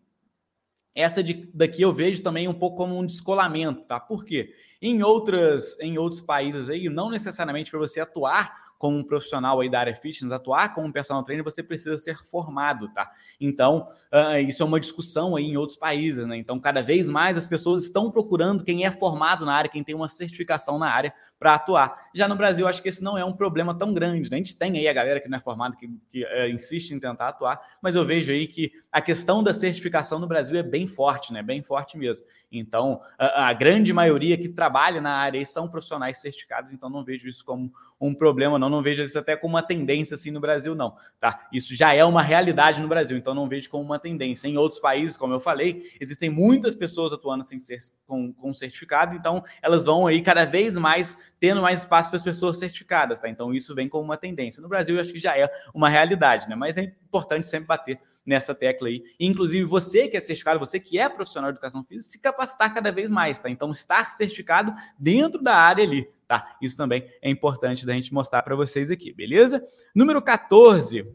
essa 0.95 1.23
de, 1.23 1.51
daqui 1.55 1.83
eu 1.83 1.93
vejo 1.93 2.23
também 2.23 2.49
um 2.49 2.55
pouco 2.55 2.77
como 2.77 2.99
um 2.99 3.07
descolamento, 3.07 3.83
tá? 3.83 3.99
Por 3.99 4.25
quê? 4.25 4.55
Em 4.81 5.03
outras, 5.03 5.79
em 5.81 5.97
outros 5.97 6.21
países 6.21 6.69
aí, 6.69 6.89
não 6.89 7.11
necessariamente 7.11 7.71
para 7.71 7.81
você 7.81 8.01
atuar 8.01 8.72
como 8.83 8.99
um 8.99 9.05
profissional 9.05 9.61
aí 9.61 9.71
da 9.71 9.79
área 9.79 9.95
fitness, 9.95 10.33
atuar 10.33 10.75
como 10.75 10.89
um 10.89 10.91
personal 10.91 11.23
trainer, 11.23 11.45
você 11.45 11.63
precisa 11.63 11.97
ser 11.97 12.17
formado, 12.25 12.89
tá? 12.89 13.13
Então, 13.41 13.87
uh, 14.13 14.39
isso 14.39 14.61
é 14.61 14.67
uma 14.67 14.81
discussão 14.81 15.37
aí 15.37 15.45
em 15.45 15.57
outros 15.57 15.79
países, 15.79 16.27
né? 16.27 16.37
Então, 16.37 16.59
cada 16.59 16.83
vez 16.83 17.09
mais 17.09 17.37
as 17.37 17.47
pessoas 17.47 17.85
estão 17.85 18.11
procurando 18.11 18.65
quem 18.65 18.85
é 18.85 18.91
formado 18.91 19.47
na 19.47 19.55
área, 19.55 19.71
quem 19.71 19.85
tem 19.85 19.95
uma 19.95 20.09
certificação 20.09 20.81
na 20.81 20.91
área 20.91 21.15
para 21.39 21.55
atuar. 21.55 21.97
Já 22.13 22.27
no 22.27 22.35
Brasil, 22.35 22.67
acho 22.67 22.83
que 22.83 22.89
esse 22.89 23.05
não 23.05 23.17
é 23.17 23.25
um 23.25 23.33
problema 23.33 23.73
tão 23.73 23.95
grande, 23.95 24.29
né? 24.29 24.35
A 24.35 24.39
gente 24.39 24.57
tem 24.57 24.77
aí 24.77 24.89
a 24.89 24.93
galera 24.93 25.21
que 25.21 25.29
não 25.29 25.39
é 25.39 25.41
formada, 25.41 25.77
que, 25.77 25.89
que 26.11 26.25
uh, 26.25 26.49
insiste 26.53 26.91
em 26.91 26.99
tentar 26.99 27.29
atuar, 27.29 27.61
mas 27.81 27.95
eu 27.95 28.05
vejo 28.05 28.33
aí 28.33 28.49
que 28.49 28.73
a 28.91 29.01
questão 29.01 29.45
da 29.45 29.55
certificação 29.55 30.19
no 30.19 30.27
Brasil 30.27 30.59
é 30.59 30.63
bem 30.65 30.89
forte, 30.89 31.33
né? 31.33 31.41
Bem 31.41 31.63
forte 31.63 31.97
mesmo. 31.97 32.27
Então, 32.51 33.01
a, 33.17 33.51
a 33.51 33.53
grande 33.53 33.93
maioria 33.93 34.37
que 34.37 34.49
trabalha 34.49 35.01
na 35.01 35.13
área 35.13 35.45
são 35.47 35.69
profissionais 35.69 36.19
certificados, 36.19 36.73
então 36.73 36.91
não 36.91 37.05
vejo 37.05 37.29
isso 37.29 37.45
como 37.45 37.73
um 38.01 38.13
problema, 38.13 38.59
não, 38.59 38.69
não 38.73 38.83
vejo 38.83 39.03
isso 39.03 39.19
até 39.19 39.37
como 39.37 39.55
uma 39.55 39.63
tendência 39.63 40.15
assim 40.15 40.31
no 40.31 40.41
Brasil, 40.41 40.75
não, 40.75 40.97
tá? 41.21 41.47
Isso 41.53 41.77
já 41.77 41.95
é 41.95 42.05
uma 42.05 42.23
realidade 42.23 42.81
no 42.81 42.89
Brasil, 42.89 43.17
então 43.17 43.35
não 43.35 43.49
vejo 43.49 43.71
como 43.71 43.85
uma 43.85 43.99
tendência. 43.99 44.49
Em 44.49 44.57
outros 44.57 44.81
países, 44.81 45.17
como 45.17 45.33
eu 45.33 45.39
falei, 45.39 45.91
existem 46.01 46.31
muitas 46.31 46.75
pessoas 46.75 47.13
atuando 47.13 47.45
sem 47.45 47.61
ser 47.61 47.79
com, 48.07 48.33
com 48.33 48.53
certificado, 48.53 49.15
então 49.15 49.45
elas 49.63 49.85
vão 49.85 50.07
aí 50.07 50.21
cada 50.21 50.45
vez 50.45 50.77
mais 50.77 51.33
tendo 51.39 51.63
mais 51.63 51.81
espaço 51.81 52.11
para 52.11 52.17
as 52.17 52.23
pessoas 52.23 52.59
certificadas, 52.59 53.21
tá? 53.21 53.29
Então 53.29 53.55
isso 53.55 53.75
vem 53.75 53.89
como 53.89 54.05
uma 54.05 54.17
tendência. 54.17 54.63
No 54.63 54.69
Brasil, 54.69 54.97
eu 54.97 55.01
acho 55.01 55.13
que 55.13 55.19
já 55.19 55.37
é 55.37 55.49
uma 55.75 55.89
realidade, 55.89 56.49
né? 56.49 56.57
Mas 56.57 56.79
é 56.79 56.83
importante 56.83 57.47
sempre 57.47 57.67
bater 57.67 58.01
nessa 58.25 58.55
tecla 58.55 58.89
aí. 58.89 59.03
inclusive, 59.19 59.65
você 59.65 60.09
que 60.09 60.17
é 60.17 60.21
certificado, 60.21 60.59
você 60.59 60.79
que 60.79 60.99
é 60.99 61.09
profissional 61.09 61.51
de 61.51 61.57
educação 61.57 61.85
física, 61.85 62.13
se 62.13 62.19
capacitar 62.19 62.73
cada 62.73 62.91
vez 62.93 63.11
mais, 63.11 63.39
tá? 63.39 63.51
Então, 63.51 63.71
estar 63.71 64.11
certificado 64.13 64.75
dentro 64.99 65.43
da 65.43 65.55
área 65.55 65.85
ali, 65.85 66.09
tá? 66.27 66.57
Isso 66.61 66.77
também 66.77 67.09
é 67.21 67.31
importante 67.31 67.85
da 67.85 67.93
gente 67.93 68.15
mostrar 68.15 68.43
para 68.43 68.55
vocês 68.55 68.91
aqui, 68.91 69.13
beleza? 69.13 69.63
Número 69.95 70.23
14, 70.23 71.07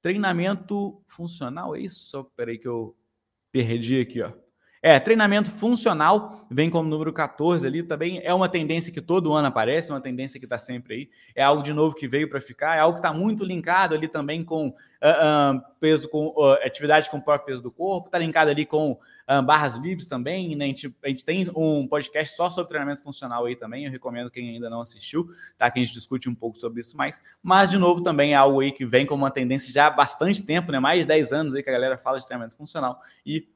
treinamento 0.00 1.00
funcional, 1.06 1.76
é 1.76 1.80
isso? 1.80 2.06
Só 2.06 2.24
peraí 2.36 2.58
que 2.58 2.68
eu 2.68 2.96
perdi 3.50 4.00
aqui, 4.00 4.22
ó. 4.22 4.32
É, 4.84 4.98
treinamento 4.98 5.48
funcional 5.48 6.44
vem 6.50 6.68
como 6.68 6.88
número 6.88 7.12
14 7.12 7.64
ali 7.64 7.84
também. 7.84 8.20
É 8.24 8.34
uma 8.34 8.48
tendência 8.48 8.92
que 8.92 9.00
todo 9.00 9.32
ano 9.32 9.46
aparece, 9.46 9.92
uma 9.92 10.00
tendência 10.00 10.40
que 10.40 10.46
está 10.46 10.58
sempre 10.58 10.94
aí. 10.94 11.10
É 11.36 11.42
algo 11.44 11.62
de 11.62 11.72
novo 11.72 11.94
que 11.94 12.08
veio 12.08 12.28
para 12.28 12.40
ficar, 12.40 12.76
é 12.76 12.80
algo 12.80 12.94
que 12.94 13.06
está 13.06 13.16
muito 13.16 13.44
linkado 13.44 13.94
ali 13.94 14.08
também 14.08 14.42
com 14.42 14.70
uh, 14.70 14.72
uh, 14.72 15.62
peso, 15.78 16.08
com 16.08 16.34
uh, 16.36 16.54
atividade 16.64 17.08
com 17.08 17.18
o 17.18 17.22
próprio 17.22 17.46
peso 17.46 17.62
do 17.62 17.70
corpo, 17.70 18.08
está 18.08 18.18
linkado 18.18 18.50
ali 18.50 18.66
com 18.66 18.98
barras 19.46 19.76
livres 19.76 20.04
também. 20.04 20.54
Né? 20.56 20.64
A, 20.64 20.68
gente, 20.68 20.94
a 21.02 21.08
gente 21.08 21.24
tem 21.24 21.48
um 21.56 21.86
podcast 21.86 22.36
só 22.36 22.50
sobre 22.50 22.70
treinamento 22.70 23.02
funcional 23.02 23.46
aí 23.46 23.54
também. 23.54 23.84
Eu 23.84 23.90
recomendo 23.90 24.30
quem 24.30 24.50
ainda 24.50 24.68
não 24.68 24.80
assistiu, 24.80 25.26
tá? 25.56 25.70
Que 25.70 25.78
a 25.78 25.84
gente 25.84 25.94
discute 25.94 26.28
um 26.28 26.34
pouco 26.34 26.58
sobre 26.58 26.80
isso 26.80 26.96
mais. 26.96 27.22
Mas, 27.40 27.70
de 27.70 27.78
novo, 27.78 28.02
também 28.02 28.32
é 28.32 28.34
algo 28.34 28.60
aí 28.60 28.70
que 28.72 28.84
vem 28.84 29.06
como 29.06 29.22
uma 29.22 29.30
tendência 29.30 29.72
já 29.72 29.86
há 29.86 29.90
bastante 29.90 30.42
tempo, 30.44 30.70
né? 30.70 30.78
Mais 30.80 31.02
de 31.02 31.06
10 31.06 31.32
anos 31.32 31.54
aí 31.54 31.62
que 31.62 31.70
a 31.70 31.72
galera 31.72 31.96
fala 31.96 32.18
de 32.18 32.26
treinamento 32.26 32.56
funcional. 32.56 33.00
E 33.24 33.46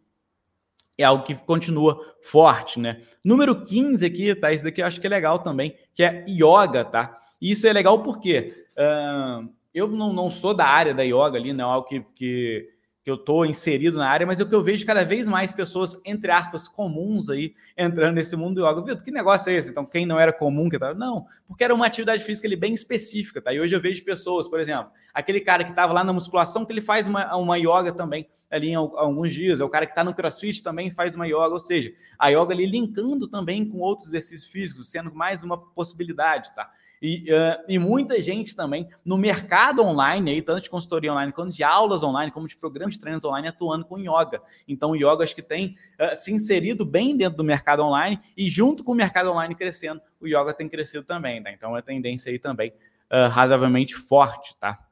é 0.98 1.04
algo 1.04 1.24
que 1.24 1.35
continua 1.35 2.00
forte, 2.22 2.80
né? 2.80 3.02
Número 3.24 3.62
15 3.62 4.04
aqui, 4.04 4.35
tá? 4.35 4.52
Isso 4.52 4.64
daqui 4.64 4.80
eu 4.80 4.87
acho 4.87 5.00
que 5.00 5.06
é 5.06 5.11
legal 5.11 5.38
também, 5.38 5.76
que 5.94 6.03
é 6.03 6.24
yoga, 6.28 6.84
tá? 6.84 7.18
E 7.40 7.51
isso 7.51 7.66
é 7.66 7.72
legal 7.72 8.03
porque 8.03 8.66
uh, 8.78 9.49
eu 9.74 9.88
não, 9.88 10.12
não 10.12 10.30
sou 10.30 10.55
da 10.55 10.64
área 10.64 10.94
da 10.94 11.03
yoga 11.03 11.36
ali, 11.36 11.53
não 11.53 11.68
é 11.68 11.72
algo 11.74 11.86
que, 11.86 12.01
que 12.14 12.68
que 13.07 13.11
eu 13.12 13.14
estou 13.14 13.46
inserido 13.46 13.98
na 13.98 14.09
área, 14.09 14.26
mas 14.26 14.40
é 14.40 14.42
o 14.42 14.48
que 14.48 14.54
eu 14.57 14.64
vejo 14.64 14.84
cada 14.84 15.04
vez 15.04 15.28
mais 15.28 15.52
pessoas, 15.52 15.96
entre 16.04 16.28
aspas, 16.28 16.66
comuns 16.66 17.30
aí, 17.30 17.54
entrando 17.78 18.16
nesse 18.16 18.34
mundo 18.34 18.57
do 18.57 18.68
yoga. 18.68 18.82
Viu, 18.82 18.96
que 18.96 19.12
negócio 19.12 19.48
é 19.48 19.54
esse? 19.54 19.70
Então, 19.70 19.86
quem 19.86 20.04
não 20.04 20.18
era 20.18 20.32
comum, 20.32 20.68
que 20.68 20.76
tava... 20.76 20.92
Não, 20.92 21.24
porque 21.46 21.62
era 21.62 21.72
uma 21.72 21.86
atividade 21.86 22.24
física 22.24 22.48
ali, 22.48 22.57
bem 22.57 22.74
específica, 22.74 23.40
tá? 23.40 23.54
E 23.54 23.61
hoje 23.61 23.76
eu 23.76 23.80
vejo 23.80 24.04
pessoas, 24.04 24.48
por 24.48 24.59
exemplo, 24.59 24.90
aquele 25.14 25.40
cara 25.40 25.62
que 25.62 25.70
estava 25.70 25.92
lá 25.92 26.02
na 26.02 26.12
musculação, 26.12 26.64
que 26.64 26.72
ele 26.72 26.80
faz 26.80 27.07
uma, 27.07 27.36
uma 27.36 27.57
yoga 27.57 27.92
também 27.92 28.26
ali 28.50 28.70
em 28.70 28.74
alguns 28.74 29.32
dias, 29.32 29.61
é 29.61 29.64
o 29.64 29.68
cara 29.68 29.86
que 29.86 29.92
está 29.92 30.02
no 30.02 30.12
crossfit 30.12 30.61
também 30.61 30.90
faz 30.90 31.14
uma 31.14 31.28
yoga, 31.28 31.50
ou 31.50 31.61
seja, 31.61 31.92
a 32.18 32.28
yoga 32.30 32.52
ali 32.52 32.66
linkando 32.66 33.28
também 33.28 33.64
com 33.68 33.78
outros 33.78 34.09
exercícios 34.09 34.50
físicos, 34.50 34.88
sendo 34.88 35.14
mais 35.14 35.44
uma 35.44 35.57
possibilidade, 35.57 36.52
tá? 36.57 36.68
E, 37.07 37.22
uh, 37.32 37.64
e 37.68 37.78
muita 37.78 38.20
gente 38.20 38.57
também 38.57 38.88
no 39.04 39.16
mercado 39.16 39.80
online, 39.80 40.32
aí, 40.32 40.42
tanto 40.42 40.64
de 40.64 40.68
consultoria 40.68 41.12
online 41.12 41.32
quanto 41.32 41.54
de 41.54 41.62
aulas 41.62 42.02
online, 42.02 42.32
como 42.32 42.48
de 42.48 42.57
programas 42.57 42.94
de 42.94 43.00
treinos 43.00 43.24
online, 43.24 43.46
atuando 43.46 43.86
com 43.86 43.96
yoga. 43.96 44.42
Então, 44.66 44.90
o 44.90 44.96
yoga 44.96 45.22
acho 45.22 45.32
que 45.32 45.40
tem 45.40 45.76
uh, 46.00 46.16
se 46.16 46.32
inserido 46.32 46.84
bem 46.84 47.16
dentro 47.16 47.36
do 47.36 47.44
mercado 47.44 47.84
online 47.84 48.18
e, 48.36 48.50
junto 48.50 48.82
com 48.82 48.90
o 48.90 48.94
mercado 48.96 49.30
online 49.30 49.54
crescendo, 49.54 50.02
o 50.20 50.26
yoga 50.26 50.52
tem 50.52 50.68
crescido 50.68 51.04
também. 51.04 51.40
Tá? 51.40 51.52
Então, 51.52 51.76
é 51.76 51.80
tendência 51.80 52.32
aí 52.32 52.40
também 52.40 52.70
uh, 52.70 53.28
razoavelmente 53.30 53.94
forte, 53.94 54.57
tá? 54.59 54.82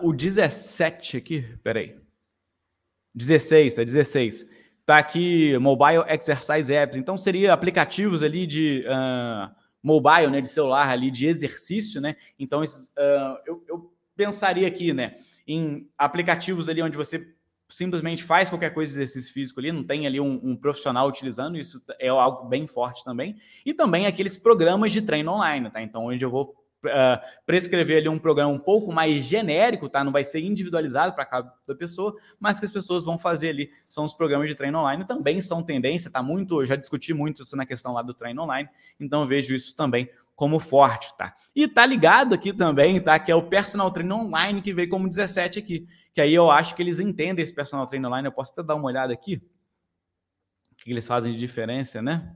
o 0.00 0.12
17 0.12 1.16
aqui, 1.16 1.42
peraí. 1.64 1.98
16, 3.14 3.74
tá? 3.74 3.82
16 3.84 4.46
Tá 4.84 4.98
aqui 4.98 5.56
Mobile 5.58 6.04
Exercise 6.08 6.72
Apps. 6.72 6.96
Então 6.96 7.16
seria 7.16 7.52
aplicativos 7.52 8.22
ali 8.22 8.46
de 8.46 8.84
uh, 8.86 9.54
mobile, 9.82 10.28
né, 10.28 10.40
de 10.40 10.48
celular 10.48 10.88
ali 10.88 11.10
de 11.10 11.26
exercício, 11.26 12.00
né? 12.00 12.16
Então 12.38 12.64
esses, 12.64 12.86
uh, 12.88 13.38
eu, 13.46 13.64
eu 13.68 13.92
pensaria 14.16 14.66
aqui, 14.66 14.92
né, 14.92 15.16
em 15.46 15.88
aplicativos 15.96 16.68
ali 16.68 16.82
onde 16.82 16.96
você 16.96 17.32
simplesmente 17.68 18.22
faz 18.22 18.50
qualquer 18.50 18.74
coisa 18.74 18.92
de 18.92 18.98
exercício 18.98 19.32
físico 19.32 19.58
ali, 19.58 19.72
não 19.72 19.82
tem 19.82 20.06
ali 20.06 20.20
um, 20.20 20.38
um, 20.42 20.54
profissional 20.54 21.08
utilizando, 21.08 21.56
isso 21.56 21.82
é 21.98 22.08
algo 22.08 22.46
bem 22.46 22.66
forte 22.66 23.02
também. 23.02 23.36
E 23.64 23.72
também 23.72 24.06
aqueles 24.06 24.36
programas 24.36 24.92
de 24.92 25.00
treino 25.00 25.32
online, 25.32 25.70
tá? 25.70 25.80
Então, 25.80 26.06
onde 26.06 26.22
eu 26.22 26.30
vou 26.30 26.61
uh, 26.88 27.20
prescrever 27.46 27.98
ali 27.98 28.08
um 28.08 28.18
programa 28.18 28.52
um 28.52 28.58
pouco 28.58 28.92
mais 28.92 29.24
genérico, 29.24 29.88
tá? 29.88 30.02
Não 30.02 30.12
vai 30.12 30.24
ser 30.24 30.40
individualizado 30.40 31.14
para 31.14 31.24
cada 31.24 31.52
pessoa, 31.78 32.14
mas 32.38 32.58
que 32.58 32.64
as 32.64 32.72
pessoas 32.72 33.04
vão 33.04 33.18
fazer 33.18 33.50
ali 33.50 33.70
são 33.88 34.04
os 34.04 34.14
programas 34.14 34.48
de 34.48 34.54
treino 34.54 34.78
online, 34.78 35.04
também 35.04 35.40
são 35.40 35.62
tendência, 35.62 36.10
tá? 36.10 36.22
Muito, 36.22 36.64
já 36.64 36.76
discuti 36.76 37.14
muito 37.14 37.42
isso 37.42 37.56
na 37.56 37.66
questão 37.66 37.92
lá 37.92 38.02
do 38.02 38.14
treino 38.14 38.42
online, 38.42 38.68
então 38.98 39.26
vejo 39.26 39.54
isso 39.54 39.74
também 39.76 40.08
como 40.34 40.58
forte, 40.58 41.16
tá? 41.16 41.36
E 41.54 41.68
tá 41.68 41.84
ligado 41.86 42.34
aqui 42.34 42.52
também, 42.52 43.00
tá? 43.00 43.18
Que 43.18 43.30
é 43.30 43.34
o 43.34 43.48
personal 43.48 43.90
treino 43.90 44.16
online 44.16 44.62
que 44.62 44.72
veio 44.72 44.88
como 44.88 45.08
17 45.08 45.58
aqui, 45.58 45.86
que 46.14 46.20
aí 46.20 46.34
eu 46.34 46.50
acho 46.50 46.74
que 46.74 46.82
eles 46.82 46.98
entendem 47.00 47.42
esse 47.42 47.54
personal 47.54 47.86
treino 47.86 48.08
online, 48.08 48.26
eu 48.26 48.32
posso 48.32 48.52
até 48.52 48.62
dar 48.62 48.74
uma 48.74 48.86
olhada 48.86 49.12
aqui. 49.12 49.42
O 50.72 50.74
que 50.74 50.90
eles 50.90 51.06
fazem 51.06 51.32
de 51.32 51.38
diferença, 51.38 52.02
né? 52.02 52.34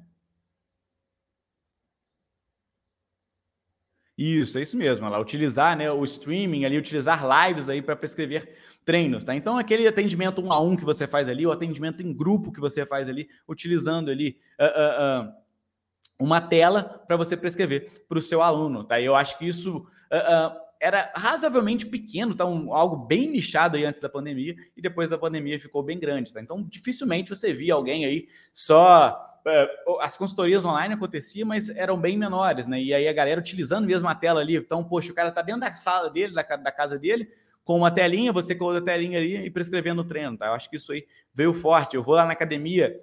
Isso, 4.17 4.59
é 4.59 4.63
isso 4.63 4.77
mesmo. 4.77 5.07
Ela 5.07 5.19
utilizar 5.19 5.77
né, 5.77 5.91
o 5.91 6.03
streaming 6.05 6.65
ali, 6.65 6.79
utilizar 6.79 7.23
lives 7.47 7.69
aí 7.69 7.83
para 7.83 7.95
prescrever 7.95 8.57
treinos, 8.85 9.25
tá? 9.25 9.35
Então, 9.35 9.59
aquele 9.59 9.87
atendimento 9.87 10.41
um 10.41 10.53
a 10.53 10.61
um 10.61 10.77
que 10.77 10.85
você 10.85 11.07
faz 11.07 11.29
ali, 11.29 11.47
o 11.47 11.53
atendimento 11.53 12.03
em 12.03 12.15
grupo 12.15 12.53
que 12.53 12.61
você 12.61 12.87
faz 12.87 13.09
ali, 13.09 13.29
utilizando 13.47 14.11
ali 14.11 14.39
uh, 14.59 14.65
uh, 14.65 15.29
uh, 15.29 15.33
uma 16.19 16.41
tela 16.41 16.83
para 17.07 17.17
você 17.17 17.37
prescrever 17.37 18.05
para 18.09 18.19
o 18.19 18.23
seu 18.23 18.41
aluno, 18.43 18.85
tá? 18.85 19.01
Eu 19.01 19.15
acho 19.15 19.37
que 19.39 19.47
isso 19.47 19.87
era 20.81 21.13
razoavelmente 21.15 21.85
pequeno, 21.85 22.35
tá? 22.35 22.47
Um, 22.47 22.73
algo 22.73 22.97
bem 22.97 23.29
nichado 23.29 23.77
aí 23.77 23.85
antes 23.85 24.01
da 24.01 24.09
pandemia, 24.09 24.55
e 24.77 24.81
depois 24.81 25.11
da 25.11 25.19
pandemia 25.19 25.59
ficou 25.59 25.83
bem 25.83 25.99
grande, 25.99 26.33
tá? 26.33 26.41
Então, 26.41 26.63
dificilmente 26.63 27.29
você 27.29 27.53
via 27.53 27.75
alguém 27.75 28.05
aí 28.05 28.29
só 28.55 29.21
as 30.01 30.17
consultorias 30.17 30.65
online 30.65 30.95
aconteciam, 30.95 31.47
mas 31.47 31.71
eram 31.71 31.99
bem 31.99 32.19
menores, 32.19 32.67
né? 32.67 32.81
E 32.81 32.93
aí 32.93 33.07
a 33.07 33.13
galera 33.13 33.41
utilizando 33.41 33.87
mesmo 33.87 34.09
a 34.09 34.15
tela 34.15 34.41
ali. 34.41 34.57
Então, 34.57 34.83
poxa, 34.83 35.13
o 35.13 35.15
cara 35.15 35.31
tá 35.31 35.43
dentro 35.43 35.61
da 35.61 35.75
sala 35.75 36.11
dele, 36.11 36.35
da, 36.35 36.43
da 36.43 36.73
casa 36.73 36.99
dele, 36.99 37.29
com 37.65 37.77
uma 37.77 37.91
telinha, 37.91 38.33
você 38.33 38.55
com 38.55 38.65
outra 38.65 38.83
telinha 38.83 39.19
ali 39.19 39.37
e 39.37 39.51
prescrevendo 39.51 40.03
o 40.03 40.05
treino, 40.05 40.37
tá? 40.37 40.47
Eu 40.47 40.53
acho 40.53 40.69
que 40.69 40.77
isso 40.77 40.93
aí 40.93 41.07
veio 41.35 41.53
forte. 41.53 41.97
Eu 41.97 42.03
vou 42.03 42.15
lá 42.15 42.25
na 42.25 42.33
academia 42.33 43.01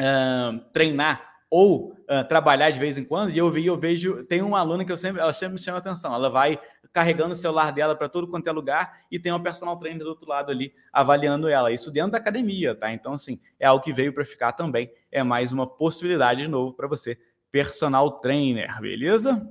uh, 0.00 0.58
treinar 0.72 1.35
ou 1.48 1.92
uh, 1.92 2.26
trabalhar 2.28 2.70
de 2.70 2.78
vez 2.78 2.98
em 2.98 3.04
quando, 3.04 3.30
e 3.30 3.38
eu, 3.38 3.50
vi, 3.50 3.66
eu 3.66 3.78
vejo, 3.78 4.24
tem 4.24 4.42
uma 4.42 4.58
aluna 4.58 4.84
que 4.84 4.90
eu 4.90 4.96
sempre, 4.96 5.20
ela 5.20 5.32
sempre 5.32 5.54
me 5.54 5.60
chama 5.60 5.78
atenção, 5.78 6.12
ela 6.12 6.28
vai 6.28 6.58
carregando 6.92 7.32
o 7.32 7.36
celular 7.36 7.72
dela 7.72 7.94
para 7.94 8.08
todo 8.08 8.26
quanto 8.26 8.48
é 8.48 8.52
lugar 8.52 9.00
e 9.10 9.18
tem 9.18 9.30
uma 9.30 9.42
personal 9.42 9.78
trainer 9.78 10.02
do 10.02 10.08
outro 10.08 10.26
lado 10.26 10.50
ali 10.50 10.74
avaliando 10.92 11.48
ela, 11.48 11.70
isso 11.70 11.90
dentro 11.90 12.12
da 12.12 12.18
academia, 12.18 12.74
tá? 12.74 12.92
Então, 12.92 13.14
assim, 13.14 13.38
é 13.60 13.66
algo 13.66 13.84
que 13.84 13.92
veio 13.92 14.12
para 14.12 14.24
ficar 14.24 14.52
também, 14.52 14.90
é 15.12 15.22
mais 15.22 15.52
uma 15.52 15.66
possibilidade 15.66 16.42
de 16.42 16.48
novo 16.48 16.74
para 16.74 16.88
você, 16.88 17.18
personal 17.52 18.12
trainer, 18.20 18.80
beleza? 18.80 19.48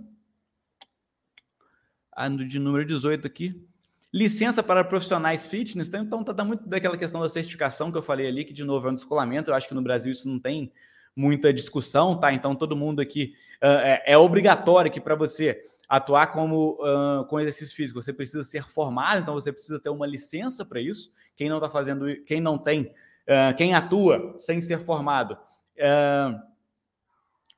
Ando 2.17 2.47
de 2.47 2.59
número 2.59 2.85
18 2.85 3.27
aqui, 3.27 3.65
licença 4.13 4.61
para 4.63 4.83
profissionais 4.83 5.45
fitness, 5.45 5.87
então 5.87 6.23
tá, 6.23 6.33
tá 6.33 6.43
muito 6.43 6.67
daquela 6.67 6.97
questão 6.97 7.21
da 7.21 7.29
certificação 7.29 7.91
que 7.91 7.97
eu 7.97 8.03
falei 8.03 8.27
ali, 8.27 8.43
que 8.43 8.53
de 8.53 8.63
novo 8.63 8.87
é 8.87 8.91
um 8.91 8.95
descolamento, 8.95 9.51
eu 9.51 9.55
acho 9.55 9.67
que 9.67 9.73
no 9.73 9.81
Brasil 9.81 10.11
isso 10.11 10.27
não 10.27 10.39
tem 10.39 10.71
muita 11.15 11.53
discussão, 11.53 12.19
tá? 12.19 12.33
Então 12.33 12.55
todo 12.55 12.75
mundo 12.75 12.99
aqui 12.99 13.33
uh, 13.63 13.79
é, 13.81 14.03
é, 14.07 14.17
obrigatório 14.17 14.91
que 14.91 14.99
para 14.99 15.15
você 15.15 15.65
atuar 15.87 16.27
como 16.27 16.79
uh, 16.81 17.25
com 17.25 17.39
exercício 17.39 17.75
físico, 17.75 18.01
você 18.01 18.11
precisa 18.11 18.43
ser 18.43 18.67
formado, 18.67 19.21
então 19.21 19.33
você 19.33 19.51
precisa 19.51 19.79
ter 19.79 19.89
uma 19.89 20.05
licença 20.05 20.65
para 20.65 20.81
isso. 20.81 21.11
Quem 21.35 21.47
não 21.47 21.57
está 21.57 21.69
fazendo, 21.69 22.05
quem 22.23 22.41
não 22.41 22.57
tem, 22.57 22.93
uh, 23.27 23.55
quem 23.55 23.73
atua 23.73 24.35
sem 24.39 24.61
ser 24.61 24.79
formado, 24.79 25.37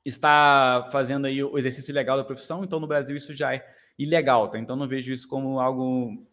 está 0.04 0.90
fazendo 0.92 1.28
aí 1.28 1.44
o 1.44 1.58
exercício 1.58 1.92
ilegal 1.92 2.18
da 2.18 2.24
profissão, 2.24 2.64
então 2.64 2.80
no 2.80 2.88
Brasil 2.88 3.16
isso 3.16 3.34
já 3.34 3.54
é 3.54 3.64
ilegal, 3.98 4.50
tá? 4.50 4.58
Então 4.58 4.76
não 4.76 4.88
vejo 4.88 5.12
isso 5.12 5.28
como 5.28 5.60
algo 5.60 6.26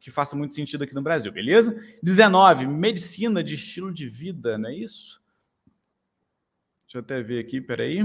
que 0.00 0.10
faça 0.10 0.36
muito 0.36 0.54
sentido 0.54 0.84
aqui 0.84 0.94
no 0.94 1.02
Brasil, 1.02 1.32
beleza? 1.32 1.78
19, 2.02 2.66
medicina 2.66 3.42
de 3.42 3.54
estilo 3.54 3.92
de 3.92 4.08
vida, 4.08 4.58
não 4.58 4.68
é 4.68 4.74
isso? 4.74 5.23
Deixa 6.94 7.10
eu 7.10 7.16
até 7.16 7.20
ver 7.20 7.40
aqui, 7.40 7.60
peraí. 7.60 8.04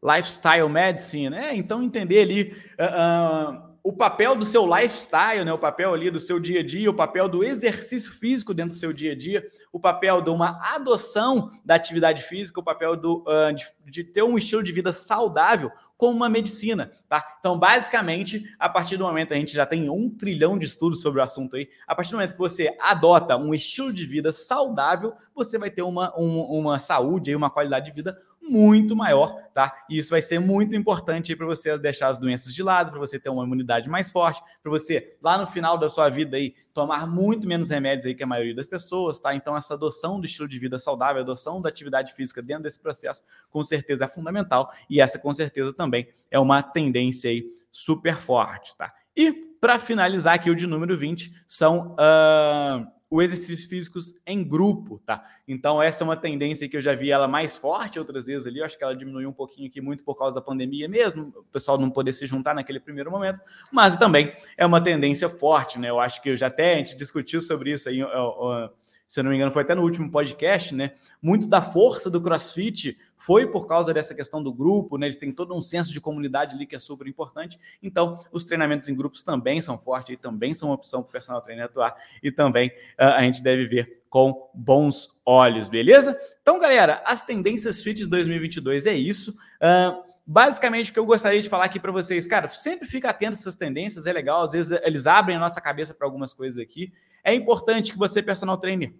Lifestyle 0.00 0.68
Medicine, 0.68 1.30
né? 1.30 1.56
Então 1.56 1.82
entender 1.82 2.20
ali 2.20 2.56
uh, 2.78 3.56
uh, 3.56 3.76
o 3.82 3.92
papel 3.92 4.36
do 4.36 4.44
seu 4.44 4.64
lifestyle, 4.64 5.44
né? 5.44 5.52
O 5.52 5.58
papel 5.58 5.92
ali 5.92 6.08
do 6.08 6.20
seu 6.20 6.38
dia 6.38 6.60
a 6.60 6.62
dia, 6.62 6.88
o 6.88 6.94
papel 6.94 7.28
do 7.28 7.42
exercício 7.42 8.12
físico 8.12 8.54
dentro 8.54 8.76
do 8.76 8.78
seu 8.78 8.92
dia 8.92 9.10
a 9.10 9.16
dia, 9.16 9.44
o 9.72 9.80
papel 9.80 10.22
de 10.22 10.30
uma 10.30 10.60
adoção 10.76 11.50
da 11.64 11.74
atividade 11.74 12.22
física, 12.22 12.60
o 12.60 12.62
papel 12.62 12.94
do, 12.94 13.24
uh, 13.26 13.52
de, 13.52 13.66
de 13.84 14.04
ter 14.04 14.22
um 14.22 14.38
estilo 14.38 14.62
de 14.62 14.70
vida 14.70 14.92
saudável 14.92 15.72
como 15.98 16.16
uma 16.16 16.28
medicina, 16.28 16.92
tá? 17.08 17.36
Então, 17.40 17.58
basicamente, 17.58 18.48
a 18.56 18.68
partir 18.68 18.96
do 18.96 19.04
momento 19.04 19.34
a 19.34 19.36
gente 19.36 19.52
já 19.52 19.66
tem 19.66 19.90
um 19.90 20.08
trilhão 20.08 20.56
de 20.56 20.64
estudos 20.64 21.02
sobre 21.02 21.20
o 21.20 21.24
assunto 21.24 21.56
aí, 21.56 21.68
a 21.88 21.94
partir 21.94 22.12
do 22.12 22.18
momento 22.18 22.32
que 22.32 22.38
você 22.38 22.74
adota 22.80 23.36
um 23.36 23.52
estilo 23.52 23.92
de 23.92 24.06
vida 24.06 24.32
saudável, 24.32 25.12
você 25.34 25.58
vai 25.58 25.72
ter 25.72 25.82
uma, 25.82 26.16
um, 26.16 26.40
uma 26.40 26.78
saúde 26.78 27.32
e 27.32 27.36
uma 27.36 27.50
qualidade 27.50 27.86
de 27.86 27.92
vida 27.92 28.16
muito 28.48 28.96
maior, 28.96 29.34
tá? 29.52 29.84
E 29.88 29.98
isso 29.98 30.10
vai 30.10 30.22
ser 30.22 30.38
muito 30.38 30.74
importante 30.74 31.34
para 31.36 31.46
você 31.46 31.78
deixar 31.78 32.08
as 32.08 32.18
doenças 32.18 32.54
de 32.54 32.62
lado, 32.62 32.90
para 32.90 32.98
você 32.98 33.18
ter 33.18 33.28
uma 33.28 33.44
imunidade 33.44 33.88
mais 33.88 34.10
forte, 34.10 34.42
para 34.62 34.70
você 34.70 35.16
lá 35.22 35.36
no 35.38 35.46
final 35.46 35.76
da 35.76 35.88
sua 35.88 36.08
vida 36.08 36.36
aí 36.36 36.54
tomar 36.72 37.06
muito 37.06 37.46
menos 37.46 37.68
remédios 37.68 38.06
aí 38.06 38.14
que 38.14 38.22
a 38.22 38.26
maioria 38.26 38.54
das 38.54 38.66
pessoas, 38.66 39.18
tá? 39.18 39.34
Então 39.34 39.56
essa 39.56 39.74
adoção 39.74 40.20
do 40.20 40.26
estilo 40.26 40.48
de 40.48 40.58
vida 40.58 40.78
saudável, 40.78 41.22
adoção 41.22 41.60
da 41.60 41.68
atividade 41.68 42.14
física 42.14 42.40
dentro 42.40 42.64
desse 42.64 42.80
processo, 42.80 43.22
com 43.50 43.62
certeza 43.62 44.04
é 44.04 44.08
fundamental 44.08 44.72
e 44.88 45.00
essa 45.00 45.18
com 45.18 45.32
certeza 45.32 45.72
também 45.72 46.08
é 46.30 46.38
uma 46.38 46.62
tendência 46.62 47.30
aí 47.30 47.44
super 47.70 48.16
forte, 48.16 48.76
tá? 48.76 48.92
E 49.16 49.47
para 49.60 49.78
finalizar 49.78 50.34
aqui 50.34 50.50
o 50.50 50.56
de 50.56 50.66
número 50.66 50.96
20 50.96 51.32
são 51.46 51.94
uh, 51.94 52.86
os 53.10 53.24
exercícios 53.24 53.66
físicos 53.66 54.14
em 54.26 54.44
grupo, 54.44 55.00
tá? 55.04 55.24
Então 55.46 55.80
essa 55.80 56.02
é 56.02 56.04
uma 56.04 56.16
tendência 56.16 56.68
que 56.68 56.76
eu 56.76 56.80
já 56.80 56.94
vi 56.94 57.10
ela 57.10 57.26
mais 57.26 57.56
forte 57.56 57.98
outras 57.98 58.26
vezes 58.26 58.46
ali, 58.46 58.58
eu 58.58 58.64
acho 58.64 58.76
que 58.76 58.84
ela 58.84 58.94
diminuiu 58.94 59.30
um 59.30 59.32
pouquinho 59.32 59.68
aqui 59.68 59.80
muito 59.80 60.04
por 60.04 60.18
causa 60.18 60.34
da 60.34 60.40
pandemia 60.42 60.88
mesmo, 60.88 61.32
o 61.34 61.44
pessoal 61.44 61.78
não 61.78 61.90
poder 61.90 62.12
se 62.12 62.26
juntar 62.26 62.54
naquele 62.54 62.80
primeiro 62.80 63.10
momento, 63.10 63.40
mas 63.72 63.96
também 63.96 64.32
é 64.56 64.66
uma 64.66 64.80
tendência 64.80 65.28
forte, 65.28 65.78
né? 65.78 65.88
Eu 65.88 65.98
acho 65.98 66.22
que 66.22 66.30
eu 66.30 66.36
já 66.36 66.48
até 66.48 66.74
a 66.74 66.76
gente 66.78 66.96
discutiu 66.96 67.40
sobre 67.40 67.72
isso 67.72 67.88
aí, 67.88 68.02
se 69.08 69.18
eu 69.18 69.24
não 69.24 69.30
me 69.30 69.36
engano, 69.36 69.50
foi 69.50 69.62
até 69.62 69.74
no 69.74 69.82
último 69.82 70.10
podcast, 70.10 70.74
né? 70.74 70.92
Muito 71.20 71.46
da 71.46 71.62
força 71.62 72.10
do 72.10 72.20
CrossFit 72.20 72.98
foi 73.16 73.50
por 73.50 73.66
causa 73.66 73.92
dessa 73.94 74.14
questão 74.14 74.42
do 74.42 74.52
grupo, 74.52 74.98
né? 74.98 75.06
Eles 75.06 75.16
têm 75.16 75.32
todo 75.32 75.56
um 75.56 75.62
senso 75.62 75.94
de 75.94 76.00
comunidade 76.00 76.54
ali 76.54 76.66
que 76.66 76.76
é 76.76 76.78
super 76.78 77.06
importante. 77.08 77.58
Então, 77.82 78.18
os 78.30 78.44
treinamentos 78.44 78.86
em 78.86 78.94
grupos 78.94 79.24
também 79.24 79.62
são 79.62 79.78
fortes 79.78 80.12
e 80.12 80.16
também 80.18 80.52
são 80.52 80.68
uma 80.68 80.74
opção 80.74 81.02
para 81.02 81.08
o 81.08 81.12
personal 81.12 81.40
trainer 81.40 81.64
atuar 81.64 81.96
e 82.22 82.30
também 82.30 82.68
uh, 82.68 83.14
a 83.16 83.22
gente 83.22 83.42
deve 83.42 83.66
ver 83.66 84.02
com 84.10 84.50
bons 84.52 85.18
olhos, 85.24 85.70
beleza? 85.70 86.18
Então, 86.42 86.58
galera, 86.58 87.02
as 87.06 87.24
tendências 87.24 87.80
fit 87.82 87.98
de 87.98 88.06
2022 88.06 88.84
é 88.84 88.92
isso. 88.92 89.30
Uh, 89.32 90.07
basicamente 90.30 90.90
o 90.90 90.92
que 90.92 90.98
eu 90.98 91.06
gostaria 91.06 91.40
de 91.40 91.48
falar 91.48 91.64
aqui 91.64 91.80
para 91.80 91.90
vocês, 91.90 92.26
cara, 92.26 92.48
sempre 92.48 92.86
fica 92.86 93.08
atento 93.08 93.32
a 93.32 93.40
essas 93.40 93.56
tendências, 93.56 94.04
é 94.04 94.12
legal, 94.12 94.42
às 94.42 94.52
vezes 94.52 94.78
eles 94.84 95.06
abrem 95.06 95.38
a 95.38 95.40
nossa 95.40 95.58
cabeça 95.58 95.94
para 95.94 96.06
algumas 96.06 96.34
coisas 96.34 96.62
aqui. 96.62 96.92
É 97.24 97.32
importante 97.32 97.92
que 97.92 97.98
você, 97.98 98.22
personal 98.22 98.58
trainer, 98.58 98.92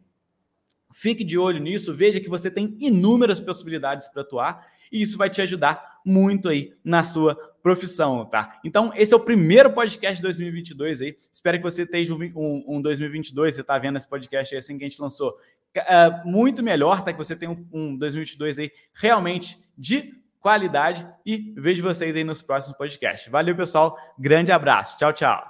fique 0.91 1.23
de 1.23 1.37
olho 1.37 1.61
nisso, 1.61 1.95
veja 1.95 2.19
que 2.19 2.31
você 2.31 2.51
tem 2.51 2.79
inúmeras 2.81 3.39
possibilidades 3.39 4.09
para 4.09 4.23
atuar 4.23 4.67
e 4.91 5.03
isso 5.03 5.19
vai 5.19 5.29
te 5.29 5.43
ajudar 5.43 6.01
muito 6.03 6.49
aí 6.49 6.75
na 6.83 7.05
sua 7.05 7.35
profissão, 7.63 8.25
tá? 8.25 8.59
Então, 8.65 8.91
esse 8.97 9.13
é 9.13 9.17
o 9.17 9.21
primeiro 9.21 9.71
podcast 9.75 10.17
de 10.17 10.23
2022 10.23 11.03
aí. 11.03 11.19
Espero 11.31 11.59
que 11.59 11.63
você 11.63 11.83
esteja 11.83 12.15
um, 12.15 12.65
um 12.67 12.81
2022, 12.81 13.55
você 13.55 13.61
está 13.61 13.79
vendo 13.79 13.97
esse 13.97 14.09
podcast 14.09 14.55
aí 14.55 14.59
assim 14.61 14.79
que 14.79 14.85
a 14.85 14.89
gente 14.89 15.03
lançou, 15.03 15.37
uh, 15.77 16.27
muito 16.27 16.63
melhor, 16.63 17.05
tá? 17.05 17.13
Que 17.13 17.19
você 17.19 17.37
tenha 17.37 17.51
um, 17.51 17.67
um 17.71 17.97
2022 17.99 18.61
aí 18.61 18.73
realmente 18.95 19.59
de 19.77 20.17
qualidade 20.41 21.07
e 21.25 21.53
vejo 21.57 21.83
vocês 21.83 22.15
aí 22.17 22.25
nos 22.25 22.43
próximos 22.43 22.77
podcasts. 22.77 23.31
Valeu, 23.31 23.57
pessoal. 23.57 23.97
Grande 24.19 24.53
abraço. 24.53 24.97
Tchau, 24.97 25.13
tchau. 25.13 25.43